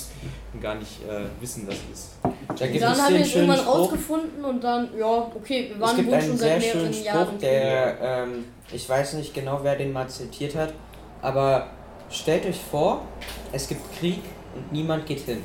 [0.53, 2.11] und gar nicht äh, wissen, was ist.
[2.59, 3.75] Da gibt Dann es haben wir es irgendwann Spruch.
[3.75, 6.93] rausgefunden und dann, ja, okay, wir Es waren wohl einen schon sehr seit mehreren schönen
[6.93, 7.39] Spruch, Jahren.
[7.39, 10.75] der, ähm, ich weiß nicht genau, wer den mal zitiert hat,
[11.23, 11.69] aber
[12.11, 13.07] stellt euch vor,
[13.53, 14.21] es gibt Krieg
[14.55, 15.43] und niemand geht hin.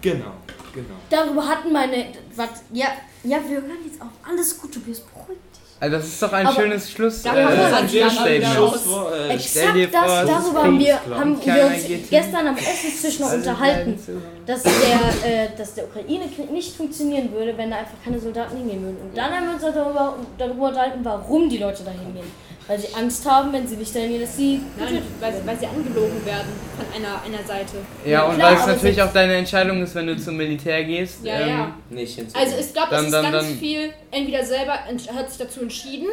[0.00, 0.32] Genau,
[0.74, 0.94] genau.
[1.10, 2.06] Darüber hatten meine.
[2.34, 2.86] Was, ja,
[3.24, 4.08] ja, wir hören jetzt auf.
[4.26, 5.53] Alles gut, Tobias, beruhig dich.
[5.84, 7.22] Also das ist doch ein Aber- schönes Schluss.
[7.22, 8.54] Da äh, man ein Schlussstatement.
[8.54, 8.86] Schluss.
[9.28, 12.56] äh, stell dir Exakt vor, das, ist darüber haben wir, haben wir uns gestern am
[12.56, 13.98] Essenstisch noch Alle unterhalten,
[14.46, 18.82] dass der, äh, dass der Ukraine-Krieg nicht funktionieren würde, wenn da einfach keine Soldaten hingehen
[18.82, 18.96] würden.
[19.02, 22.32] Und dann haben wir uns darüber, darüber unterhalten, warum die Leute da hingehen.
[22.66, 25.58] Weil sie Angst haben, wenn sie nicht dahin gehen, dass sie Nein, getötet weil, weil
[25.58, 27.76] sie angelogen werden von einer, einer Seite.
[28.06, 31.22] Ja, und klar, weil es natürlich auch deine Entscheidung ist, wenn du zum Militär gehst.
[31.24, 31.76] Ja, ähm, ja.
[31.90, 32.34] Nicht hinzu.
[32.38, 35.60] Also ich glaube, es ist dann- ganz dann- viel, entweder selber ent- hat sich dazu
[35.60, 36.06] entschieden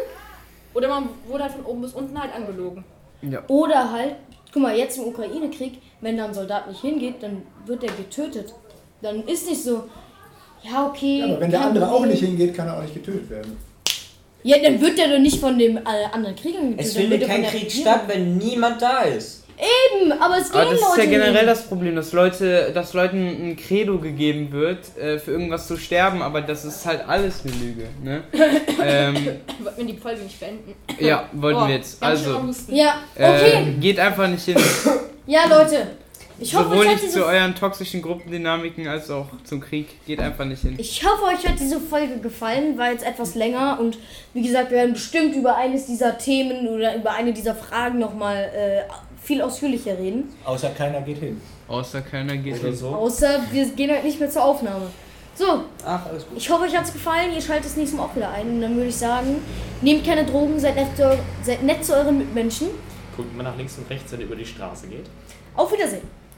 [0.73, 2.83] oder man wurde halt von oben bis unten halt angelogen.
[3.47, 4.15] Oder halt,
[4.51, 8.53] guck mal, jetzt im Ukraine-Krieg, wenn da ein Soldat nicht hingeht, dann wird er getötet.
[9.01, 9.85] Dann ist nicht so,
[10.63, 11.19] ja, okay.
[11.19, 13.55] Ja, aber wenn der andere auch nicht hingeht, kann er auch nicht getötet werden.
[14.43, 15.81] Ja, dann wird der doch nicht von dem äh,
[16.11, 16.85] anderen Kriegern getötet.
[16.85, 19.41] es findet kein der Krieg statt, wenn niemand da ist.
[19.61, 21.47] Eben, aber es gehen Aber das ist ja generell nicht.
[21.47, 26.23] das Problem, dass Leute, dass Leuten ein Credo gegeben wird, äh, für irgendwas zu sterben,
[26.23, 27.87] aber das ist halt alles eine Lüge.
[28.03, 28.23] Ne?
[28.83, 29.15] ähm,
[29.61, 30.73] Wollten wir die Folge nicht beenden?
[30.97, 32.01] ja, wollten Boah, wir jetzt.
[32.01, 32.41] Also.
[32.69, 33.51] Ja, okay.
[33.53, 34.57] äh, geht einfach nicht hin.
[35.27, 35.89] ja, Leute.
[36.41, 39.87] Ich hoffe, Sowohl euch hat nicht zu diese, euren toxischen Gruppendynamiken als auch zum Krieg.
[40.07, 40.75] Geht einfach nicht hin.
[40.77, 42.77] ich hoffe, euch hat diese Folge gefallen.
[42.77, 43.97] War jetzt etwas länger und
[44.33, 48.49] wie gesagt, wir werden bestimmt über eines dieser Themen oder über eine dieser Fragen nochmal
[48.55, 48.81] äh,
[49.21, 50.29] viel ausführlicher reden.
[50.43, 51.39] Außer keiner geht hin.
[51.67, 52.75] Außer keiner geht Oder hin.
[52.75, 52.87] so.
[52.87, 54.87] Außer wir gehen heute nicht mehr zur Aufnahme.
[55.35, 56.37] So, Ach, alles gut.
[56.37, 57.31] ich hoffe, euch hat es gefallen.
[57.33, 58.47] Ihr schaltet das nächste Mal auch wieder ein.
[58.55, 59.37] Und dann würde ich sagen,
[59.81, 62.67] nehmt keine Drogen, seid nett zu, seid nett zu euren Mitmenschen.
[63.15, 65.05] Guckt mal nach links und rechts, wenn ihr über die Straße geht.
[65.55, 66.20] Auf Wiedersehen.